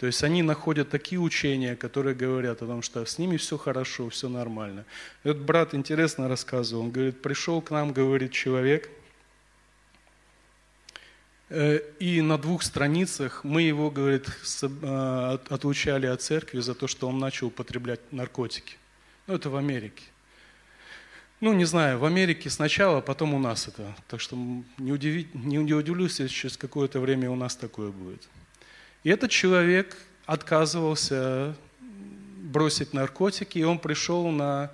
То 0.00 0.06
есть 0.06 0.24
они 0.24 0.42
находят 0.42 0.88
такие 0.88 1.20
учения, 1.20 1.76
которые 1.76 2.14
говорят 2.14 2.62
о 2.62 2.66
том, 2.66 2.80
что 2.80 3.04
с 3.04 3.18
ними 3.18 3.36
все 3.36 3.58
хорошо, 3.58 4.08
все 4.08 4.30
нормально. 4.30 4.86
И 5.24 5.28
вот 5.28 5.36
брат 5.36 5.74
интересно 5.74 6.26
рассказывал, 6.26 6.84
он 6.84 6.90
говорит, 6.90 7.20
пришел 7.20 7.60
к 7.60 7.70
нам, 7.70 7.92
говорит, 7.92 8.32
человек, 8.32 8.88
э, 11.50 11.80
и 11.98 12.22
на 12.22 12.38
двух 12.38 12.62
страницах 12.62 13.44
мы 13.44 13.60
его, 13.60 13.90
говорит, 13.90 14.26
э, 14.62 15.38
отлучали 15.50 16.06
от 16.06 16.22
церкви 16.22 16.60
за 16.60 16.74
то, 16.74 16.86
что 16.86 17.06
он 17.06 17.18
начал 17.18 17.48
употреблять 17.48 18.00
наркотики. 18.10 18.76
Ну, 19.26 19.34
это 19.34 19.50
в 19.50 19.56
Америке. 19.56 20.04
Ну, 21.40 21.54
не 21.54 21.64
знаю, 21.64 21.98
в 21.98 22.04
Америке 22.04 22.50
сначала, 22.50 22.98
а 22.98 23.00
потом 23.00 23.32
у 23.32 23.38
нас 23.38 23.66
это. 23.66 23.96
Так 24.08 24.20
что 24.20 24.36
не, 24.76 24.92
удиви, 24.92 25.26
не 25.32 25.58
удивлюсь, 25.58 26.20
если 26.20 26.34
через 26.34 26.56
какое-то 26.58 27.00
время 27.00 27.30
у 27.30 27.34
нас 27.34 27.56
такое 27.56 27.90
будет. 27.90 28.28
И 29.04 29.08
этот 29.08 29.30
человек 29.30 29.96
отказывался 30.26 31.56
бросить 31.80 32.92
наркотики, 32.92 33.58
и 33.58 33.62
он 33.62 33.78
пришел 33.78 34.30
на 34.30 34.70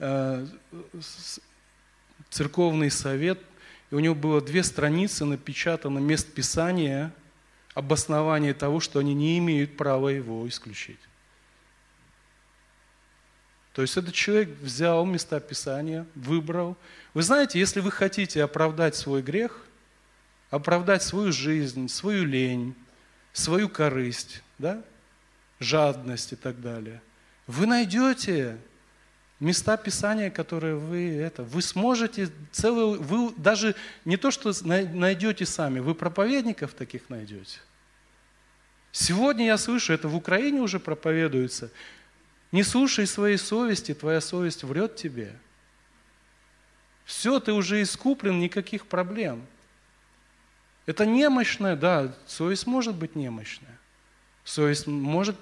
э, 0.00 0.46
церковный 2.30 2.90
совет, 2.90 3.38
и 3.92 3.94
у 3.94 4.00
него 4.00 4.16
было 4.16 4.40
две 4.40 4.64
страницы 4.64 5.24
напечатано 5.24 6.00
мест 6.00 6.32
Писания, 6.32 7.12
обоснование 7.74 8.54
того, 8.54 8.80
что 8.80 8.98
они 8.98 9.14
не 9.14 9.38
имеют 9.38 9.76
права 9.76 10.08
его 10.08 10.48
исключить. 10.48 10.98
То 13.78 13.82
есть 13.82 13.96
этот 13.96 14.12
человек 14.12 14.48
взял 14.60 15.06
места 15.06 15.38
Писания, 15.38 16.04
выбрал. 16.16 16.76
Вы 17.14 17.22
знаете, 17.22 17.60
если 17.60 17.78
вы 17.78 17.92
хотите 17.92 18.42
оправдать 18.42 18.96
свой 18.96 19.22
грех, 19.22 19.64
оправдать 20.50 21.04
свою 21.04 21.30
жизнь, 21.30 21.88
свою 21.88 22.24
лень, 22.24 22.74
свою 23.32 23.68
корысть, 23.68 24.42
да? 24.58 24.82
жадность 25.60 26.32
и 26.32 26.34
так 26.34 26.60
далее, 26.60 27.00
вы 27.46 27.66
найдете 27.66 28.58
места 29.38 29.76
Писания, 29.76 30.30
которые 30.30 30.74
вы 30.74 31.14
это, 31.14 31.44
вы 31.44 31.62
сможете 31.62 32.30
целую, 32.50 33.00
вы 33.00 33.32
даже 33.36 33.76
не 34.04 34.16
то, 34.16 34.32
что 34.32 34.52
найдете 34.64 35.46
сами, 35.46 35.78
вы 35.78 35.94
проповедников 35.94 36.74
таких 36.74 37.08
найдете. 37.10 37.60
Сегодня 38.90 39.46
я 39.46 39.56
слышу, 39.56 39.92
это 39.92 40.08
в 40.08 40.16
Украине 40.16 40.62
уже 40.62 40.80
проповедуется. 40.80 41.70
Не 42.50 42.62
слушай 42.62 43.06
своей 43.06 43.36
совести, 43.36 43.94
твоя 43.94 44.20
совесть 44.20 44.64
врет 44.64 44.96
тебе. 44.96 45.36
Все, 47.04 47.40
ты 47.40 47.52
уже 47.52 47.82
искуплен, 47.82 48.38
никаких 48.38 48.86
проблем. 48.86 49.46
Это 50.86 51.04
немощная, 51.04 51.76
да, 51.76 52.14
совесть 52.26 52.66
может 52.66 52.94
быть 52.94 53.14
немощная. 53.16 53.78
Совесть 54.44 54.86
может 54.86 55.36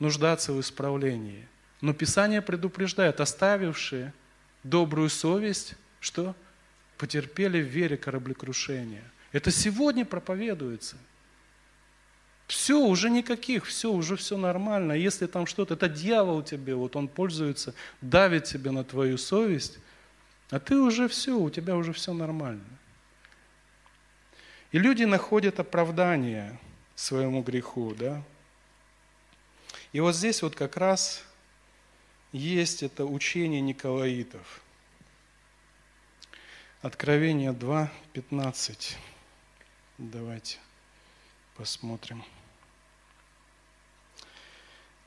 нуждаться 0.00 0.52
в 0.52 0.60
исправлении. 0.60 1.46
Но 1.80 1.92
Писание 1.94 2.42
предупреждает, 2.42 3.20
оставившие 3.20 4.12
добрую 4.64 5.08
совесть, 5.08 5.74
что? 6.00 6.34
Потерпели 6.98 7.62
в 7.62 7.66
вере 7.66 7.96
кораблекрушения. 7.96 9.04
Это 9.32 9.50
сегодня 9.50 10.04
проповедуется. 10.04 10.96
Все, 12.50 12.80
уже 12.80 13.10
никаких, 13.10 13.64
все, 13.64 13.92
уже 13.92 14.16
все 14.16 14.36
нормально. 14.36 14.94
Если 14.94 15.28
там 15.28 15.46
что-то, 15.46 15.74
это 15.74 15.88
дьявол 15.88 16.42
тебе, 16.42 16.74
вот 16.74 16.96
он 16.96 17.06
пользуется, 17.06 17.74
давит 18.00 18.42
тебе 18.42 18.72
на 18.72 18.82
твою 18.82 19.18
совесть, 19.18 19.78
а 20.50 20.58
ты 20.58 20.76
уже 20.76 21.06
все, 21.06 21.38
у 21.38 21.48
тебя 21.48 21.76
уже 21.76 21.92
все 21.92 22.12
нормально. 22.12 22.64
И 24.72 24.80
люди 24.80 25.04
находят 25.04 25.60
оправдание 25.60 26.58
своему 26.96 27.44
греху, 27.44 27.94
да. 27.96 28.20
И 29.92 30.00
вот 30.00 30.16
здесь 30.16 30.42
вот 30.42 30.56
как 30.56 30.76
раз 30.76 31.22
есть 32.32 32.82
это 32.82 33.04
учение 33.04 33.60
Николаитов. 33.60 34.60
Откровение 36.82 37.52
2, 37.52 37.92
15. 38.12 38.98
Давайте 39.98 40.58
посмотрим. 41.56 42.24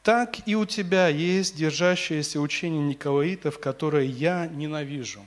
Так 0.03 0.45
и 0.45 0.55
у 0.55 0.65
тебя 0.65 1.07
есть 1.07 1.55
держащееся 1.55 2.41
учение 2.41 2.81
Николаитов, 2.81 3.57
которое 3.57 4.03
я 4.05 4.47
ненавижу. 4.47 5.23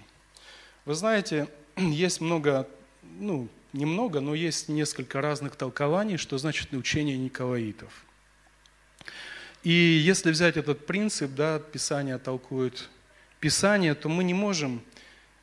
Вы 0.85 0.95
знаете, 0.95 1.49
есть 1.77 2.20
много 2.20 2.68
ну, 3.18 3.49
немного, 3.72 4.20
но 4.20 4.35
есть 4.35 4.68
несколько 4.68 5.22
разных 5.22 5.57
толкований, 5.57 6.18
что 6.18 6.37
значит 6.37 6.72
учение 6.74 7.16
Николаитов. 7.16 8.05
И 9.64 9.72
если 9.72 10.31
взять 10.31 10.59
этот 10.59 10.87
принцип, 10.87 11.33
да, 11.35 11.59
Писание 11.59 12.18
толкует 12.18 12.91
Писание, 13.41 13.95
то 13.95 14.11
мы 14.11 14.24
не 14.24 14.35
можем 14.35 14.83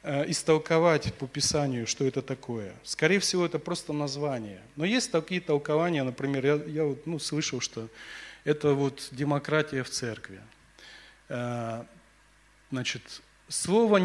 э, 0.03 0.29
истолковать 0.29 1.11
по 1.15 1.25
Писанию, 1.25 1.87
что 1.87 2.05
это 2.05 2.21
такое. 2.21 2.73
Скорее 2.83 3.19
всего, 3.19 3.45
это 3.45 3.57
просто 3.57 3.93
название. 3.93 4.61
Но 4.75 4.85
есть 4.85 5.11
такие 5.11 5.41
толкования, 5.41 6.03
например, 6.03 6.45
я, 6.45 6.53
я 6.67 6.83
вот, 6.85 7.07
ну, 7.07 7.17
слышал, 7.17 7.59
что 7.59 7.89
это 8.43 8.73
вот 8.73 9.09
демократия 9.11 9.83
в 9.83 9.89
церкви. 9.89 10.41
Э, 11.29 11.83
значит, 12.71 13.21
слово 13.47 13.97
э, 13.97 14.01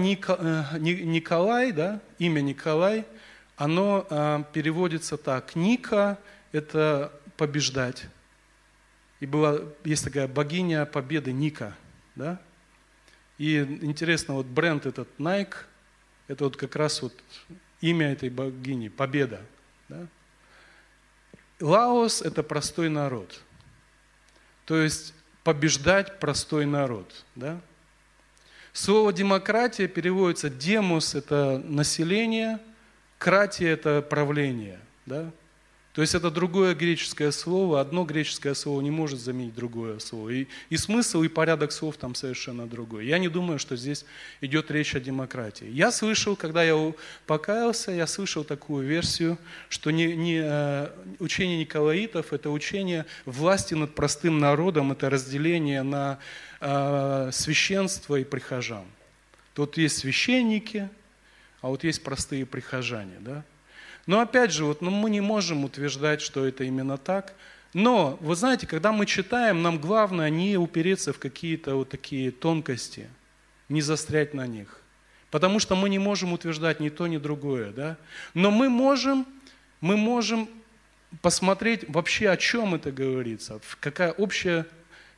Николай, 0.79 1.73
да, 1.73 2.01
имя 2.19 2.41
Николай– 2.41 3.07
оно 3.59 4.07
э, 4.09 4.45
переводится 4.53 5.17
так. 5.17 5.57
Ника– 5.57 6.19
это 6.53 7.13
побеждать. 7.37 8.07
И 9.19 9.27
была, 9.27 9.61
есть 9.85 10.05
такая 10.05 10.29
богиня 10.29 10.87
победы 10.87 11.33
Ника. 11.33 11.77
Да? 12.15 12.41
И 13.37 13.59
интересно, 13.59 14.35
вот 14.35 14.47
бренд 14.47 14.87
этот 14.87 15.09
Nike, 15.19 15.57
это 16.29 16.45
вот 16.45 16.57
как 16.57 16.77
раз 16.77 17.03
вот 17.03 17.13
имя 17.81 18.13
этой 18.13 18.31
богини, 18.31 18.89
победа. 18.89 19.41
Да? 19.89 20.07
Лаос– 21.59 22.23
это 22.23 22.45
простой 22.45 22.89
народ. 22.89 23.43
То 24.69 24.77
есть 24.77 25.13
побеждать 25.43 26.21
простой 26.21 26.65
народ. 26.65 27.25
Да? 27.35 27.61
Слово 28.73 29.13
демократия 29.13 29.89
переводится 29.89 30.49
демос– 30.49 31.15
это 31.17 31.61
население– 31.65 32.61
Кратия– 33.19 33.71
это 33.73 34.01
правление. 34.01 34.79
Да? 35.05 35.31
То 35.99 36.03
есть 36.03 36.15
это 36.15 36.31
другое 36.31 36.77
греческое 36.77 37.33
слово, 37.33 37.81
одно 37.81 38.05
греческое 38.05 38.55
слово 38.55 38.81
не 38.83 38.91
может 38.93 39.19
заменить 39.19 39.57
другое 39.57 39.99
слово. 39.99 40.29
И, 40.29 40.47
и 40.71 40.77
смысл, 40.77 41.25
и 41.25 41.29
порядок 41.29 41.73
слов 41.73 41.97
там 41.97 42.15
совершенно 42.15 42.69
другой. 42.69 43.07
Я 43.07 43.19
не 43.19 43.27
думаю, 43.27 43.59
что 43.59 43.75
здесь 43.75 44.05
идет 44.41 44.71
речь 44.71 44.95
о 44.95 45.01
демократии. 45.01 45.67
Я 45.69 45.91
слышал, 45.91 46.37
когда 46.37 46.63
я 46.63 46.95
покаялся, 47.27 47.91
я 47.91 48.07
слышал 48.07 48.45
такую 48.45 48.87
версию, 48.87 49.39
что 49.69 49.91
не, 49.91 50.15
не, 50.15 50.41
э, 50.41 50.89
учение 51.19 51.59
Николаитов– 51.59 52.27
это 52.33 52.51
учение 52.51 53.05
власти 53.25 53.75
над 53.75 53.93
простым 53.97 54.39
народом, 54.39 54.93
это 54.93 55.11
разделение 55.11 55.83
на 55.83 56.21
э, 56.61 57.31
священство 57.33 58.15
и 58.15 58.23
прихожан. 58.23 58.85
Тут 59.53 59.77
есть 59.77 59.99
священники, 59.99 60.89
а 61.61 61.67
вот 61.67 61.83
есть 61.83 62.05
простые 62.05 62.47
прихожане. 62.47 63.17
Да? 63.19 63.45
Но 64.09 64.21
опять 64.21 64.53
же, 64.53 64.65
вот, 64.65 64.81
ну, 64.81 64.91
мы 64.91 65.11
не 65.11 65.21
можем 65.21 65.65
утверждать, 65.65 66.23
что 66.23 66.47
это 66.47 66.65
именно 66.65 66.97
так. 66.97 67.35
Но, 67.75 68.17
вы 68.23 68.37
знаете, 68.37 68.67
когда 68.67 68.91
мы 68.91 69.05
читаем, 69.05 69.61
нам 69.61 69.79
главное 69.79 70.31
не 70.31 70.57
упереться 70.57 71.13
в 71.13 71.19
какие-то 71.19 71.75
вот 71.75 71.91
такие 71.91 72.31
тонкости, 72.31 73.11
не 73.69 73.83
застрять 73.83 74.33
на 74.33 74.47
них. 74.47 74.81
Потому 75.31 75.59
что 75.59 75.77
мы 75.77 75.91
не 75.91 75.99
можем 75.99 76.33
утверждать 76.33 76.81
ни 76.81 76.89
то, 76.89 77.07
ни 77.07 77.19
другое. 77.19 77.71
Да? 77.71 77.99
Но 78.33 78.51
мы 78.51 78.71
можем, 78.71 79.27
мы 79.83 79.99
можем 79.99 80.49
посмотреть 81.21 81.85
вообще, 81.87 82.31
о 82.31 82.39
чем 82.39 82.77
это 82.77 82.91
говорится, 82.91 83.61
какая 83.79 84.13
общая, 84.13 84.65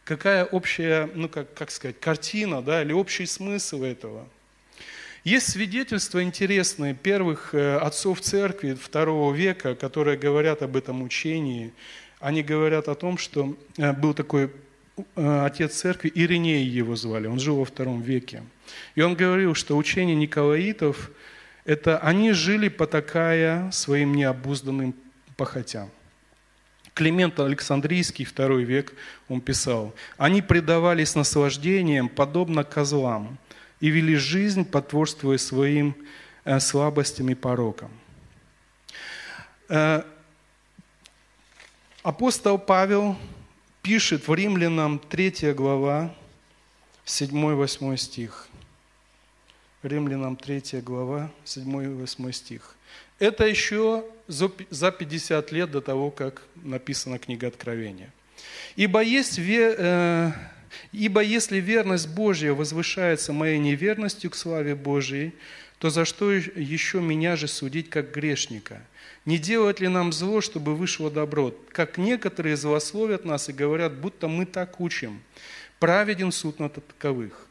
какая 0.02 0.44
общая 0.44 1.08
ну, 1.14 1.28
как, 1.28 1.54
как 1.54 1.70
сказать, 1.70 2.00
картина 2.00 2.60
да, 2.60 2.82
или 2.82 2.92
общий 2.92 3.26
смысл 3.26 3.84
этого– 3.84 4.28
есть 5.24 5.50
свидетельства 5.50 6.22
интересные 6.22 6.94
первых 6.94 7.54
э, 7.54 7.76
отцов 7.76 8.20
церкви 8.20 8.72
второго 8.74 9.34
века, 9.34 9.74
которые 9.74 10.16
говорят 10.16 10.62
об 10.62 10.76
этом 10.76 11.02
учении. 11.02 11.72
Они 12.20 12.42
говорят 12.42 12.88
о 12.88 12.94
том, 12.94 13.18
что 13.18 13.56
э, 13.76 13.92
был 13.92 14.14
такой 14.14 14.50
э, 15.16 15.44
отец 15.44 15.74
церкви, 15.74 16.10
Ириней 16.14 16.64
его 16.64 16.96
звали, 16.96 17.26
он 17.26 17.38
жил 17.38 17.56
во 17.56 17.66
втором 17.66 18.00
веке. 18.00 18.42
И 18.94 19.02
он 19.02 19.14
говорил, 19.14 19.54
что 19.54 19.76
учение 19.76 20.16
Николаитов, 20.16 21.10
это 21.66 21.98
они 21.98 22.32
жили 22.32 22.68
потакая 22.68 23.70
своим 23.72 24.14
необузданным 24.14 24.94
похотям. 25.36 25.90
Климент 26.94 27.38
Александрийский, 27.38 28.24
второй 28.24 28.64
век, 28.64 28.94
он 29.28 29.40
писал, 29.40 29.94
«Они 30.16 30.42
предавались 30.42 31.14
наслаждениям, 31.14 32.08
подобно 32.08 32.64
козлам, 32.64 33.38
и 33.80 33.88
вели 33.88 34.16
жизнь, 34.16 34.64
потворствуя 34.64 35.38
своим 35.38 35.94
э, 36.44 36.60
слабостям 36.60 37.30
и 37.30 37.34
порокам. 37.34 37.90
Э, 39.68 40.02
апостол 42.02 42.58
Павел 42.58 43.16
пишет 43.82 44.28
в 44.28 44.34
Римлянам 44.34 44.98
3 44.98 45.52
глава, 45.54 46.14
7-8 47.06 47.96
стих. 47.96 48.48
Римлянам 49.82 50.36
3 50.36 50.80
глава, 50.82 51.30
7-8 51.44 52.32
стих. 52.32 52.76
Это 53.18 53.46
еще 53.46 54.04
за 54.28 54.92
50 54.92 55.52
лет 55.52 55.70
до 55.70 55.80
того, 55.80 56.10
как 56.10 56.42
написана 56.56 57.18
книга 57.18 57.48
Откровения. 57.48 58.12
«Ибо 58.76 59.02
есть 59.02 59.38
э, 59.38 60.32
Ибо 60.92 61.22
если 61.22 61.58
верность 61.58 62.08
Божья 62.08 62.52
возвышается 62.52 63.32
моей 63.32 63.58
неверностью 63.58 64.30
к 64.30 64.36
славе 64.36 64.74
Божией, 64.74 65.32
то 65.78 65.90
за 65.90 66.04
что 66.04 66.30
еще 66.32 67.00
меня 67.00 67.36
же 67.36 67.48
судить 67.48 67.90
как 67.90 68.12
грешника? 68.12 68.82
Не 69.24 69.38
делать 69.38 69.80
ли 69.80 69.88
нам 69.88 70.12
зло, 70.12 70.40
чтобы 70.40 70.74
вышло 70.74 71.10
добро? 71.10 71.54
Как 71.72 71.98
некоторые 71.98 72.56
злословят 72.56 73.24
нас 73.24 73.48
и 73.48 73.52
говорят, 73.52 73.94
будто 73.94 74.28
мы 74.28 74.46
так 74.46 74.80
учим. 74.80 75.22
Праведен 75.78 76.32
суд 76.32 76.58
над 76.58 76.74
таковых. 76.74 77.46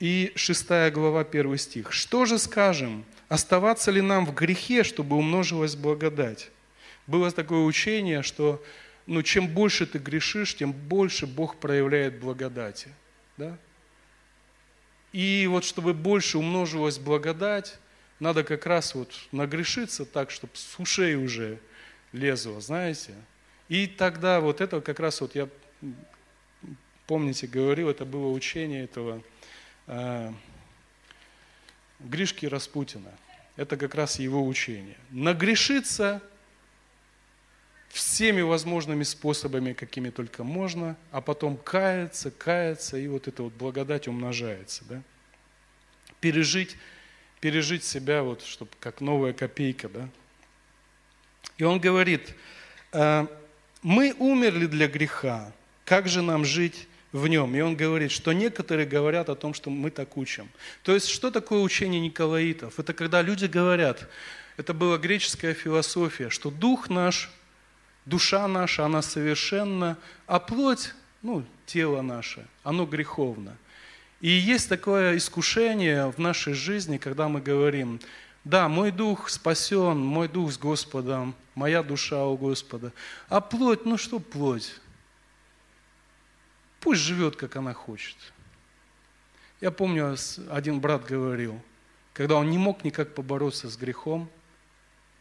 И 0.00 0.32
6 0.34 0.68
глава, 0.92 1.20
1 1.20 1.58
стих. 1.58 1.92
«Что 1.92 2.24
же 2.24 2.38
скажем? 2.38 3.04
Оставаться 3.28 3.90
ли 3.90 4.00
нам 4.00 4.24
в 4.24 4.34
грехе, 4.34 4.82
чтобы 4.82 5.16
умножилась 5.16 5.76
благодать?» 5.76 6.50
Было 7.06 7.30
такое 7.30 7.60
учение, 7.60 8.22
что 8.22 8.62
но 9.06 9.22
чем 9.22 9.48
больше 9.48 9.86
ты 9.86 9.98
грешишь, 9.98 10.56
тем 10.56 10.72
больше 10.72 11.26
Бог 11.26 11.56
проявляет 11.56 12.20
благодати. 12.20 12.88
Да? 13.36 13.58
И 15.12 15.46
вот 15.50 15.64
чтобы 15.64 15.94
больше 15.94 16.38
умножилась 16.38 16.98
благодать, 16.98 17.78
надо 18.20 18.44
как 18.44 18.66
раз 18.66 18.94
вот 18.94 19.12
нагрешиться 19.32 20.04
так, 20.04 20.30
чтобы 20.30 20.52
с 20.54 20.78
ушей 20.78 21.16
уже 21.16 21.58
лезло, 22.12 22.60
знаете. 22.60 23.14
И 23.68 23.86
тогда 23.86 24.40
вот 24.40 24.60
это 24.60 24.80
как 24.80 25.00
раз 25.00 25.20
вот 25.20 25.34
я, 25.34 25.48
помните, 27.06 27.46
говорил, 27.46 27.88
это 27.88 28.04
было 28.04 28.30
учение 28.30 28.84
этого 28.84 29.22
э, 29.86 30.32
Гришки 32.00 32.46
Распутина. 32.46 33.12
Это 33.56 33.76
как 33.76 33.94
раз 33.94 34.18
его 34.18 34.46
учение. 34.46 34.96
Нагрешиться 35.10 36.22
всеми 37.90 38.40
возможными 38.40 39.02
способами, 39.02 39.72
какими 39.72 40.10
только 40.10 40.44
можно, 40.44 40.96
а 41.10 41.20
потом 41.20 41.56
каяться, 41.56 42.30
каяться, 42.30 42.96
и 42.96 43.06
вот 43.08 43.28
эта 43.28 43.42
вот 43.42 43.52
благодать 43.52 44.08
умножается. 44.08 44.84
Да? 44.88 45.02
Пережить, 46.20 46.76
пережить 47.40 47.84
себя, 47.84 48.22
вот, 48.22 48.42
чтобы 48.42 48.70
как 48.80 49.00
новая 49.00 49.32
копейка. 49.32 49.88
Да? 49.88 50.08
И 51.58 51.64
он 51.64 51.80
говорит, 51.80 52.34
«А, 52.92 53.26
мы 53.82 54.14
умерли 54.18 54.66
для 54.66 54.86
греха, 54.86 55.52
как 55.84 56.08
же 56.08 56.22
нам 56.22 56.44
жить 56.44 56.86
в 57.12 57.26
нем. 57.26 57.54
И 57.56 57.60
он 57.60 57.76
говорит, 57.76 58.10
что 58.10 58.32
некоторые 58.32 58.86
говорят 58.86 59.28
о 59.28 59.34
том, 59.34 59.54
что 59.54 59.70
мы 59.70 59.90
так 59.90 60.16
учим. 60.16 60.48
То 60.82 60.94
есть, 60.94 61.08
что 61.08 61.30
такое 61.30 61.60
учение 61.60 62.00
Николаитов? 62.00 62.78
Это 62.78 62.92
когда 62.92 63.22
люди 63.22 63.46
говорят, 63.46 64.08
это 64.56 64.74
была 64.74 64.98
греческая 64.98 65.54
философия, 65.54 66.30
что 66.30 66.50
дух 66.50 66.88
наш 66.88 67.30
душа 68.10 68.46
наша, 68.48 68.84
она 68.84 69.00
совершенна, 69.00 69.96
а 70.26 70.38
плоть, 70.38 70.92
ну, 71.22 71.44
тело 71.64 72.02
наше, 72.02 72.46
оно 72.62 72.84
греховно. 72.84 73.56
И 74.20 74.28
есть 74.28 74.68
такое 74.68 75.16
искушение 75.16 76.10
в 76.10 76.18
нашей 76.18 76.52
жизни, 76.52 76.98
когда 76.98 77.28
мы 77.28 77.40
говорим, 77.40 78.00
да, 78.44 78.68
мой 78.68 78.90
дух 78.90 79.30
спасен, 79.30 79.98
мой 79.98 80.28
дух 80.28 80.52
с 80.52 80.58
Господом, 80.58 81.34
моя 81.54 81.82
душа 81.82 82.26
у 82.26 82.36
Господа. 82.36 82.92
А 83.28 83.40
плоть, 83.40 83.86
ну 83.86 83.96
что 83.96 84.18
плоть? 84.18 84.74
Пусть 86.80 87.00
живет, 87.00 87.36
как 87.36 87.56
она 87.56 87.72
хочет. 87.72 88.16
Я 89.60 89.70
помню, 89.70 90.16
один 90.50 90.80
брат 90.80 91.04
говорил, 91.04 91.60
когда 92.12 92.36
он 92.36 92.50
не 92.50 92.58
мог 92.58 92.82
никак 92.82 93.14
побороться 93.14 93.68
с 93.68 93.76
грехом, 93.76 94.30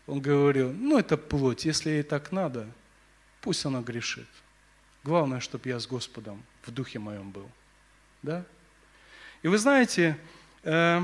он 0.07 0.21
говорил, 0.21 0.71
ну 0.71 0.97
это 0.97 1.17
плоть, 1.17 1.65
если 1.65 1.91
ей 1.91 2.03
так 2.03 2.31
надо, 2.31 2.67
Пусть 3.41 3.65
она 3.65 3.81
грешит. 3.81 4.27
Главное, 5.03 5.39
чтобы 5.39 5.69
я 5.69 5.79
с 5.79 5.87
Господом 5.87 6.43
в 6.63 6.71
духе 6.71 6.99
моем 6.99 7.31
был. 7.31 7.49
Да? 8.21 8.45
И 9.41 9.47
вы 9.47 9.57
знаете, 9.57 10.17
э, 10.63 11.01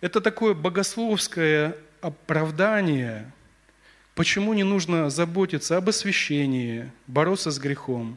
это 0.00 0.20
такое 0.20 0.54
богословское 0.54 1.76
оправдание, 2.00 3.30
почему 4.14 4.54
не 4.54 4.62
нужно 4.62 5.10
заботиться 5.10 5.76
об 5.76 5.88
освящении, 5.88 6.90
бороться 7.06 7.50
с 7.50 7.58
грехом, 7.58 8.16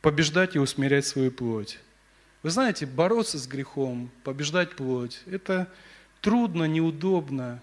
побеждать 0.00 0.54
и 0.54 0.58
усмирять 0.58 1.06
свою 1.06 1.30
плоть. 1.30 1.80
Вы 2.42 2.50
знаете, 2.50 2.86
бороться 2.86 3.38
с 3.38 3.46
грехом, 3.46 4.10
побеждать 4.22 4.76
плоть, 4.76 5.22
это 5.26 5.68
трудно, 6.20 6.64
неудобно 6.64 7.62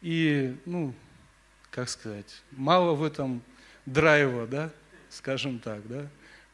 и, 0.00 0.56
ну, 0.64 0.94
как 1.70 1.88
сказать, 1.88 2.42
мало 2.52 2.94
в 2.94 3.02
этом 3.02 3.42
драйва, 3.92 4.46
да, 4.46 4.70
скажем 5.10 5.58
так, 5.58 5.86
да, 5.88 6.08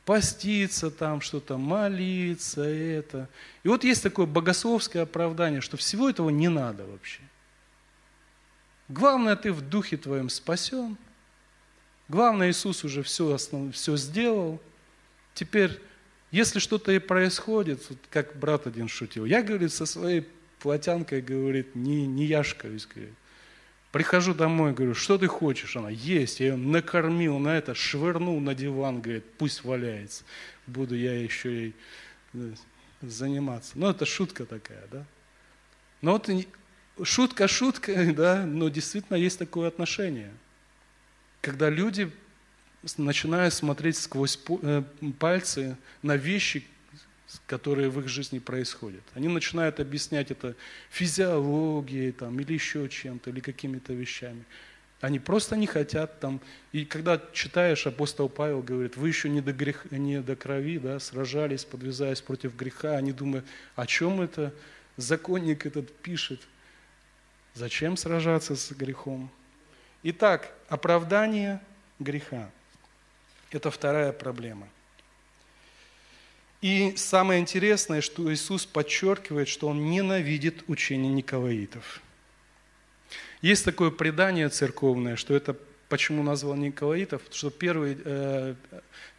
поститься 0.05 0.91
там, 0.91 1.21
что-то 1.21 1.57
молиться, 1.57 2.63
это. 2.63 3.29
И 3.63 3.69
вот 3.69 3.85
есть 3.85 4.03
такое 4.03 4.27
богословское 4.27 5.03
оправдание, 5.03 5.61
что 5.61 5.77
всего 5.77 6.09
этого 6.09 6.31
не 6.31 6.49
надо 6.49 6.85
вообще. 6.87 7.21
Главное, 8.89 9.35
ты 9.35 9.53
в 9.53 9.63
духе 9.63 9.97
твоем 9.97 10.29
спасен. 10.29 10.97
Главное, 12.09 12.51
Иисус 12.51 12.85
уже 12.85 13.03
все, 13.03 13.33
основ... 13.33 13.75
все 13.75 13.97
сделал. 13.97 14.61
Теперь, 15.33 15.81
если 16.31 16.59
что-то 16.59 16.93
и 16.93 16.99
происходит, 16.99 17.83
вот 17.89 17.99
как 18.11 18.37
брат 18.37 18.67
один 18.67 18.89
шутил, 18.89 19.25
я, 19.25 19.43
говорит, 19.43 19.73
со 19.73 19.87
своей 19.87 20.29
плотянкой, 20.59 21.23
говорит, 21.23 21.75
не, 21.75 22.07
не 22.07 22.27
яшкаюсь, 22.27 22.87
говорит. 22.87 23.15
Прихожу 23.95 24.35
домой, 24.35 24.73
говорю, 24.73 24.97
что 24.97 25.19
ты 25.19 25.29
хочешь? 25.29 25.77
Она, 25.77 25.89
есть. 25.89 26.41
Я 26.41 26.47
ее 26.49 26.57
накормил 26.57 27.39
на 27.39 27.57
это, 27.57 27.77
швырнул 27.77 28.41
на 28.41 28.53
диван, 28.53 29.01
говорит, 29.01 29.23
пусть 29.39 29.63
валяется. 29.63 30.25
Буду 30.67 30.97
я 30.97 31.17
еще 31.17 31.49
ей 31.49 31.75
э, 32.33 32.55
заниматься. 33.03 33.71
Ну, 33.77 33.89
это 33.89 34.05
шутка 34.05 34.47
такая, 34.47 34.85
да? 34.91 35.07
Но 36.01 36.11
вот 36.15 36.29
шутка 37.05 37.47
шутка, 37.47 38.13
да, 38.17 38.45
но 38.45 38.69
действительно 38.69 39.17
есть 39.17 39.39
такое 39.39 39.69
отношение. 39.69 40.33
когда 41.41 41.71
люди 41.71 42.11
начинают 42.97 43.55
смотреть 43.55 43.97
сквозь 43.97 44.41
э, 44.63 44.83
пальцы 45.21 45.77
на 46.03 46.17
вещи, 46.17 46.67
которые 47.47 47.89
в 47.89 48.01
их 48.01 48.09
жизни 48.09 48.39
происходят. 48.39 49.03
Они 49.15 49.29
начинают 49.29 49.81
объяснять 49.81 50.31
это 50.31 50.55
физиологией 50.91 52.13
там, 52.13 52.39
или 52.41 52.53
еще 52.53 52.89
чем-то, 52.89 53.31
или 53.31 53.41
какими-то 53.41 53.93
вещами. 53.93 54.45
Они 55.01 55.19
просто 55.19 55.57
не 55.57 55.67
хотят 55.67 56.21
там. 56.21 56.41
И 56.73 56.85
когда 56.85 57.21
читаешь, 57.33 57.87
апостол 57.87 58.29
Павел 58.29 58.63
говорит, 58.63 58.97
вы 58.97 59.09
еще 59.09 59.29
не 59.29 59.41
до, 59.41 59.53
грех, 59.53 59.91
не 59.91 60.23
до 60.23 60.35
крови 60.35 60.79
да, 60.79 60.99
сражались, 60.99 61.65
подвязаясь 61.65 62.23
против 62.23 62.57
греха. 62.57 62.97
Они 62.97 63.13
думают, 63.13 63.45
о 63.77 63.87
чем 63.87 64.23
это 64.23 64.55
законник 64.97 65.67
этот 65.67 65.95
пишет? 65.95 66.41
Зачем 67.53 67.97
сражаться 67.97 68.57
с 68.57 68.73
грехом? 68.73 69.31
Итак, 70.03 70.53
оправдание 70.69 71.61
греха. 71.99 72.51
Это 73.51 73.71
вторая 73.71 74.13
проблема. 74.13 74.69
И 76.65 76.95
самое 76.97 77.43
интересное, 77.43 78.01
что 78.01 78.33
Иисус 78.33 78.65
подчеркивает, 78.65 79.49
что 79.49 79.69
Он 79.69 79.91
ненавидит 79.91 80.65
учение 80.67 81.13
николаитов. 81.13 82.01
Есть 83.43 83.67
такое 83.67 83.91
предание 83.91 84.49
церковное, 84.49 85.17
что 85.17 85.35
это 85.35 85.55
почему 85.91 86.23
назвал 86.23 86.55
Николаитов, 86.55 87.21
что 87.31 87.51
первые 87.51 87.99
э, 88.03 88.55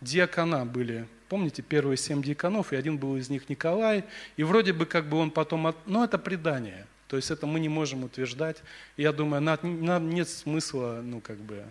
диакона 0.02 0.66
были, 0.66 1.08
помните, 1.30 1.62
первые 1.62 1.98
семь 1.98 2.24
диаконов, 2.24 2.74
и 2.74 2.78
один 2.78 2.98
был 2.98 3.16
из 3.16 3.30
них 3.30 3.48
Николай, 3.48 4.06
и 4.38 4.44
вроде 4.44 4.74
бы 4.74 4.88
как 4.88 5.06
бы 5.08 5.18
он 5.18 5.30
потом, 5.30 5.68
от... 5.68 5.76
но 5.86 6.04
это 6.04 6.18
предание, 6.18 6.88
то 7.08 7.16
есть 7.16 7.30
это 7.30 7.46
мы 7.46 7.60
не 7.60 7.70
можем 7.70 8.06
утверждать. 8.06 8.58
Я 8.98 9.12
думаю, 9.12 9.44
нам, 9.44 10.10
нет 10.10 10.30
смысла, 10.30 11.00
ну 11.04 11.22
как 11.22 11.38
бы, 11.38 11.64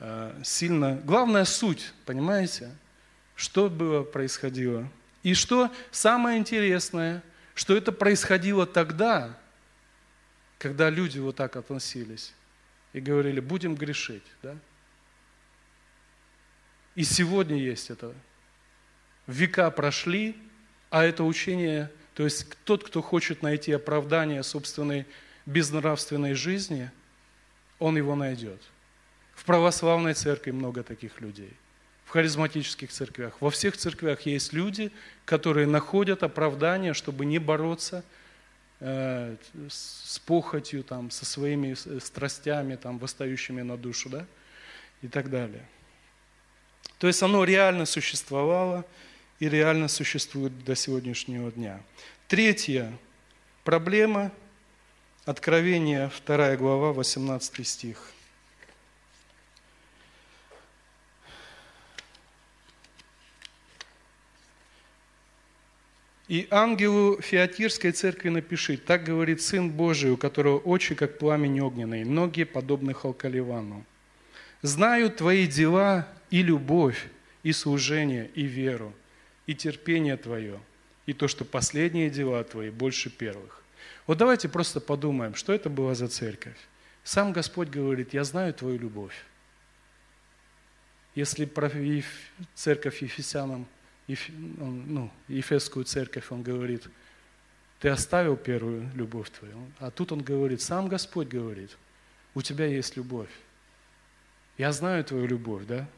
э, 0.00 0.40
сильно... 0.42 0.98
Главная 1.04 1.44
суть, 1.44 1.92
понимаете, 2.06 2.70
что 3.36 3.68
было, 3.68 4.04
происходило. 4.04 4.88
И 5.22 5.34
что 5.34 5.72
самое 5.90 6.38
интересное, 6.38 7.22
что 7.54 7.76
это 7.76 7.92
происходило 7.92 8.66
тогда, 8.66 9.38
когда 10.58 10.90
люди 10.90 11.18
вот 11.18 11.36
так 11.36 11.56
относились 11.56 12.34
и 12.92 13.00
говорили, 13.00 13.40
будем 13.40 13.74
грешить. 13.74 14.24
Да? 14.42 14.56
И 16.94 17.04
сегодня 17.04 17.56
есть 17.56 17.90
это. 17.90 18.14
Века 19.26 19.70
прошли, 19.70 20.36
а 20.90 21.04
это 21.04 21.24
учение, 21.24 21.90
то 22.14 22.24
есть 22.24 22.46
тот, 22.64 22.84
кто 22.84 23.00
хочет 23.00 23.42
найти 23.42 23.72
оправдание 23.72 24.42
собственной 24.42 25.06
безнравственной 25.46 26.34
жизни, 26.34 26.90
он 27.78 27.96
его 27.96 28.14
найдет. 28.16 28.60
В 29.34 29.44
православной 29.44 30.14
церкви 30.14 30.50
много 30.50 30.82
таких 30.82 31.20
людей 31.20 31.56
харизматических 32.12 32.90
церквях. 32.90 33.40
Во 33.40 33.50
всех 33.50 33.74
церквях 33.74 34.26
есть 34.26 34.52
люди, 34.52 34.92
которые 35.24 35.66
находят 35.66 36.22
оправдание, 36.22 36.92
чтобы 36.92 37.24
не 37.24 37.38
бороться 37.38 38.04
э, 38.80 39.36
с 39.70 40.18
похотью, 40.26 40.84
там, 40.84 41.10
со 41.10 41.24
своими 41.24 41.72
страстями, 42.00 42.76
там, 42.76 42.98
восстающими 42.98 43.62
на 43.62 43.78
душу, 43.78 44.10
да, 44.10 44.26
и 45.00 45.08
так 45.08 45.30
далее. 45.30 45.66
То 46.98 47.06
есть 47.06 47.22
оно 47.22 47.44
реально 47.44 47.86
существовало 47.86 48.84
и 49.40 49.48
реально 49.48 49.88
существует 49.88 50.64
до 50.64 50.76
сегодняшнего 50.76 51.50
дня. 51.50 51.80
Третья 52.28 52.92
проблема, 53.64 54.30
Откровение, 55.24 56.10
2 56.26 56.56
глава, 56.56 56.92
18 56.92 57.66
стих– 57.66 58.12
И 66.32 66.48
ангелу 66.50 67.20
Феатирской 67.20 67.92
церкви 67.92 68.30
напиши, 68.30 68.78
так 68.78 69.04
говорит 69.04 69.42
Сын 69.42 69.68
Божий, 69.70 70.12
у 70.12 70.16
которого 70.16 70.56
очи, 70.60 70.94
как 70.94 71.18
пламень 71.18 71.60
огненный, 71.60 72.04
ноги, 72.04 72.44
подобны 72.44 72.94
халкаливану. 72.94 73.84
Знаю 74.62 75.10
твои 75.10 75.46
дела 75.46 76.08
и 76.30 76.42
любовь, 76.42 77.10
и 77.42 77.52
служение, 77.52 78.30
и 78.34 78.44
веру, 78.44 78.94
и 79.46 79.54
терпение 79.54 80.16
твое, 80.16 80.58
и 81.04 81.12
то, 81.12 81.28
что 81.28 81.44
последние 81.44 82.08
дела 82.08 82.42
твои 82.44 82.70
больше 82.70 83.10
первых. 83.10 83.62
Вот 84.06 84.16
давайте 84.16 84.48
просто 84.48 84.80
подумаем, 84.80 85.34
что 85.34 85.52
это 85.52 85.68
была 85.68 85.94
за 85.94 86.08
церковь. 86.08 86.56
Сам 87.04 87.34
Господь 87.34 87.68
говорит, 87.68 88.14
я 88.14 88.24
знаю 88.24 88.54
твою 88.54 88.78
любовь. 88.78 89.22
Если 91.14 91.46
церковь 92.54 93.02
Ефесянам 93.02 93.66
ну, 94.08 95.10
Ефесскую 95.28 95.84
церковь, 95.84 96.30
он 96.30 96.42
говорит, 96.42 96.88
ты 97.78 97.88
оставил 97.88 98.36
первую 98.36 98.90
любовь 98.94 99.30
твою. 99.30 99.56
А 99.78 99.90
тут 99.90 100.12
он 100.12 100.22
говорит, 100.22 100.60
сам 100.60 100.88
Господь 100.88 101.28
говорит, 101.28 101.76
у 102.34 102.42
тебя 102.42 102.66
есть 102.66 102.96
любовь. 102.96 103.30
Я 104.58 104.72
знаю 104.72 105.04
твою 105.04 105.26
любовь, 105.26 105.64
да? 105.66 105.88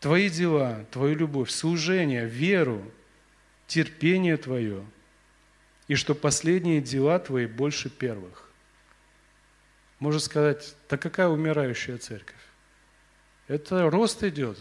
Твои 0.00 0.30
дела, 0.30 0.86
твою 0.90 1.14
любовь, 1.14 1.50
служение, 1.50 2.26
веру, 2.26 2.90
терпение 3.66 4.36
твое, 4.36 4.84
и 5.86 5.94
что 5.94 6.14
последние 6.14 6.80
дела 6.80 7.18
твои 7.18 7.46
больше 7.46 7.90
первых. 7.90 8.50
Можно 9.98 10.20
сказать, 10.20 10.74
так 10.88 11.02
какая 11.02 11.28
умирающая 11.28 11.98
церковь? 11.98 12.34
Это 13.46 13.90
рост 13.90 14.22
идет, 14.24 14.58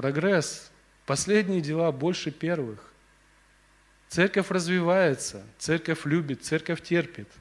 прогресс, 0.00 0.70
последние 1.04 1.60
дела 1.60 1.92
больше 1.92 2.30
первых. 2.30 2.90
Церковь 4.08 4.50
развивается, 4.50 5.42
церковь 5.58 6.06
любит, 6.06 6.42
церковь 6.42 6.80
терпит– 6.80 7.28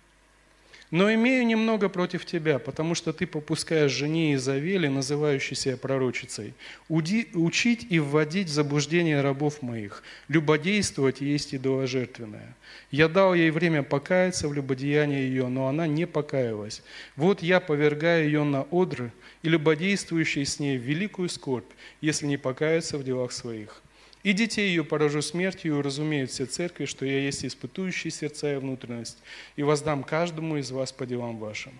но 0.91 1.13
имею 1.13 1.45
немного 1.45 1.87
против 1.87 2.25
тебя, 2.25 2.57
потому 2.57 2.95
что 2.95 3.13
ты 3.13 3.27
попускаешь 3.27 3.91
жене 3.91 4.33
Изавели, 4.33 4.87
называющей 4.87 5.55
себя 5.55 5.77
пророчицей, 5.77 6.55
учить 6.87 7.85
и 7.89 7.99
вводить 7.99 8.47
в 8.47 8.53
заблуждение 8.53 9.21
рабов 9.21 9.61
моих, 9.61 10.01
любодействовать 10.29 11.21
есть 11.21 11.53
идоложертвенное. 11.53 12.55
Я 12.89 13.07
дал 13.07 13.35
ей 13.35 13.51
время 13.51 13.83
покаяться 13.83 14.47
в 14.47 14.53
любодеянии 14.53 15.21
ее, 15.21 15.47
но 15.47 15.67
она 15.67 15.85
не 15.85 16.07
покаялась. 16.07 16.81
Вот 17.15 17.43
я 17.43 17.59
повергаю 17.59 18.25
ее 18.25 18.43
на 18.43 18.63
одры, 18.71 19.11
и 19.41 19.49
любодействующий 19.49 20.45
с 20.45 20.59
ней 20.59 20.77
великую 20.77 21.29
скорбь, 21.29 21.71
если 22.01 22.25
не 22.25 22.37
покаяться 22.37 22.97
в 22.97 23.03
делах 23.03 23.31
своих. 23.31 23.81
И 24.23 24.33
детей 24.33 24.67
ее 24.69 24.83
поражу 24.83 25.21
смертью, 25.21 25.77
и 25.77 25.81
разумеют 25.81 26.29
все 26.29 26.45
церкви, 26.45 26.85
что 26.85 27.05
я 27.05 27.19
есть 27.19 27.45
испытующий 27.45 28.11
сердца 28.11 28.53
и 28.53 28.57
внутренность, 28.57 29.17
и 29.55 29.63
воздам 29.63 30.03
каждому 30.03 30.57
из 30.57 30.71
вас 30.71 30.91
по 30.91 31.05
делам 31.05 31.37
вашим. 31.37 31.73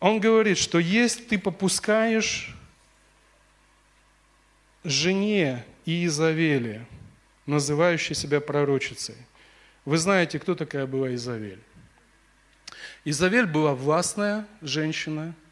Он 0.00 0.18
говорит, 0.18 0.56
что 0.56 0.78
если 0.78 1.22
ты 1.22 1.38
попускаешь 1.38 2.54
жене 4.84 5.64
Иезавели, 5.84 6.86
называющей 7.44 8.14
себя 8.14 8.40
пророчицей, 8.40 9.16
вы 9.84 9.98
знаете, 9.98 10.38
кто 10.38 10.54
такая 10.54 10.86
была 10.86 11.14
Изавель? 11.14 11.60
Изавель 13.06 13.46
была 13.46 13.74
властная 13.74 14.46
женщина– 14.60 15.34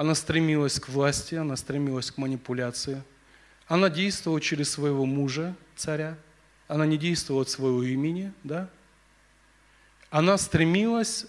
она 0.00 0.14
стремилась 0.14 0.80
к 0.80 0.88
власти, 0.88 1.34
она 1.34 1.56
стремилась 1.56 2.10
к 2.10 2.16
манипуляции. 2.16 3.02
Она 3.66 3.90
действовала 3.90 4.40
через 4.40 4.70
своего 4.70 5.04
мужа, 5.04 5.54
царя. 5.76 6.16
Она 6.68 6.86
не 6.86 6.96
действовала 6.96 7.42
от 7.42 7.50
своего 7.50 7.82
имени, 7.82 8.32
да? 8.42 8.70
Она 10.08 10.38
стремилась 10.38 11.26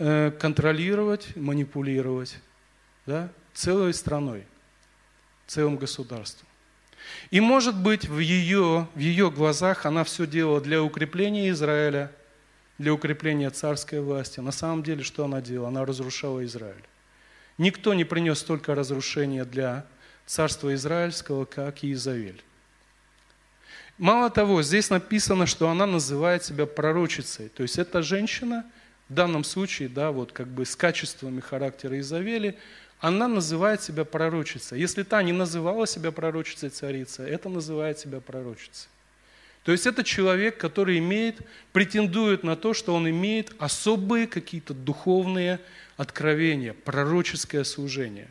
э, 0.00 0.32
контролировать, 0.32 1.36
манипулировать, 1.36 2.40
да? 3.06 3.30
Целой 3.54 3.94
страной, 3.94 4.44
целым 5.46 5.76
государством. 5.76 6.48
И, 7.30 7.38
может 7.38 7.80
быть, 7.80 8.08
в 8.08 8.18
ее, 8.18 8.88
в 8.96 8.98
ее 8.98 9.30
глазах 9.30 9.86
она 9.86 10.02
все 10.02 10.26
делала 10.26 10.60
для 10.60 10.82
укрепления 10.82 11.50
Израиля, 11.50 12.10
для 12.78 12.94
укрепления 12.94 13.50
царской 13.50 14.00
власти. 14.00 14.40
На 14.40 14.52
самом 14.52 14.82
деле, 14.82 15.02
что 15.02 15.24
она 15.24 15.40
делала? 15.40 15.68
Она 15.68 15.84
разрушала 15.84 16.44
Израиль. 16.44 16.84
Никто 17.58 17.92
не 17.92 18.04
принес 18.04 18.38
столько 18.38 18.74
разрушения 18.74 19.44
для 19.44 19.84
царства 20.26 20.72
израильского, 20.74 21.44
как 21.44 21.82
Иезавель. 21.82 22.42
Мало 23.98 24.30
того, 24.30 24.62
здесь 24.62 24.90
написано, 24.90 25.46
что 25.46 25.68
она 25.68 25.84
называет 25.84 26.44
себя 26.44 26.66
пророчицей. 26.66 27.48
То 27.48 27.64
есть 27.64 27.78
эта 27.78 28.00
женщина, 28.00 28.64
в 29.08 29.14
данном 29.14 29.42
случае, 29.42 29.88
да, 29.88 30.12
вот 30.12 30.30
как 30.30 30.46
бы 30.46 30.64
с 30.64 30.76
качествами 30.76 31.40
характера 31.40 31.96
Иезавели, 31.96 32.56
она 33.00 33.26
называет 33.26 33.82
себя 33.82 34.04
пророчицей. 34.04 34.78
Если 34.78 35.02
та 35.02 35.20
не 35.24 35.32
называла 35.32 35.84
себя 35.86 36.12
пророчицей 36.12 36.68
царица, 36.68 37.24
это 37.24 37.48
называет 37.48 37.98
себя 37.98 38.20
пророчицей. 38.20 38.88
То 39.68 39.72
есть 39.72 39.86
это 39.86 40.02
человек, 40.02 40.56
который 40.56 40.98
имеет, 40.98 41.42
претендует 41.74 42.42
на 42.42 42.56
то, 42.56 42.72
что 42.72 42.94
он 42.94 43.06
имеет 43.10 43.54
особые 43.58 44.26
какие-то 44.26 44.72
духовные 44.72 45.60
откровения, 45.98 46.72
пророческое 46.72 47.64
служение. 47.64 48.28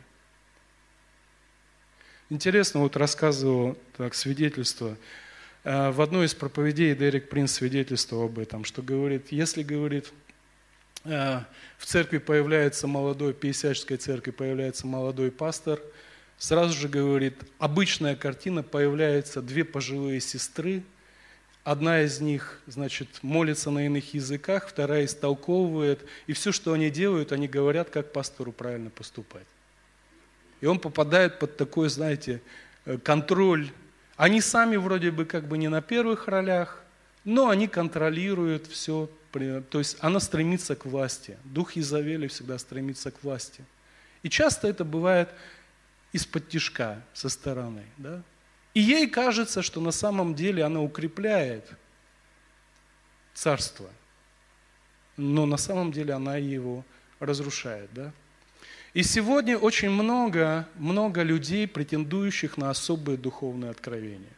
Интересно, 2.28 2.80
вот 2.80 2.96
рассказывал 2.96 3.78
так, 3.96 4.16
свидетельство. 4.16 4.96
Э, 5.62 5.92
в 5.92 6.00
одной 6.00 6.26
из 6.26 6.34
проповедей 6.34 6.92
Дерек 6.96 7.28
Принц 7.28 7.52
свидетельствовал 7.52 8.24
об 8.24 8.40
этом, 8.40 8.64
что 8.64 8.82
говорит, 8.82 9.30
если, 9.30 9.62
говорит, 9.62 10.12
э, 11.04 11.38
в 11.76 11.86
церкви 11.86 12.18
появляется 12.18 12.88
молодой, 12.88 13.32
в 13.32 13.36
Пятидесяческой 13.36 13.98
церкви 13.98 14.32
появляется 14.32 14.88
молодой 14.88 15.30
пастор, 15.30 15.78
сразу 16.36 16.76
же, 16.76 16.88
говорит, 16.88 17.36
обычная 17.60 18.16
картина, 18.16 18.64
появляются 18.64 19.40
две 19.40 19.62
пожилые 19.62 20.20
сестры, 20.20 20.82
одна 21.70 22.00
из 22.00 22.20
них, 22.20 22.62
значит, 22.66 23.08
молится 23.20 23.70
на 23.70 23.84
иных 23.84 24.14
языках, 24.14 24.68
вторая 24.68 25.04
истолковывает, 25.04 26.00
и 26.26 26.32
все, 26.32 26.50
что 26.50 26.72
они 26.72 26.88
делают, 26.88 27.30
они 27.30 27.46
говорят, 27.46 27.90
как 27.90 28.10
пастору 28.10 28.52
правильно 28.52 28.88
поступать. 28.88 29.46
И 30.62 30.66
он 30.66 30.78
попадает 30.78 31.38
под 31.38 31.58
такой, 31.58 31.90
знаете, 31.90 32.40
э, 32.86 32.96
контроль. 32.96 33.70
Они 34.16 34.40
сами 34.40 34.76
вроде 34.76 35.10
бы 35.10 35.26
как 35.26 35.46
бы 35.46 35.58
не 35.58 35.68
на 35.68 35.82
первых 35.82 36.26
ролях, 36.26 36.82
но 37.24 37.50
они 37.50 37.68
контролируют 37.68 38.66
все. 38.66 39.10
То 39.30 39.78
есть 39.78 39.98
она 40.00 40.20
стремится 40.20 40.74
к 40.74 40.86
власти. 40.86 41.36
Дух 41.44 41.76
Изавели 41.76 42.28
всегда 42.28 42.58
стремится 42.58 43.10
к 43.10 43.22
власти. 43.22 43.62
И 44.22 44.30
часто 44.30 44.68
это 44.68 44.86
бывает 44.86 45.28
из-под 46.12 46.48
тишка 46.48 47.02
со 47.12 47.28
стороны. 47.28 47.84
Да? 47.98 48.22
И 48.78 48.80
ей 48.80 49.08
кажется, 49.08 49.60
что 49.60 49.80
на 49.80 49.90
самом 49.90 50.36
деле 50.36 50.62
она 50.62 50.80
укрепляет 50.80 51.68
царство. 53.34 53.90
Но 55.16 55.46
на 55.46 55.56
самом 55.56 55.90
деле 55.90 56.14
она 56.14 56.36
его 56.36 56.84
разрушает. 57.18 57.90
Да? 57.92 58.12
И 58.94 59.02
сегодня 59.02 59.58
очень 59.58 59.90
много, 59.90 60.68
много 60.76 61.24
людей, 61.24 61.66
претендующих 61.66 62.56
на 62.56 62.70
особые 62.70 63.18
духовные 63.18 63.72
откровения. 63.72 64.36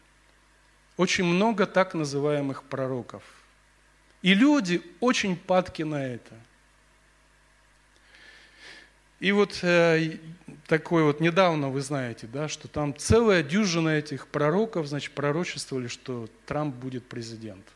Очень 0.96 1.24
много 1.24 1.66
так 1.66 1.92
называемых 1.92 2.62
пророков. 2.62 3.22
И 4.22 4.32
люди 4.32 4.80
очень 5.00 5.36
падки 5.36 5.82
на 5.82 6.02
это. 6.02 6.34
И 9.20 9.32
вот 9.32 9.58
э, 9.62 10.18
такой 10.66 11.04
вот 11.04 11.20
недавно, 11.20 11.68
вы 11.68 11.82
знаете, 11.82 12.26
да, 12.26 12.48
что 12.48 12.68
там 12.68 12.96
целая 12.96 13.42
дюжина 13.42 13.90
этих 13.90 14.26
пророков, 14.26 14.86
значит, 14.86 15.12
пророчествовали, 15.12 15.88
что 15.88 16.28
Трамп 16.46 16.74
будет 16.74 17.06
президент. 17.06 17.66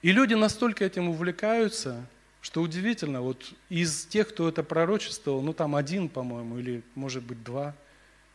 И 0.00 0.12
люди 0.12 0.32
настолько 0.32 0.86
этим 0.86 1.10
увлекаются, 1.10 2.06
что 2.40 2.62
удивительно, 2.62 3.20
вот 3.20 3.52
из 3.68 4.06
тех, 4.06 4.30
кто 4.30 4.48
это 4.48 4.62
пророчествовал, 4.62 5.42
ну 5.42 5.52
там 5.52 5.76
один, 5.76 6.08
по-моему, 6.08 6.58
или 6.58 6.82
может 6.94 7.22
быть 7.22 7.42
два, 7.44 7.74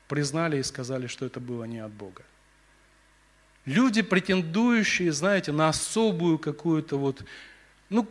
признали 0.07 0.59
и 0.59 0.63
сказали, 0.63 1.07
что 1.07 1.25
это 1.25 1.39
было 1.39 1.63
не 1.63 1.79
от 1.79 1.91
Бога. 1.91 2.21
Люди, 3.65 4.03
претендующие, 4.03 5.11
знаете, 5.11 5.51
на 5.51 5.69
особую 5.69 6.38
какую-то 6.38 6.99
вот... 6.99 7.23
Ну, 7.89 8.07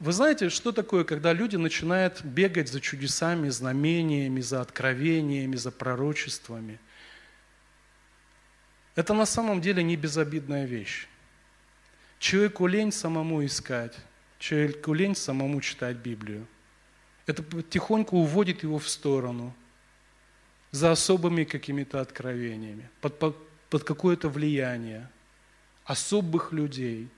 вы 0.00 0.12
знаете, 0.12 0.50
что 0.50 0.72
такое, 0.72 1.04
когда 1.04 1.32
люди 1.32 1.56
начинают 1.56 2.24
бегать 2.24 2.68
за 2.68 2.80
чудесами, 2.80 3.48
знамениями, 3.48 4.40
за 4.40 4.60
откровениями, 4.60 5.56
за 5.56 5.70
пророчествами? 5.70 6.80
Это 8.96 9.14
на 9.14 9.26
самом 9.26 9.60
деле 9.60 9.82
не 9.82 9.96
безобидная 9.96 10.66
вещь. 10.66 11.08
Человеку 12.18 12.66
лень 12.66 12.92
самому 12.92 13.44
искать, 13.44 13.96
человеку 14.38 14.94
лень 14.94 15.14
самому 15.14 15.60
читать 15.60 15.96
Библию. 15.96 16.46
Это 17.26 17.42
потихоньку 17.42 18.18
уводит 18.18 18.62
его 18.62 18.78
в 18.78 18.88
сторону 18.88 19.54
за 20.70 20.90
особыми 20.90 21.44
какими-то 21.44 22.00
откровениями, 22.00 22.88
под, 23.00 23.18
под, 23.18 23.36
под 23.70 23.84
какое-то 23.84 24.28
влияние 24.28 25.08
особых 25.84 26.52
людей. 26.52 27.08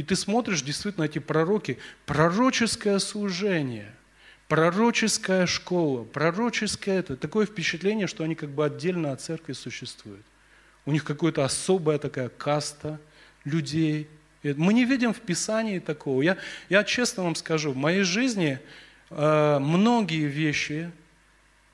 И 0.00 0.02
ты 0.02 0.16
смотришь 0.16 0.62
действительно 0.62 1.04
эти 1.04 1.18
пророки, 1.18 1.76
пророческое 2.06 2.98
служение, 3.00 3.94
пророческая 4.48 5.44
школа, 5.44 6.04
пророческое 6.04 7.00
это, 7.00 7.18
такое 7.18 7.44
впечатление, 7.44 8.06
что 8.06 8.24
они 8.24 8.34
как 8.34 8.48
бы 8.48 8.64
отдельно 8.64 9.12
от 9.12 9.20
церкви 9.20 9.52
существуют. 9.52 10.24
У 10.86 10.92
них 10.92 11.04
какая-то 11.04 11.44
особая 11.44 11.98
такая 11.98 12.30
каста 12.30 12.98
людей– 13.44 14.08
мы 14.42 14.72
не 14.72 14.86
видим 14.86 15.12
в 15.12 15.20
Писании 15.20 15.80
такого. 15.80 16.22
Я, 16.22 16.38
я 16.70 16.82
честно 16.82 17.24
вам 17.24 17.34
скажу, 17.34 17.72
в 17.72 17.76
моей 17.76 18.04
жизни 18.04 18.58
э, 19.10 19.58
многие 19.58 20.24
вещи 20.24 20.90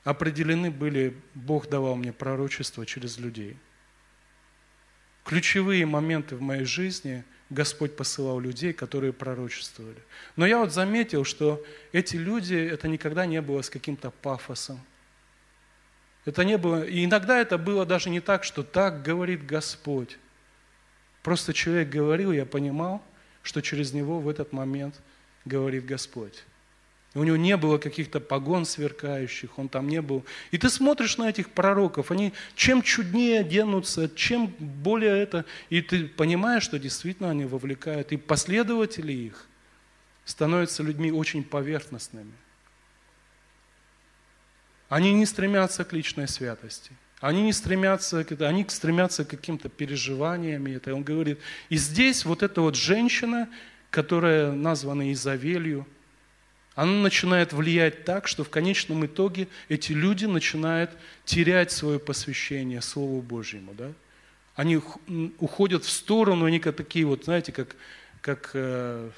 определены 0.03 0.73
были, 0.73 1.17
Бог 1.35 1.69
давал 1.69 1.95
мне 1.95 2.13
пророчество 2.13 2.85
через 2.85 3.19
людей. 3.19 3.57
Ключевые 5.25 5.87
моменты 5.87 6.35
в 6.35 6.43
моей 6.43 6.65
жизни 6.65 7.23
Господь 7.49 7.95
посылал 7.95 8.41
людей, 8.41 8.73
которые 8.73 9.13
пророчествовали. 9.13 10.03
Но 10.35 10.47
я 10.47 10.59
вот 10.59 10.73
заметил, 10.73 11.25
что 11.25 11.65
эти 11.93 12.17
люди, 12.17 12.55
это 12.55 12.89
никогда 12.89 13.25
не 13.25 13.41
было 13.41 13.63
с 13.63 13.71
каким-то 13.71 14.11
пафосом. 14.11 14.81
Это 16.25 16.45
не 16.45 16.59
было, 16.59 16.85
и 16.85 17.05
иногда 17.05 17.39
это 17.39 17.57
было 17.57 17.87
даже 17.87 18.11
не 18.11 18.21
так, 18.21 18.43
что 18.43 18.65
так 18.65 19.03
говорит 19.03 19.47
Господь. 19.47 20.19
Просто 21.23 21.53
человек 21.53 21.89
говорил, 21.89 22.33
я 22.33 22.45
понимал, 22.45 23.01
что 23.43 23.63
через 23.63 23.93
него 23.93 24.19
в 24.19 24.29
этот 24.29 24.53
момент 24.53 25.01
говорит 25.45 25.87
Господь. 25.87 26.45
У 27.19 27.25
него 27.25 27.37
не 27.37 27.57
было 27.57 27.79
каких-то 27.79 28.21
погон 28.21 28.65
сверкающих, 28.65 29.59
он 29.59 29.69
там 29.69 29.89
не 29.89 30.01
был. 30.01 30.25
И 30.51 30.59
ты 30.59 30.69
смотришь 30.69 31.17
на 31.17 31.29
этих 31.29 31.51
пророков, 31.51 32.11
они 32.11 32.33
чем 32.55 32.83
чуднее 32.83 33.41
оденутся, 33.41 34.09
чем 34.15 34.49
более 34.59 35.19
это, 35.19 35.45
и 35.71 35.81
ты 35.81 36.07
понимаешь, 36.07 36.63
что 36.63 36.79
действительно 36.79 37.31
они 37.31 37.45
вовлекают, 37.45 38.13
и 38.13 38.17
последователи 38.17 39.13
их 39.13 39.47
становятся 40.25 40.83
людьми 40.83 41.11
очень 41.11 41.43
поверхностными. 41.43 42.33
Они 44.89 45.13
не 45.13 45.27
стремятся 45.27 45.85
к 45.85 45.93
личной 45.93 46.29
святости– 46.29 46.93
они 47.21 47.43
не 47.43 47.53
стремятся, 47.53 48.27
они 48.41 48.67
стремятся 48.69 49.25
к 49.25 49.29
каким-то 49.29 49.69
переживаниям. 49.69 50.67
Это 50.67 50.95
он 50.95 51.03
говорит. 51.03 51.39
И 51.71 51.77
здесь 51.77 52.25
вот 52.25 52.43
эта 52.43 52.61
вот 52.61 52.77
женщина, 52.77 53.49
которая 53.91 54.53
названа 54.53 55.13
Изавелью, 55.13 55.87
она 56.77 56.93
начинает 56.93 57.55
влиять 57.55 58.05
так, 58.05 58.29
что 58.29 58.45
в 58.45 58.51
конечном 58.51 59.07
итоге 59.07 59.49
эти 59.71 59.93
люди 59.93 60.27
начинают 60.27 60.91
терять 61.25 61.73
свое 61.73 61.99
посвящение 61.99 62.83
Слову 62.83 63.23
Божьему. 63.23 63.73
Да? 63.73 63.93
Они 64.55 64.83
уходят 65.39 65.85
в 65.85 65.91
сторону, 65.91 66.45
они 66.45 66.61
как 66.61 66.77
такие 66.77 67.07
вот, 67.07 67.25
знаете, 67.25 67.51
как, 67.51 67.75
как 68.21 68.51
э, 68.53 69.11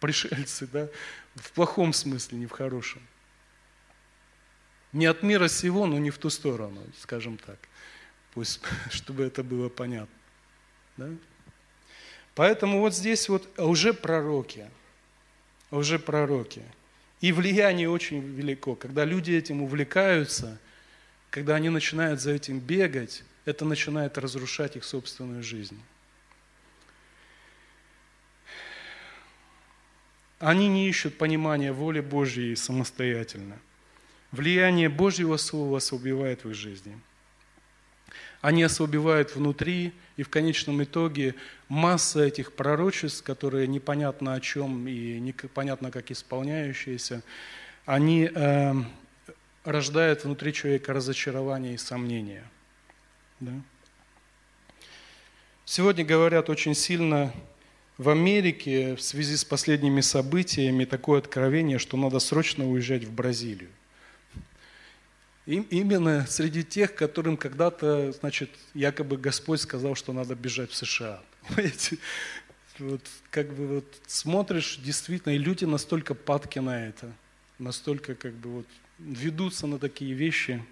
пришельцы, 0.00 0.66
да? 0.66 0.88
в 1.36 1.52
плохом 1.52 1.92
смысле, 1.92 2.38
не 2.38 2.46
в 2.46 2.50
хорошем. 2.50 3.00
Не 4.92 5.06
от 5.06 5.22
мира 5.22 5.46
сего, 5.46 5.86
но 5.86 5.98
не 5.98 6.10
в 6.10 6.18
ту 6.18 6.30
сторону, 6.30 6.82
скажем 6.98 7.38
так. 7.38 7.58
Пусть, 8.34 8.60
чтобы 8.90 9.22
это 9.22 9.44
было 9.44 9.68
понятно. 9.68 10.16
Да? 10.96 11.08
Поэтому 12.34 12.80
вот 12.80 12.92
здесь 12.92 13.28
вот 13.28 13.48
уже 13.56 13.94
пророки, 13.94 14.68
уже 15.76 15.98
пророки. 15.98 16.62
И 17.20 17.32
влияние 17.32 17.90
очень 17.90 18.20
велико. 18.20 18.76
Когда 18.76 19.04
люди 19.04 19.32
этим 19.32 19.62
увлекаются, 19.62 20.58
когда 21.30 21.56
они 21.56 21.68
начинают 21.68 22.20
за 22.20 22.30
этим 22.30 22.60
бегать, 22.60 23.24
это 23.44 23.64
начинает 23.64 24.18
разрушать 24.18 24.76
их 24.76 24.84
собственную 24.84 25.42
жизнь. 25.42 25.80
Они 30.38 30.68
не 30.68 30.88
ищут 30.88 31.18
понимания 31.18 31.72
воли 31.72 32.00
Божьей 32.00 32.54
самостоятельно– 32.54 33.58
Влияние 34.32 34.88
Божьего 34.88 35.36
Слова 35.36 35.76
ослабевает 35.76 36.44
в 36.44 36.48
их 36.48 36.54
жизни. 36.54 36.98
Они 38.42 38.64
ослабевают 38.64 39.36
внутри, 39.36 39.92
и 40.16 40.24
в 40.24 40.28
конечном 40.28 40.82
итоге 40.82 41.36
масса 41.68 42.24
этих 42.24 42.52
пророчеств, 42.52 43.22
которые 43.22 43.68
непонятно 43.68 44.34
о 44.34 44.40
чем 44.40 44.86
и 44.88 45.20
непонятно 45.20 45.92
как 45.92 46.10
исполняющиеся, 46.10 47.22
они 47.86 48.28
э, 48.32 48.74
рождают 49.64 50.24
внутри 50.24 50.52
человека 50.52 50.92
разочарование 50.92 51.74
и 51.74 51.78
сомнения. 51.78 52.44
Да? 53.38 53.52
Сегодня 55.64 56.04
говорят 56.04 56.50
очень 56.50 56.74
сильно 56.74 57.32
в 57.96 58.08
Америке 58.08 58.96
в 58.96 59.02
связи 59.02 59.36
с 59.36 59.44
последними 59.44 60.00
событиями 60.00 60.84
такое 60.84 61.20
откровение, 61.20 61.78
что 61.78 61.96
надо 61.96 62.18
срочно 62.18 62.68
уезжать 62.68 63.04
в 63.04 63.12
Бразилию. 63.12 63.70
Им, 65.46 65.66
именно 65.70 66.24
среди 66.26 66.62
тех, 66.62 66.94
которым 66.94 67.36
когда-то, 67.36 68.12
значит, 68.12 68.50
якобы 68.74 69.16
Господь 69.16 69.60
сказал, 69.60 69.96
что 69.96 70.12
надо 70.12 70.36
бежать 70.36 70.70
в 70.70 70.76
США. 70.76 71.20
Понимаете? 71.48 71.98
Вот, 72.78 73.00
как 73.30 73.52
бы 73.52 73.66
вот 73.66 73.84
смотришь, 74.06 74.76
действительно, 74.76 75.34
и 75.34 75.38
люди 75.38 75.64
настолько 75.64 76.14
падки 76.14 76.60
на 76.60 76.86
это, 76.86 77.12
настолько 77.58 78.14
как 78.14 78.32
бы 78.34 78.50
вот 78.50 78.66
ведутся 78.98 79.66
на 79.66 79.78
такие 79.78 80.14
вещи. 80.14 80.64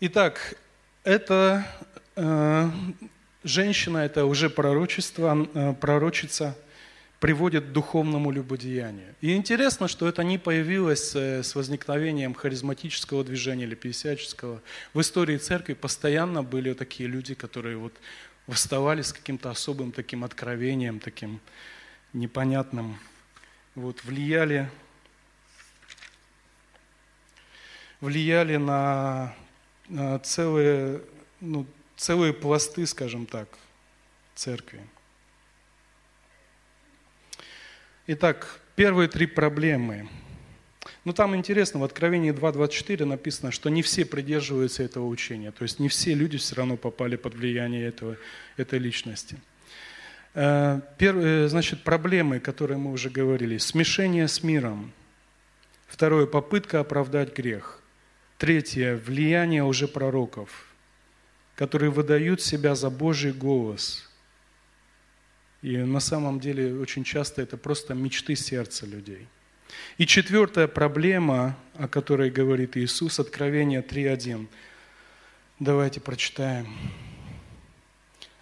Итак, 0.00 0.56
это 1.04 1.64
э, 2.16 2.70
женщина, 3.44 3.98
это 3.98 4.24
уже 4.24 4.48
пророчество, 4.48 5.46
э, 5.54 5.74
пророчица– 5.74 6.56
приводит 7.22 7.66
к 7.66 7.72
духовному 7.72 8.32
любодеянию. 8.32 9.14
И 9.20 9.36
интересно, 9.36 9.86
что 9.86 10.08
это 10.08 10.24
не 10.24 10.38
появилось 10.38 11.14
э, 11.14 11.44
с 11.44 11.54
возникновением 11.54 12.34
харизматического 12.34 13.22
движения 13.22 13.62
или 13.62 13.76
пятидесяческого. 13.76 14.60
В 14.92 15.00
истории 15.00 15.38
церкви 15.38 15.74
постоянно 15.74 16.42
были 16.42 16.74
такие 16.74 17.08
люди, 17.08 17.34
которые 17.34 17.76
вот 17.76 17.92
восставали 18.48 19.02
с 19.02 19.12
каким-то 19.12 19.50
особым 19.50 19.92
таким 19.92 20.24
откровением, 20.24 20.98
таким 20.98 21.38
непонятным, 22.12 22.98
вот, 23.76 24.02
влияли, 24.02 24.68
влияли 28.00 28.56
на, 28.56 29.32
на 29.88 30.18
целые, 30.18 31.02
ну, 31.40 31.66
целые 31.96 32.32
пласты, 32.32 32.84
скажем 32.84 33.26
так, 33.26 33.48
церкви. 34.34 34.80
Итак, 38.08 38.60
первые 38.74 39.08
три 39.08 39.26
проблемы. 39.26 40.08
Ну, 41.04 41.12
там 41.12 41.36
интересно, 41.36 41.78
в 41.78 41.84
Откровении 41.84 42.32
2.24 42.32 43.04
написано, 43.04 43.52
что 43.52 43.70
не 43.70 43.82
все 43.82 44.04
придерживаются 44.04 44.82
этого 44.82 45.06
учения. 45.06 45.52
То 45.52 45.62
есть 45.62 45.78
не 45.78 45.88
все 45.88 46.12
люди 46.12 46.36
все 46.36 46.56
равно 46.56 46.76
попали 46.76 47.14
под 47.14 47.34
влияние 47.34 47.86
этого, 47.86 48.16
этой 48.56 48.80
личности. 48.80 49.36
Э, 50.34 50.80
Первое, 50.98 51.46
значит, 51.46 51.84
проблемы, 51.84 52.40
которые 52.40 52.76
мы 52.76 52.90
уже 52.90 53.08
говорили. 53.08 53.58
Смешение 53.58 54.26
с 54.26 54.42
миром. 54.42 54.92
Второе, 55.86 56.26
попытка 56.26 56.80
оправдать 56.80 57.36
грех. 57.36 57.80
Третье, 58.36 58.96
влияние 58.96 59.62
уже 59.62 59.86
пророков, 59.86 60.66
которые 61.54 61.92
выдают 61.92 62.42
себя 62.42 62.74
за 62.74 62.90
Божий 62.90 63.32
голос– 63.32 64.08
и 65.62 65.76
на 65.76 66.00
самом 66.00 66.40
деле 66.40 66.74
очень 66.78 67.04
часто 67.04 67.40
это 67.40 67.56
просто 67.56 67.94
мечты 67.94 68.34
сердца 68.34 68.84
людей. 68.84 69.26
И 69.96 70.06
четвертая 70.06 70.66
проблема, 70.66 71.56
о 71.74 71.88
которой 71.88 72.30
говорит 72.30 72.76
Иисус, 72.76 73.20
Откровение 73.20 73.80
3.1. 73.80 74.46
Давайте 75.58 76.00
прочитаем. 76.00 76.66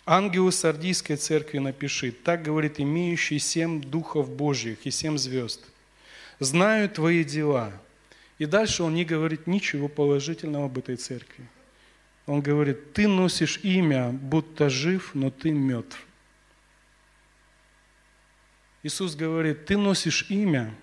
Ангелу 0.07 0.51
Сардийской 0.51 1.16
церкви 1.16 1.59
напиши, 1.59 2.11
так 2.11 2.43
говорит 2.43 2.81
имеющий 2.81 3.39
семь 3.39 3.81
духов 3.81 4.31
Божьих 4.31 4.79
и 4.85 4.91
семь 4.91 5.18
звезд. 5.18 5.61
Знаю 6.41 6.89
твои 6.89 7.23
дела. 7.23 7.73
И 8.39 8.47
дальше 8.47 8.83
он 8.83 8.95
не 8.95 9.05
говорит 9.05 9.47
ничего 9.47 9.89
положительного 9.89 10.64
об 10.64 10.79
этой 10.79 10.97
церкви. 10.97 11.47
Он 12.27 12.41
говорит, 12.41 12.95
ты 12.95 13.07
носишь 13.07 13.61
имя, 13.62 14.11
будто 14.11 14.71
жив, 14.71 15.11
но 15.14 15.31
ты 15.31 15.51
мертв. 15.51 15.99
Иисус 18.83 19.14
говорит, 19.14 19.66
ты 19.66 19.76
носишь 19.76 20.31
имя. 20.31 20.74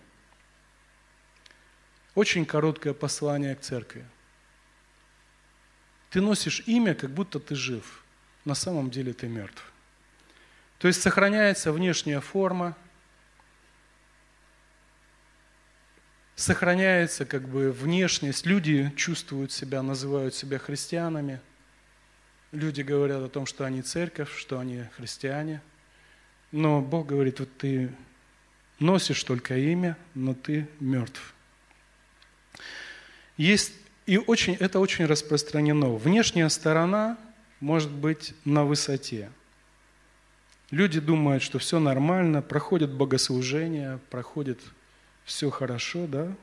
Очень 2.14 2.46
короткое 2.46 2.94
послание 2.94 3.56
к 3.56 3.62
церкви. 3.62 4.06
Ты 6.10 6.22
носишь 6.22 6.64
имя, 6.68 6.94
как 6.94 7.12
будто 7.12 7.40
ты 7.40 7.56
жив. 7.56 8.04
На 8.46 8.56
самом 8.56 8.92
деле 8.92 9.14
ты 9.14 9.28
мертв. 9.28 9.64
То 10.78 10.88
есть 10.88 11.02
сохраняется 11.02 11.72
внешняя 11.72 12.22
форма, 12.22 12.78
сохраняется 16.36 17.26
как 17.26 17.48
бы 17.48 17.72
внешность. 17.72 18.46
Люди 18.46 18.92
чувствуют 18.96 19.52
себя, 19.52 19.82
называют 19.82 20.36
себя 20.36 20.60
христианами. 20.60 21.42
Люди 22.52 22.82
говорят 22.82 23.24
о 23.24 23.30
том, 23.30 23.48
что 23.48 23.66
они 23.66 23.82
церковь, 23.82 24.36
что 24.38 24.60
они 24.60 24.84
христиане– 24.96 25.62
но 26.52 26.82
Бог 26.82 27.08
говорит, 27.08 27.40
вот 27.40 27.50
ты 27.58 27.92
носишь 28.80 29.24
только 29.24 29.58
имя, 29.58 29.98
но 30.14 30.34
ты 30.34 30.68
мертв. 30.80 31.34
Есть, 33.36 33.74
и 34.06 34.18
очень, 34.18 34.56
это 34.56 34.80
очень 34.80 35.06
распространено. 35.06 35.94
Внешняя 35.96 36.50
сторона 36.50 37.18
может 37.60 37.92
быть 37.92 38.34
на 38.46 38.64
высоте. 38.66 39.30
Люди 40.72 41.00
думают, 41.00 41.44
что 41.44 41.60
все 41.60 41.80
нормально, 41.80 42.42
проходят 42.42 42.92
богослужения, 42.92 44.00
проходит 44.10 44.60
все 45.24 45.50
хорошо, 45.50 46.08
да? 46.08 46.34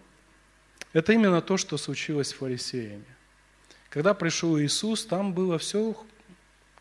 Это 0.92 1.12
именно 1.12 1.42
то, 1.42 1.56
что 1.56 1.76
случилось 1.76 2.28
с 2.28 2.32
фарисеями. 2.32 3.04
Когда 3.90 4.14
пришел 4.14 4.58
Иисус, 4.58 5.04
там 5.04 5.34
было 5.34 5.58
все 5.58 5.96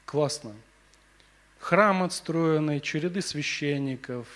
классно 0.05 0.55
храм 1.63 2.03
отстроенный, 2.03 2.81
череды 2.81 3.21
священников, 3.21 4.27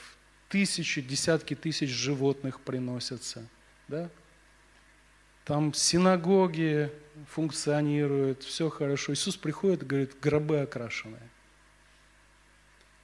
тысячи, 0.48 1.02
десятки 1.02 1.56
тысяч 1.56 1.90
животных 1.90 2.62
приносятся. 2.62 3.46
Да? 3.90 4.10
Там 5.44 5.74
синагоги 5.74 6.90
функционируют, 7.30 8.44
все 8.44 8.70
хорошо. 8.70 9.14
Иисус 9.14 9.36
приходит 9.36 9.84
и 9.84 9.86
говорит, 9.86 10.20
гробы 10.22 10.62
окрашенные. 10.62 11.30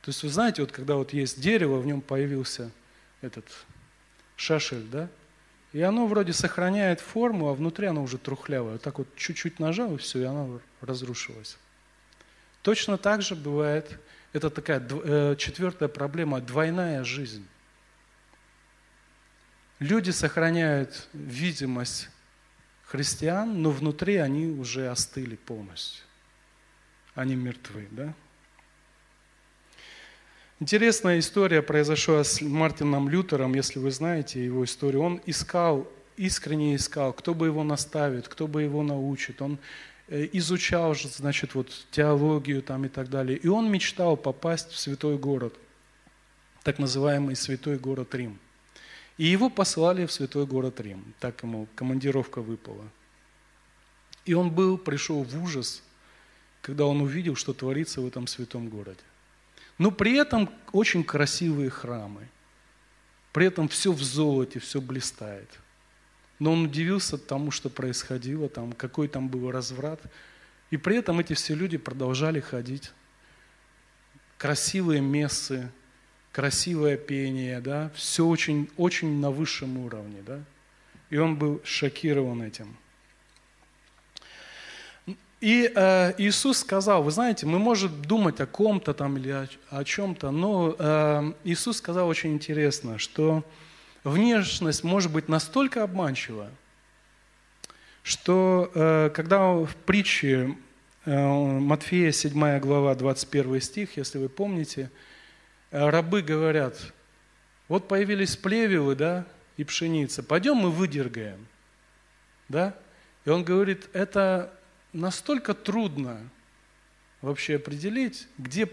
То 0.01 0.09
есть 0.09 0.23
вы 0.23 0.29
знаете, 0.29 0.61
вот 0.61 0.71
когда 0.71 0.95
вот 0.95 1.11
есть 1.13 1.41
дерево, 1.41 1.79
в 1.79 1.85
нем 1.85 2.01
появился 2.01 2.71
этот 3.21 3.45
шашель, 4.37 4.83
да? 4.83 5.09
И 5.73 5.81
оно 5.81 6.07
вроде 6.07 6.33
сохраняет 6.33 7.01
форму, 7.01 7.49
а 7.49 7.53
внутри 7.53 7.87
оно 7.87 8.03
уже 8.03 8.17
трухлявое. 8.17 8.73
Вот 8.73 8.81
так 8.81 8.99
вот 8.99 9.07
чуть-чуть 9.15 9.59
нажал, 9.59 9.95
и 9.95 9.97
все, 9.97 10.19
и 10.19 10.23
оно 10.23 10.61
разрушилось. 10.81 11.57
Точно 12.61 12.97
так 12.97 13.21
же 13.21 13.35
бывает, 13.35 13.99
это 14.33 14.49
такая 14.49 14.85
э, 14.89 15.35
четвертая 15.37 15.87
проблема, 15.87 16.41
двойная 16.41 17.03
жизнь. 17.03 17.47
Люди 19.79 20.09
сохраняют 20.09 21.07
видимость 21.13 22.09
христиан, 22.85 23.61
но 23.61 23.69
внутри 23.71 24.17
они 24.17 24.47
уже 24.47 24.87
остыли 24.87 25.35
полностью. 25.35 26.03
Они 27.15 27.35
мертвы, 27.35 27.87
да? 27.91 28.13
Интересная 30.59 31.19
история 31.19 31.61
произошла 31.61 32.23
с 32.23 32.41
Мартином 32.41 33.09
Лютером, 33.09 33.53
если 33.53 33.79
вы 33.79 33.91
знаете 33.91 34.43
его 34.43 34.63
историю. 34.63 35.01
Он 35.01 35.21
искал, 35.25 35.91
искренне 36.15 36.75
искал, 36.75 37.11
кто 37.13 37.33
бы 37.33 37.47
его 37.47 37.63
наставит, 37.63 38.27
кто 38.27 38.47
бы 38.47 38.63
его 38.63 38.81
научит. 38.81 39.41
Он 39.41 39.59
изучал, 40.07 40.95
значит, 40.95 41.55
вот 41.55 41.69
теологию 41.91 42.61
там 42.61 42.85
и 42.85 42.89
так 42.89 43.09
далее. 43.09 43.37
И 43.37 43.47
он 43.47 43.71
мечтал 43.71 44.17
попасть 44.17 44.71
в 44.71 44.77
святой 44.77 45.17
город, 45.17 45.55
так 46.63 46.79
называемый 46.79 47.35
святой 47.35 47.77
город 47.77 48.13
Рим. 48.15 48.39
И 49.17 49.25
его 49.25 49.49
послали 49.49 50.05
в 50.05 50.11
святой 50.11 50.45
город 50.45 50.79
Рим, 50.81 51.13
так 51.19 51.43
ему 51.43 51.67
командировка 51.75 52.41
выпала. 52.41 52.85
И 54.25 54.33
он 54.33 54.49
был, 54.51 54.77
пришел 54.77 55.23
в 55.23 55.43
ужас, 55.43 55.83
когда 56.61 56.85
он 56.85 57.01
увидел, 57.01 57.35
что 57.35 57.53
творится 57.53 58.01
в 58.01 58.07
этом 58.07 58.25
святом 58.27 58.69
городе. 58.69 59.01
Но 59.77 59.91
при 59.91 60.17
этом 60.17 60.49
очень 60.71 61.03
красивые 61.03 61.69
храмы. 61.69 62.27
При 63.31 63.47
этом 63.47 63.67
все 63.67 63.91
в 63.91 64.01
золоте, 64.01 64.59
все 64.59 64.79
блистает. 64.79 65.49
Но 66.39 66.53
он 66.53 66.65
удивился 66.65 67.17
тому, 67.17 67.51
что 67.51 67.69
происходило, 67.69 68.49
там, 68.49 68.73
какой 68.73 69.07
там 69.07 69.27
был 69.27 69.51
разврат. 69.51 70.01
И 70.71 70.77
при 70.77 70.97
этом 70.97 71.19
эти 71.19 71.33
все 71.33 71.53
люди 71.53 71.77
продолжали 71.77 72.39
ходить. 72.39 72.91
Красивые 74.37 75.01
мессы, 75.01 75.71
красивое 76.31 76.97
пение, 76.97 77.61
да, 77.61 77.91
все 77.95 78.25
очень, 78.25 78.69
очень 78.75 79.19
на 79.19 79.31
высшем 79.31 79.77
уровне, 79.77 80.21
да. 80.25 80.41
И 81.09 81.17
он 81.17 81.37
был 81.37 81.61
шокирован 81.63 82.41
этим. 82.41 82.75
И 85.43 85.69
э, 85.75 86.13
Иисус 86.17 86.59
сказал, 86.59 87.03
вы 87.03 87.11
знаете, 87.11 87.45
мы 87.45 87.59
можем 87.59 88.01
думать 88.01 88.39
о 88.39 88.47
ком-то 88.47 88.93
там 88.93 89.17
или 89.17 89.29
о, 89.29 89.47
о 89.69 89.83
чем-то, 89.83 90.31
но 90.31 90.75
э, 90.79 91.33
Иисус 91.43 91.77
сказал 91.77 92.07
очень 92.07 92.33
интересно, 92.33 92.97
что 92.97 93.43
внешность 94.03 94.83
может 94.83 95.11
быть 95.11 95.29
настолько 95.29 95.83
обманчива, 95.83 96.49
что 98.03 98.71
э, 98.73 99.09
когда 99.13 99.53
в 99.53 99.75
притче 99.85 100.57
э, 101.05 101.27
Матфея 101.27 102.11
7 102.11 102.59
глава 102.59 102.95
21 102.95 103.61
стих, 103.61 103.97
если 103.97 104.17
вы 104.17 104.29
помните, 104.29 104.91
э, 105.71 105.89
рабы 105.89 106.21
говорят, 106.21 106.93
Вот 107.69 107.87
появились 107.87 108.35
плевелы, 108.35 108.95
да, 108.95 109.25
и 109.57 109.63
пшеница. 109.63 110.21
Пойдем 110.21 110.57
мы 110.57 110.69
выдергаем. 110.71 111.47
Да? 112.49 112.75
И 113.25 113.29
он 113.29 113.43
говорит, 113.43 113.89
это 113.93 114.53
настолько 114.91 115.53
трудно 115.53 116.29
вообще 117.21 117.55
определить, 117.55 118.27
где 118.37 118.69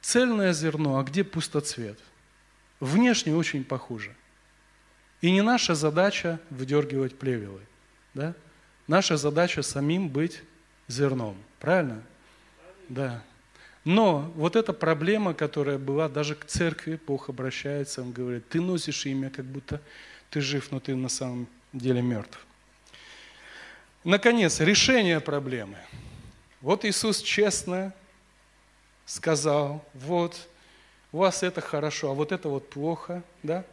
цельное 0.00 0.52
зерно, 0.52 0.98
а 0.98 1.04
где 1.04 1.22
пустоцвет. 1.24 1.98
Внешне 2.80 3.34
очень 3.34 3.64
похоже. 3.64 4.14
И 5.20 5.30
не 5.30 5.42
наша 5.42 5.74
задача 5.74 6.40
выдергивать 6.50 7.18
плевелы. 7.18 7.60
Да? 8.14 8.34
Наша 8.86 9.16
задача 9.16 9.62
самим 9.62 10.08
быть 10.08 10.42
зерном. 10.88 11.36
Правильно? 11.58 12.02
Да. 12.88 13.22
Но 13.84 14.32
вот 14.34 14.56
эта 14.56 14.72
проблема, 14.72 15.32
которая 15.32 15.78
была, 15.78 16.08
даже 16.08 16.34
к 16.34 16.44
церкви 16.44 16.98
Бог 17.06 17.28
обращается, 17.28 18.02
Он 18.02 18.12
говорит, 18.12 18.48
ты 18.48 18.60
носишь 18.60 19.06
имя, 19.06 19.30
как 19.30 19.44
будто 19.44 19.80
ты 20.30 20.40
жив, 20.40 20.70
но 20.70 20.80
ты 20.80 20.94
на 20.94 21.08
самом 21.08 21.48
деле 21.72 22.02
мертв. 22.02 22.44
Наконец, 24.04 24.60
решение 24.60 25.20
проблемы. 25.20 25.78
Вот 26.60 26.84
Иисус 26.84 27.20
честно 27.22 27.92
сказал, 29.04 29.84
вот, 29.94 30.48
у 31.12 31.18
вас 31.18 31.42
это 31.42 31.60
хорошо, 31.60 32.10
а 32.10 32.14
вот 32.14 32.32
это 32.32 32.48
вот 32.48 32.70
плохо, 32.70 33.22
да? 33.42 33.64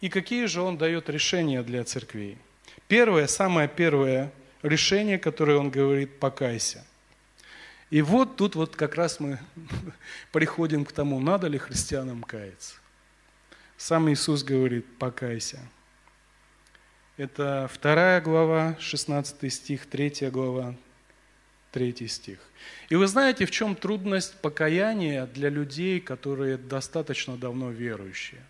И 0.00 0.08
какие 0.08 0.46
же 0.46 0.62
Он 0.62 0.76
дает 0.76 1.08
решения 1.08 1.62
для 1.62 1.84
церквей? 1.84 2.38
Первое, 2.88 3.26
самое 3.26 3.68
первое 3.68 4.32
решение, 4.62 5.18
которое 5.18 5.58
Он 5.58 5.70
говорит, 5.70 6.18
покайся– 6.18 6.84
и 7.90 8.02
вот 8.02 8.36
тут 8.36 8.56
вот 8.56 8.74
как 8.74 8.96
раз 8.96 9.20
мы 9.20 9.38
приходим 10.32 10.84
к 10.84 10.92
тому, 10.92 11.20
надо 11.20 11.46
ли 11.46 11.58
христианам 11.58 12.22
каяться. 12.22 12.76
Сам 13.76 14.10
Иисус 14.10 14.42
говорит, 14.42 14.86
покайся. 14.98 15.60
Это 17.16 17.70
вторая 17.72 18.20
глава, 18.20 18.76
16 18.80 19.52
стих, 19.52 19.86
третья 19.86 20.30
глава, 20.30 20.74
третий 21.76 22.08
стих. 22.08 22.38
И 22.88 22.96
вы 22.96 23.06
знаете, 23.06 23.44
в 23.44 23.50
чем 23.50 23.76
трудность 23.76 24.40
покаяния 24.40 25.26
для 25.26 25.50
людей, 25.50 26.00
которые 26.00 26.56
достаточно 26.56 27.36
давно 27.36 27.70
верующие? 27.70 28.40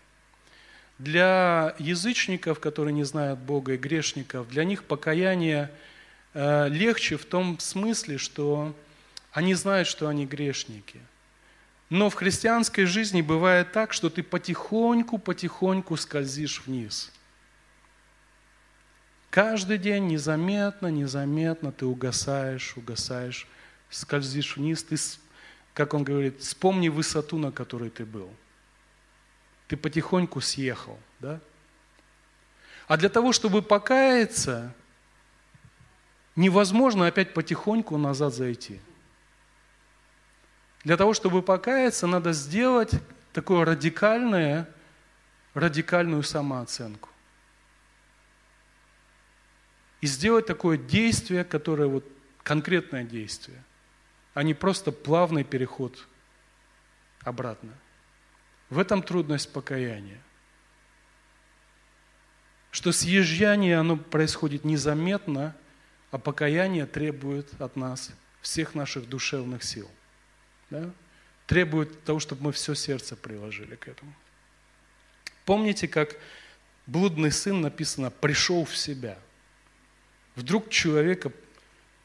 Для 0.97 1.75
язычников, 1.77 2.61
которые 2.61 2.93
не 2.93 3.03
знают 3.03 3.39
Бога, 3.39 3.73
и 3.73 3.77
грешников, 3.77 4.47
для 4.47 4.63
них 4.63 4.85
покаяние 4.85 5.69
э, 6.33 6.69
легче 6.69 7.17
в 7.17 7.25
том 7.25 7.59
смысле, 7.59 8.17
что 8.17 8.73
они 9.33 9.55
знают, 9.55 9.89
что 9.89 10.07
они 10.07 10.25
грешники. 10.25 11.01
Но 11.89 12.09
в 12.09 12.13
христианской 12.13 12.85
жизни 12.85 13.21
бывает 13.21 13.73
так, 13.73 13.91
что 13.91 14.09
ты 14.09 14.23
потихоньку-потихоньку 14.23 15.97
скользишь 15.97 16.61
вниз. 16.65 17.11
Каждый 19.37 19.77
день 19.77 20.07
незаметно, 20.07 20.87
незаметно 20.87 21.71
ты 21.71 21.85
угасаешь, 21.85 22.75
угасаешь, 22.75 23.45
скользишь 23.87 24.57
вниз. 24.57 24.81
Ты, 24.81 24.97
как 25.75 25.93
он 25.93 26.03
говорит, 26.03 26.39
вспомни 26.39 26.89
высоту, 26.89 27.37
на 27.37 27.51
которой 27.51 27.91
ты 27.91 28.03
был. 28.03 28.33
Ты 29.67 29.77
потихоньку 29.77 30.41
съехал, 30.41 30.97
да? 31.19 31.39
А 32.87 32.97
для 32.97 33.09
того, 33.09 33.31
чтобы 33.31 33.61
покаяться, 33.61 34.73
невозможно 36.35 37.05
опять 37.05 37.35
потихоньку 37.35 37.95
назад 37.95 38.33
зайти. 38.33 38.79
Для 40.83 40.97
того, 40.97 41.13
чтобы 41.13 41.43
покаяться, 41.43 42.07
надо 42.07 42.33
сделать 42.33 42.89
такое 43.33 43.65
радикальное, 43.65 44.67
радикальную 45.53 46.23
самооценку. 46.23 47.09
И 50.01 50.07
сделать 50.07 50.45
такое 50.45 50.77
действие, 50.77 51.43
которое 51.43 51.87
вот 51.87 52.05
конкретное 52.43 53.03
действие, 53.03 53.63
а 54.33 54.43
не 54.43 54.53
просто 54.53 54.91
плавный 54.91 55.43
переход 55.43 56.07
обратно. 57.21 57.73
В 58.69 58.79
этом 58.79 59.01
трудность 59.01 59.51
покаяния. 59.51 60.21
Что 62.71 62.91
съезжание, 62.91 63.77
оно 63.77 63.97
происходит 63.97 64.65
незаметно, 64.65 65.55
а 66.11 66.17
покаяние 66.17 66.85
требует 66.85 67.59
от 67.59 67.75
нас 67.75 68.11
всех 68.41 68.75
наших 68.75 69.09
душевных 69.09 69.63
сил 69.63 69.89
да, 70.69 70.89
требует 71.45 72.03
того, 72.03 72.19
чтобы 72.19 72.43
мы 72.43 72.51
все 72.51 72.73
сердце 72.73 73.15
приложили 73.15 73.75
к 73.75 73.87
этому. 73.87 74.13
Помните, 75.45 75.87
как 75.87 76.15
блудный 76.85 77.31
сын 77.31 77.61
написано 77.61 78.11
«пришел 78.11 78.65
в 78.65 78.75
себя». 78.75 79.17
Вдруг 80.37 80.69
человека 80.69 81.33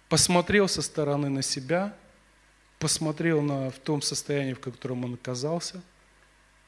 посмотрел 0.09 0.67
со 0.67 0.83
стороны 0.83 1.29
на 1.29 1.43
себя, 1.43 1.95
посмотрел 2.81 3.41
на, 3.43 3.71
в 3.71 3.79
том 3.79 4.03
состоянии, 4.03 4.55
в 4.55 4.61
котором 4.61 5.05
он 5.05 5.15
оказался, 5.15 5.81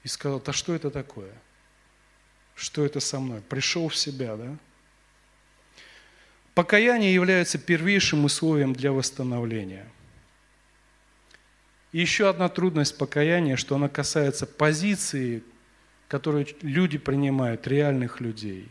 и 0.05 0.09
сказал, 0.09 0.41
а 0.47 0.53
что 0.53 0.73
это 0.73 0.93
такое? 0.93 1.33
Что 2.55 2.85
это 2.85 3.01
со 3.01 3.19
мной? 3.19 3.41
Пришел 3.41 3.89
в 3.89 3.97
себя, 3.97 4.37
да? 4.37 4.57
Покаяние 6.55 7.13
является 7.13 7.59
первейшим 7.59 8.25
условием 8.25 8.73
для 8.73 8.93
восстановления– 8.93 9.91
и 11.95 12.01
еще 12.01 12.29
одна 12.29 12.49
трудность 12.49 12.99
покаяния, 12.99 13.55
что 13.55 13.77
она 13.77 13.89
касается 13.89 14.47
позиции, 14.47 15.45
которую 16.09 16.45
люди 16.61 16.99
принимают, 16.99 17.69
реальных 17.69 18.21
людей. 18.21 18.67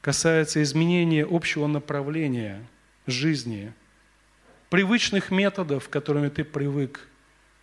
Касается 0.00 0.62
изменения 0.62 1.26
общего 1.28 1.66
направления 1.66 2.66
жизни, 3.06 3.72
привычных 4.70 5.30
методов, 5.30 5.88
которыми 5.88 6.28
ты 6.28 6.44
привык 6.44 7.06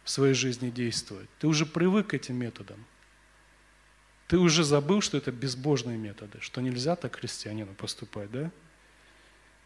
в 0.03 0.09
своей 0.09 0.33
жизни 0.33 0.69
действовать. 0.69 1.29
Ты 1.39 1.47
уже 1.47 1.65
привык 1.65 2.07
к 2.07 2.13
этим 2.13 2.35
методам. 2.35 2.85
Ты 4.27 4.37
уже 4.37 4.63
забыл, 4.63 5.01
что 5.01 5.17
это 5.17 5.31
безбожные 5.31 5.97
методы, 5.97 6.39
что 6.41 6.61
нельзя 6.61 6.95
так 6.95 7.15
христианину 7.15 7.73
поступать, 7.73 8.29
да? 8.29 8.51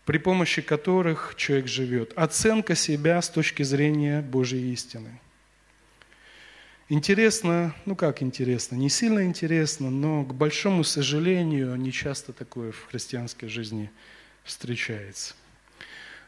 при 0.06 0.18
помощи 0.18 0.62
которых 0.62 1.36
человек 1.36 1.68
живет. 1.68 2.14
Оценка 2.16 2.76
себя 2.76 3.22
с 3.22 3.30
точки 3.30 3.64
зрения 3.64 4.22
Божьей 4.22 4.74
истины. 4.74 5.20
Интересно, 6.94 7.74
ну 7.86 7.96
как 7.96 8.22
интересно, 8.22 8.76
не 8.76 8.90
сильно 8.90 9.24
интересно, 9.24 9.90
но 9.90 10.26
к 10.26 10.34
большому 10.34 10.84
сожалению, 10.84 11.78
не 11.78 11.90
часто 11.90 12.34
такое 12.34 12.74
в 12.74 12.88
христианской 12.88 13.48
жизни 13.48 13.90
встречается. 14.44 15.34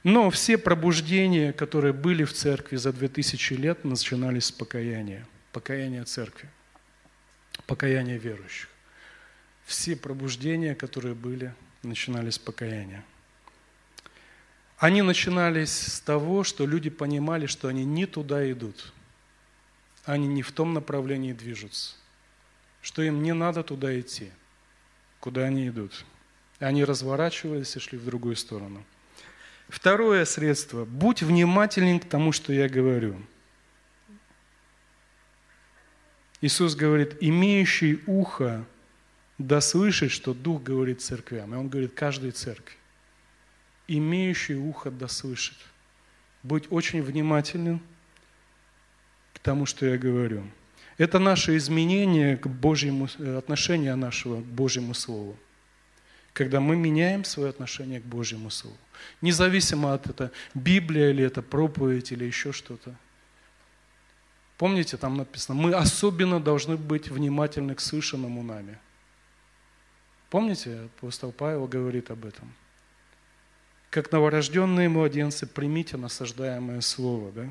Но 0.05 0.29
все 0.29 0.57
пробуждения, 0.57 1.51
которые 1.51 1.91
были 1.91 2.23
в 2.23 2.31
церкви 2.31 2.77
за 2.77 2.93
2000 2.93 3.53
лет, 3.55 3.83
начинались 3.83 4.45
с 4.45 4.51
покаяния. 4.53 5.27
Покаяния 5.51 6.05
церкви. 6.05 6.49
Покаяния 7.67 8.15
верующих. 8.17 8.69
Все 9.65 9.97
пробуждения, 9.97 10.75
которые 10.75 11.13
были, 11.13 11.53
начинались 11.81 12.35
с 12.35 12.39
покаяния. 12.39 13.03
Они 14.77 15.01
начинались 15.01 15.73
с 15.73 15.99
того, 15.99 16.45
что 16.45 16.65
люди 16.65 16.89
понимали, 16.89 17.47
что 17.47 17.67
они 17.67 17.83
не 17.83 18.05
туда 18.05 18.49
идут. 18.49 18.93
Они 20.05 20.27
не 20.27 20.41
в 20.41 20.51
том 20.51 20.73
направлении 20.73 21.33
движутся. 21.33 21.95
Что 22.81 23.01
им 23.01 23.23
не 23.23 23.33
надо 23.33 23.63
туда 23.63 23.97
идти, 23.99 24.31
куда 25.19 25.43
они 25.43 25.69
идут. 25.69 26.05
Они 26.59 26.83
разворачивались 26.83 27.75
и 27.75 27.79
шли 27.79 27.97
в 27.97 28.05
другую 28.05 28.35
сторону. 28.35 28.83
Второе 29.69 30.25
средство. 30.25 30.85
Будь 30.85 31.23
внимателен 31.23 31.99
к 31.99 32.05
тому, 32.05 32.31
что 32.31 32.51
я 32.51 32.67
говорю. 32.67 33.21
Иисус 36.41 36.75
говорит, 36.75 37.17
имеющий 37.21 38.01
ухо 38.05 38.65
да 39.37 39.61
слышит, 39.61 40.11
что 40.11 40.33
Дух 40.33 40.61
говорит 40.61 41.01
церквям. 41.01 41.53
И 41.53 41.57
Он 41.57 41.69
говорит 41.69 41.93
каждой 41.93 42.31
церкви 42.31 42.75
имеющий 43.87 44.55
ухо 44.55 44.91
да 44.91 45.07
слышит. 45.07 45.57
Будь 46.41 46.65
очень 46.71 47.01
внимательным 47.01 47.81
тому, 49.43 49.65
что 49.65 49.85
я 49.85 49.97
говорю. 49.97 50.43
Это 50.97 51.19
наше 51.19 51.57
изменение 51.57 52.37
к 52.37 52.47
Божьему, 52.47 53.07
э, 53.19 53.37
отношение 53.37 53.95
нашего 53.95 54.41
к 54.41 54.45
Божьему 54.45 54.93
Слову. 54.93 55.37
Когда 56.33 56.59
мы 56.59 56.75
меняем 56.75 57.23
свое 57.23 57.49
отношение 57.49 57.99
к 57.99 58.05
Божьему 58.05 58.49
Слову. 58.49 58.77
Независимо 59.21 59.93
от 59.93 60.07
это 60.07 60.31
Библия 60.55 61.11
или 61.11 61.23
это 61.23 61.41
проповедь 61.41 62.11
или 62.11 62.25
еще 62.25 62.51
что-то. 62.51 62.95
Помните, 64.57 64.97
там 64.97 65.17
написано, 65.17 65.59
мы 65.59 65.73
особенно 65.73 66.39
должны 66.39 66.77
быть 66.77 67.09
внимательны 67.09 67.75
к 67.75 67.81
слышанному 67.81 68.41
нами. 68.41 68.77
Помните, 70.29 70.89
апостол 70.97 71.31
Павел 71.31 71.67
говорит 71.67 72.09
об 72.09 72.25
этом– 72.25 72.51
как 73.93 74.11
новорожденные 74.11 74.89
младенцы, 74.89 75.45
примите 75.45 75.97
насаждаемое 75.97 76.81
слово. 76.81 77.31
Да? 77.31 77.49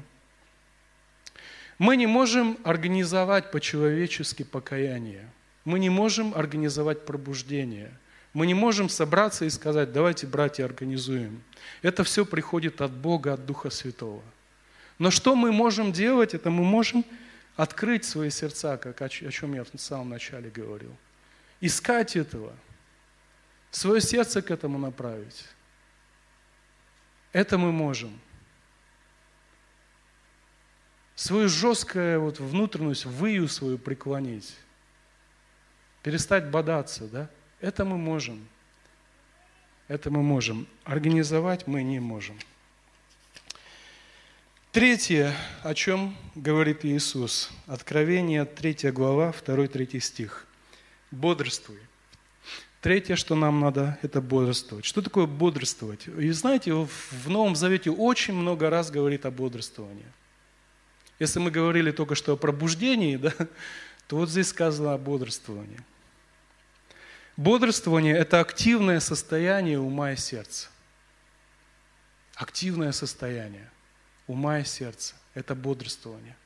Мы 1.79 1.97
не 1.97 2.07
можем 2.07 2.59
организовать 2.65 3.51
по-человечески 3.51 4.43
покаяние. 4.43 5.29
Мы 5.65 5.79
не 5.79 5.91
можем 5.91 6.35
организовать 6.35 7.05
пробуждение. 7.05 7.93
Мы 8.35 8.47
не 8.47 8.55
можем 8.55 8.89
собраться 8.89 9.45
и 9.45 9.51
сказать, 9.51 9.93
давайте, 9.93 10.27
братья, 10.27 10.65
организуем. 10.65 11.43
Это 11.83 12.03
все 12.03 12.25
приходит 12.25 12.81
от 12.81 12.93
Бога, 12.93 13.35
от 13.35 13.47
Духа 13.47 13.71
Святого. 13.71 14.23
Но 14.99 15.11
что 15.11 15.37
мы 15.37 15.53
можем 15.53 15.93
делать, 15.93 16.35
это 16.35 16.51
мы 16.51 16.65
можем 16.65 17.05
открыть 17.57 18.05
свои 18.05 18.31
сердца, 18.31 18.77
как 18.77 19.03
о 19.03 19.09
чем 19.09 19.55
я 19.55 19.65
в 19.65 19.69
самом 19.77 20.11
начале 20.11 20.51
говорил. 20.51 20.97
Искать 21.61 22.17
этого. 22.17 22.53
Свое 23.71 24.01
сердце 24.01 24.43
к 24.43 24.51
этому 24.51 24.79
направить. 24.79 25.45
Это 27.33 27.59
мы 27.59 27.73
можем. 27.73 28.19
Свою 31.15 31.49
жесткую 31.49 32.21
вот 32.21 32.41
внутренность, 32.41 33.05
выю 33.05 33.49
свою 33.49 33.79
преклонить. 33.79 34.55
Перестать 36.03 36.51
бодаться, 36.51 37.07
да? 37.07 37.31
Это 37.61 37.85
мы 37.85 37.97
можем. 37.97 38.47
Это 39.89 40.11
мы 40.11 40.23
можем. 40.23 40.67
Организовать 40.85 41.67
мы 41.67 41.83
не 41.83 42.01
можем. 42.01 42.39
Третье, 44.73 45.35
о 45.63 45.75
чем 45.75 46.17
говорит 46.35 46.85
Иисус. 46.85 47.51
Откровение, 47.67 48.47
3 48.47 48.91
глава, 48.91 49.35
2-3 49.45 50.01
стих. 50.01 50.47
Бодрствуй. 51.11 51.79
Третье, 52.81 53.15
что 53.15 53.37
нам 53.37 53.61
надо, 53.61 53.99
это 54.03 54.21
бодрствовать. 54.21 54.87
Что 54.87 55.03
такое 55.03 55.27
бодрствовать? 55.27 56.09
И 56.09 56.31
знаете, 56.31 56.73
в 56.73 57.29
Новом 57.29 57.55
Завете 57.55 57.91
очень 57.91 58.35
много 58.35 58.71
раз 58.71 58.91
говорит 58.91 59.27
о 59.27 59.31
бодрствовании. 59.31 60.07
Если 61.23 61.39
мы 61.39 61.53
говорили 61.53 61.93
только 61.93 62.17
что 62.17 62.33
о 62.33 62.37
пробуждении, 62.37 63.15
да, 63.15 63.33
то 64.09 64.17
вот 64.17 64.29
здесь 64.29 64.49
сказано 64.49 64.93
о 64.93 64.99
бодрствовании. 64.99 65.79
Бодрствование– 67.37 68.17
это 68.19 68.41
активное 68.41 68.99
состояние 68.99 69.79
ума 69.79 70.11
и 70.11 70.17
сердца. 70.17 70.69
Активное 72.35 72.91
состояние 72.91 73.71
ума 74.27 74.59
и 74.59 74.65
сердца– 74.65 75.15
это 75.35 75.55
бодрствование. 75.55 76.37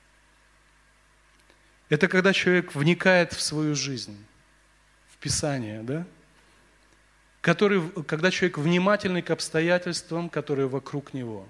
Это 1.88 2.06
когда 2.06 2.34
человек 2.34 2.74
вникает 2.74 3.32
в 3.32 3.40
свою 3.40 3.74
жизнь, 3.74 4.22
в 5.08 5.16
Писание, 5.16 5.82
да? 5.84 6.06
Который, 7.40 7.80
когда 8.02 8.30
человек 8.30 8.58
внимательный 8.58 9.22
к 9.22 9.30
обстоятельствам, 9.30 10.28
которые 10.28 10.68
вокруг 10.68 11.14
него. 11.14 11.48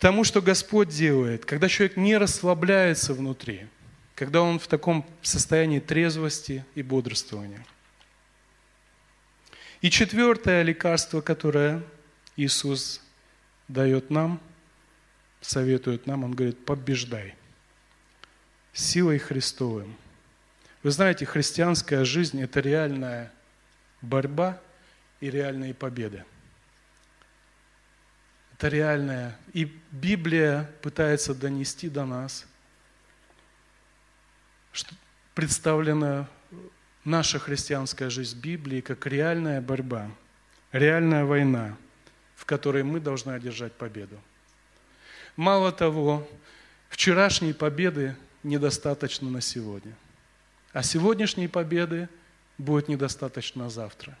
Тому, 0.00 0.24
что 0.24 0.40
Господь 0.40 0.88
делает, 0.88 1.44
когда 1.44 1.68
человек 1.68 1.98
не 1.98 2.16
расслабляется 2.16 3.12
внутри, 3.12 3.66
когда 4.14 4.40
он 4.40 4.58
в 4.58 4.66
таком 4.66 5.06
состоянии 5.20 5.78
трезвости 5.78 6.64
и 6.74 6.82
бодрствования. 6.82 7.64
И 9.82 9.90
четвертое 9.90 10.62
лекарство, 10.62 11.20
которое 11.20 11.82
Иисус 12.36 13.02
дает 13.68 14.08
нам, 14.08 14.40
советует 15.42 16.06
нам, 16.06 16.24
Он 16.24 16.32
говорит, 16.32 16.64
побеждай 16.64 17.34
силой 18.72 19.18
Христовым. 19.18 19.96
Вы 20.82 20.92
знаете, 20.92 21.26
христианская 21.26 22.04
жизнь– 22.04 22.40
это 22.42 22.60
реальная 22.60 23.30
борьба 24.00 24.58
и 25.20 25.28
реальные 25.28 25.74
победы. 25.74 26.24
Это 28.60 28.68
реальная. 28.68 29.38
И 29.54 29.72
Библия 29.90 30.70
пытается 30.82 31.34
донести 31.34 31.88
до 31.88 32.04
нас, 32.04 32.46
что 34.70 34.94
представлена 35.34 36.28
наша 37.02 37.38
христианская 37.38 38.10
жизнь 38.10 38.38
Библии 38.38 38.82
как 38.82 39.06
реальная 39.06 39.62
борьба, 39.62 40.10
реальная 40.72 41.24
война– 41.24 41.76
в 42.40 42.46
которой 42.46 42.82
мы 42.82 43.00
должны 43.00 43.32
одержать 43.32 43.74
победу. 43.74 44.18
Мало 45.36 45.72
того, 45.72 46.26
вчерашней 46.88 47.52
победы 47.52 48.16
недостаточно 48.42 49.28
на 49.28 49.42
сегодня. 49.42 49.94
А 50.72 50.82
сегодняшней 50.82 51.48
победы 51.48 52.08
будет 52.56 52.88
недостаточно 52.88 53.68
завтра. 53.68 54.16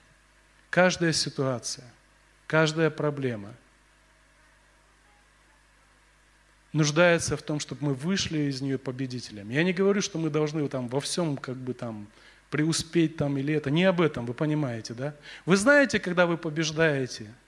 Каждая 0.68 1.14
ситуация, 1.14 1.86
каждая 2.46 2.90
проблема 2.90 3.54
нуждается 6.72 7.36
в 7.36 7.42
том, 7.42 7.60
чтобы 7.60 7.86
мы 7.86 7.94
вышли 7.94 8.40
из 8.40 8.60
нее 8.60 8.78
победителями. 8.78 9.54
Я 9.54 9.64
не 9.64 9.72
говорю, 9.72 10.00
что 10.02 10.18
мы 10.18 10.30
должны 10.30 10.68
там 10.68 10.88
во 10.88 11.00
всем 11.00 11.36
как 11.36 11.56
бы 11.56 11.74
там 11.74 12.06
преуспеть 12.50 13.16
там 13.16 13.38
или 13.38 13.54
это. 13.54 13.70
Не 13.70 13.84
об 13.84 14.00
этом, 14.00 14.26
вы 14.26 14.34
понимаете, 14.34 14.94
да? 14.94 15.14
Вы 15.46 15.56
знаете, 15.56 15.98
когда 15.98 16.26
вы 16.26 16.36
побеждаете– 16.36 17.32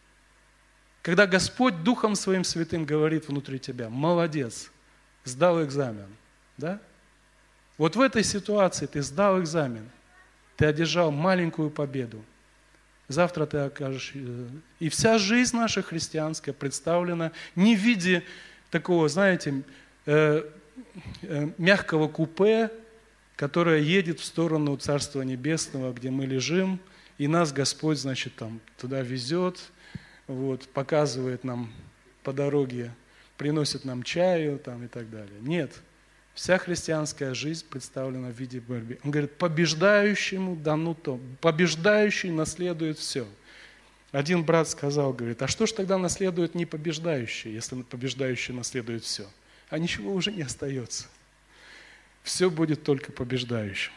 когда 1.03 1.27
Господь 1.27 1.83
Духом 1.83 2.15
Своим 2.15 2.45
Святым 2.45 2.85
говорит 2.85 3.29
внутри 3.29 3.59
тебя, 3.59 3.91
молодец, 3.91 4.71
сдал 5.25 5.63
экзамен, 5.63 6.07
да? 6.57 6.81
Вот 7.77 7.97
в 7.97 8.01
этой 8.01 8.23
ситуации 8.23 8.87
ты 8.87 9.03
сдал 9.03 9.41
экзамен, 9.41 9.91
ты 10.57 10.67
одержал 10.67 11.11
маленькую 11.11 11.71
победу. 11.71 12.25
Завтра 13.09 13.47
ты 13.47 13.59
окажешь... 13.59 14.13
Э, 14.15 14.47
и 14.79 14.89
вся 14.89 15.19
жизнь 15.19 15.57
наша 15.57 15.83
христианская 15.83 16.53
представлена 16.53 17.33
не 17.57 17.75
в 17.75 17.81
виде 17.81 18.23
такого, 18.73 19.09
знаете, 19.09 19.63
э, 20.07 20.43
э, 21.23 21.49
мягкого 21.59 22.09
купе, 22.09 22.71
которое 23.37 23.81
едет 23.81 24.19
в 24.19 24.25
сторону 24.25 24.77
Царства 24.77 25.23
Небесного, 25.23 25.93
где 25.93 26.11
мы 26.11 26.27
лежим, 26.27 26.81
и 27.19 27.29
нас 27.29 27.53
Господь, 27.53 27.99
значит, 27.99 28.35
там 28.35 28.61
туда 28.79 29.03
везет, 29.03 29.61
вот, 30.27 30.67
показывает 30.69 31.45
нам 31.45 31.71
по 32.25 32.33
дороге, 32.33 32.91
приносит 33.37 33.85
нам 33.85 34.03
чаю 34.03 34.59
там, 34.59 34.85
и 34.85 34.89
так 34.89 35.11
далее. 35.11 35.39
Нет. 35.41 35.73
Вся 36.35 36.57
христианская 36.57 37.35
жизнь 37.35 37.67
представлена 37.69 38.31
в 38.31 38.39
виде 38.39 38.59
борьбы. 38.59 38.99
Он 39.05 39.11
говорит, 39.11 39.33
побеждающему 39.33 40.57
дано 40.57 40.95
то. 40.95 41.21
Побеждающий 41.43 42.31
наследует 42.31 42.97
все. 42.97 43.27
Один 44.13 44.45
брат 44.45 44.69
сказал, 44.69 45.15
говорит, 45.15 45.41
а 45.41 45.49
что 45.49 45.65
ж 45.65 45.73
тогда 45.73 45.97
наследует 45.97 46.55
не 46.55 46.67
побеждающий, 46.67 47.51
если 47.51 47.81
побеждающий 47.81 48.55
наследует 48.55 49.05
все? 49.05 49.27
А 49.71 49.79
ничего 49.79 50.13
уже 50.13 50.31
не 50.31 50.43
остается. 50.43 51.07
Все 52.23 52.51
будет 52.51 52.85
только 52.85 53.11
побеждающим. 53.11 53.93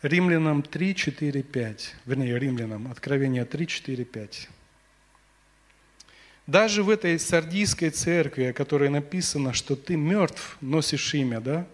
Римлянам 0.00 0.62
3, 0.62 0.94
4, 0.94 1.42
5. 1.42 1.96
Вернее, 2.06 2.38
Римлянам, 2.38 2.90
Откровение 2.90 3.44
3, 3.44 3.66
4, 3.66 4.04
5. 4.06 4.48
Даже 6.46 6.82
в 6.82 6.88
этой 6.88 7.18
сардийской 7.18 7.90
церкви, 7.90 8.44
о 8.44 8.52
которой 8.54 8.88
написано, 8.88 9.52
что 9.52 9.76
ты 9.76 9.96
мертв, 9.96 10.56
носишь 10.62 11.14
имя, 11.14 11.40
да? 11.40 11.66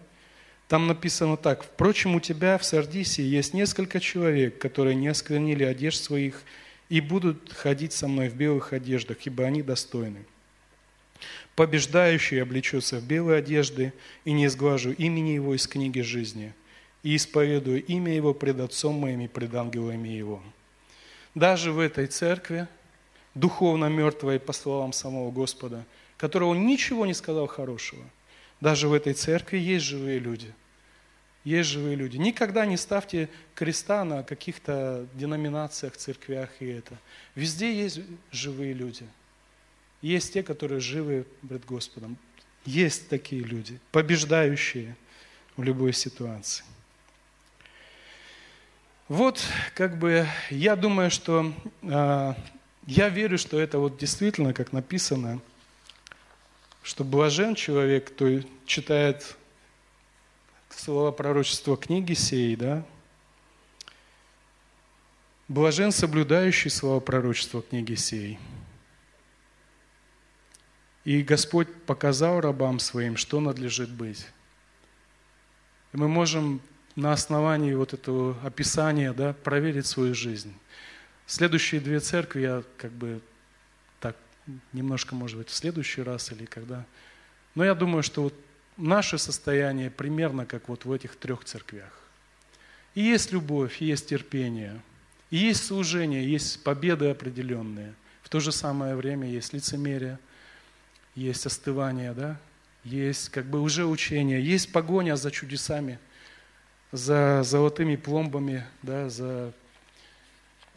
Там 0.68 0.86
написано 0.86 1.36
так. 1.36 1.62
Впрочем, 1.62 2.16
у 2.16 2.20
тебя 2.20 2.58
в 2.58 2.64
Сардисе 2.64 3.22
есть 3.22 3.54
несколько 3.54 4.00
человек, 4.00 4.58
которые 4.58 4.94
не 4.96 5.08
осквернили 5.08 5.64
одежд 5.64 6.02
своих 6.02 6.42
и 6.88 7.00
будут 7.00 7.52
ходить 7.52 7.92
со 7.92 8.08
мной 8.08 8.28
в 8.28 8.34
белых 8.34 8.72
одеждах, 8.72 9.18
ибо 9.26 9.44
они 9.44 9.62
достойны. 9.62 10.24
Побеждающий 11.54 12.42
облечется 12.42 12.98
в 12.98 13.04
белые 13.04 13.38
одежды, 13.38 13.92
и 14.24 14.32
не 14.32 14.48
сглажу 14.48 14.92
имени 14.92 15.30
его 15.30 15.54
из 15.54 15.66
книги 15.66 16.00
жизни– 16.00 16.52
и 17.06 17.14
исповедую 17.14 17.84
имя 17.84 18.12
Его 18.12 18.34
пред 18.34 18.58
Отцом 18.58 18.96
моим 18.96 19.20
и 19.20 19.28
пред 19.28 19.54
ангелами 19.54 20.08
Его. 20.08 20.42
Даже 21.36 21.70
в 21.70 21.78
этой 21.78 22.08
церкви, 22.08 22.66
духовно 23.36 23.84
мертвой, 23.84 24.40
по 24.40 24.52
словам 24.52 24.92
самого 24.92 25.30
Господа, 25.30 25.84
которого 26.16 26.52
ничего 26.52 27.06
не 27.06 27.14
сказал 27.14 27.46
хорошего, 27.46 28.02
даже 28.60 28.88
в 28.88 28.92
этой 28.92 29.14
церкви 29.14 29.58
есть 29.58 29.84
живые 29.84 30.18
люди. 30.18 30.52
Есть 31.44 31.70
живые 31.70 31.94
люди. 31.94 32.16
Никогда 32.16 32.66
не 32.66 32.76
ставьте 32.76 33.28
креста 33.54 34.04
на 34.04 34.22
каких-то 34.24 35.06
деноминациях, 35.14 35.96
церквях 35.96 36.50
и 36.60 36.66
это. 36.66 36.98
Везде 37.34 37.72
есть 37.72 38.00
живые 38.32 38.72
люди. 38.72 39.06
Есть 40.02 40.32
те, 40.32 40.42
которые 40.42 40.80
живы 40.80 41.26
пред 41.48 41.64
Господом. 41.64 42.18
Есть 42.64 43.08
такие 43.08 43.42
люди, 43.42 43.78
побеждающие 43.92 44.96
в 45.56 45.62
любой 45.62 45.92
ситуации. 45.92 46.64
Вот, 49.08 49.40
как 49.74 49.98
бы, 49.98 50.26
я 50.50 50.74
думаю, 50.74 51.12
что 51.12 51.52
э, 51.82 52.34
я 52.86 53.08
верю, 53.08 53.38
что 53.38 53.60
это 53.60 53.78
вот 53.78 53.98
действительно, 53.98 54.52
как 54.52 54.72
написано, 54.72 55.40
что 56.86 57.02
блажен 57.02 57.56
человек, 57.56 58.12
кто 58.12 58.28
читает 58.64 59.36
слова 60.70 61.10
пророчества 61.10 61.76
книги 61.76 62.12
сей, 62.12 62.54
да, 62.54 62.86
блажен 65.48 65.90
соблюдающий 65.90 66.70
слова 66.70 67.00
пророчества 67.00 67.60
книги 67.60 67.94
сей. 67.94 68.38
И 71.02 71.24
Господь 71.24 71.66
показал 71.86 72.40
рабам 72.40 72.78
своим, 72.78 73.16
что 73.16 73.40
надлежит 73.40 73.90
быть. 73.90 74.24
Мы 75.92 76.06
можем 76.06 76.60
на 76.94 77.12
основании 77.12 77.74
вот 77.74 77.94
этого 77.94 78.38
описания 78.44 79.12
да, 79.12 79.32
проверить 79.32 79.86
свою 79.86 80.14
жизнь. 80.14 80.54
Следующие 81.26 81.80
две 81.80 81.98
церкви 81.98 82.42
я 82.42 82.62
как 82.76 82.92
бы 82.92 83.20
немножко, 84.72 85.14
может 85.14 85.38
быть, 85.38 85.48
в 85.48 85.54
следующий 85.54 86.02
раз 86.02 86.32
или 86.32 86.44
когда. 86.44 86.84
Но 87.54 87.64
я 87.64 87.74
думаю, 87.74 88.02
что 88.02 88.22
вот 88.22 88.34
наше 88.76 89.18
состояние 89.18 89.90
примерно 89.90 90.46
как 90.46 90.68
вот 90.68 90.84
в 90.84 90.92
этих 90.92 91.16
трех 91.16 91.44
церквях. 91.44 91.92
И 92.94 93.02
есть 93.02 93.32
любовь, 93.32 93.82
и 93.82 93.86
есть 93.86 94.08
терпение, 94.08 94.80
и 95.30 95.36
есть 95.36 95.66
служение, 95.66 96.30
есть 96.30 96.62
победы 96.62 97.10
определенные. 97.10 97.94
В 98.22 98.28
то 98.28 98.40
же 98.40 98.52
самое 98.52 98.94
время 98.94 99.28
есть 99.28 99.52
лицемерие, 99.52 100.18
есть 101.14 101.46
остывание, 101.46 102.12
да? 102.12 102.38
есть 102.86 103.30
как 103.30 103.46
бы 103.46 103.60
уже 103.60 103.84
учение, 103.84 104.42
есть 104.42 104.70
погоня 104.72 105.16
за 105.16 105.30
чудесами, 105.30 105.98
за 106.92 107.42
золотыми 107.42 107.96
пломбами, 107.96 108.64
да, 108.82 109.08
за 109.10 109.52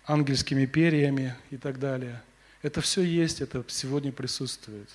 ангельскими 0.05 0.65
перьями 0.65 1.35
и 1.51 1.57
так 1.57 1.79
далее. 1.79 2.21
Это 2.61 2.81
все 2.81 3.01
есть, 3.01 3.41
это 3.41 3.63
сегодня 3.67 4.11
присутствует. 4.11 4.89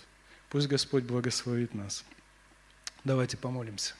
Пусть 0.50 0.68
Господь 0.68 1.04
благословит 1.04 1.74
нас. 1.74 2.04
Давайте 3.04 3.36
помолимся. 3.36 3.94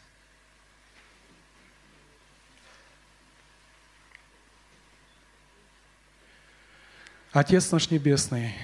Отец 7.32 7.73
наш 7.73 7.91
Небесный, 7.91 8.55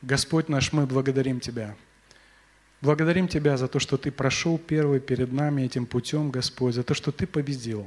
Господь 0.00 0.48
наш, 0.48 0.72
мы 0.72 0.86
благодарим 0.86 1.38
Тебя. 1.38 1.76
Благодарим 2.80 3.28
Тебя 3.28 3.58
за 3.58 3.68
то, 3.68 3.78
что 3.78 3.98
Ты 3.98 4.10
прошел 4.10 4.56
первый 4.56 5.00
перед 5.00 5.32
нами 5.32 5.62
этим 5.62 5.84
путем, 5.84 6.30
Господь, 6.30 6.74
за 6.74 6.82
то, 6.82 6.94
что 6.94 7.12
Ты 7.12 7.26
победил, 7.26 7.86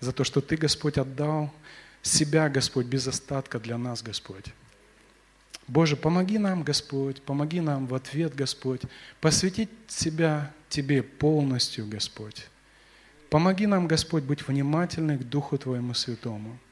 за 0.00 0.12
то, 0.12 0.24
что 0.24 0.42
Ты, 0.42 0.58
Господь, 0.58 0.98
отдал 0.98 1.54
себя, 2.02 2.50
Господь, 2.50 2.84
без 2.86 3.06
остатка 3.06 3.58
для 3.58 3.78
нас, 3.78 4.02
Господь. 4.02 4.52
Боже, 5.68 5.96
помоги 5.96 6.38
нам, 6.38 6.62
Господь, 6.62 7.20
помоги 7.22 7.60
нам 7.60 7.86
в 7.86 7.94
ответ, 7.94 8.34
Господь, 8.34 8.82
посвятить 9.20 9.70
себя 9.88 10.52
Тебе 10.68 11.02
полностью, 11.02 11.86
Господь. 11.86 12.48
Помоги 13.30 13.66
нам, 13.66 13.86
Господь, 13.86 14.24
быть 14.24 14.46
внимательны 14.46 15.18
к 15.18 15.22
Духу 15.24 15.58
Твоему 15.58 15.94
Святому– 15.94 16.58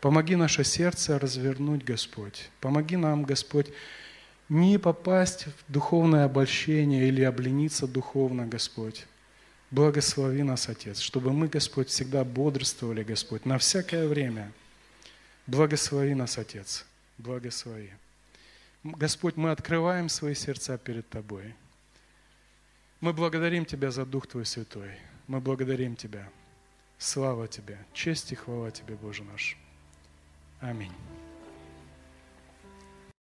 Помоги 0.00 0.36
наше 0.36 0.62
сердце 0.62 1.18
развернуть, 1.18 1.84
Господь. 1.84 2.50
Помоги 2.60 2.96
нам, 2.96 3.24
Господь, 3.24 3.68
не 4.48 4.78
попасть 4.78 5.46
в 5.46 5.72
духовное 5.72 6.24
обольщение 6.24 7.08
или 7.08 7.22
облениться 7.22 7.86
духовно, 7.86 8.46
Господь. 8.46 9.06
Благослови 9.70 10.42
нас, 10.42 10.68
Отец, 10.68 11.00
чтобы 11.00 11.32
мы, 11.32 11.48
Господь, 11.48 11.88
всегда 11.88 12.24
бодрствовали, 12.24 13.02
Господь, 13.02 13.44
на 13.46 13.58
всякое 13.58 14.06
время. 14.06 14.52
Благослови 15.46 16.14
нас, 16.14 16.38
Отец, 16.38 16.84
благослови. 17.18 17.90
Господь, 18.92 19.36
мы 19.36 19.50
открываем 19.50 20.08
свои 20.08 20.34
сердца 20.34 20.78
перед 20.78 21.08
Тобой. 21.08 21.54
Мы 23.00 23.12
благодарим 23.12 23.64
Тебя 23.64 23.90
за 23.90 24.04
Дух 24.04 24.26
Твой 24.26 24.46
Святой. 24.46 24.90
Мы 25.26 25.40
благодарим 25.40 25.96
Тебя. 25.96 26.28
Слава 26.98 27.48
Тебе, 27.48 27.78
честь 27.92 28.32
и 28.32 28.34
хвала 28.34 28.70
Тебе, 28.70 28.96
Боже 28.96 29.24
наш. 29.24 29.56
Аминь. 30.60 30.92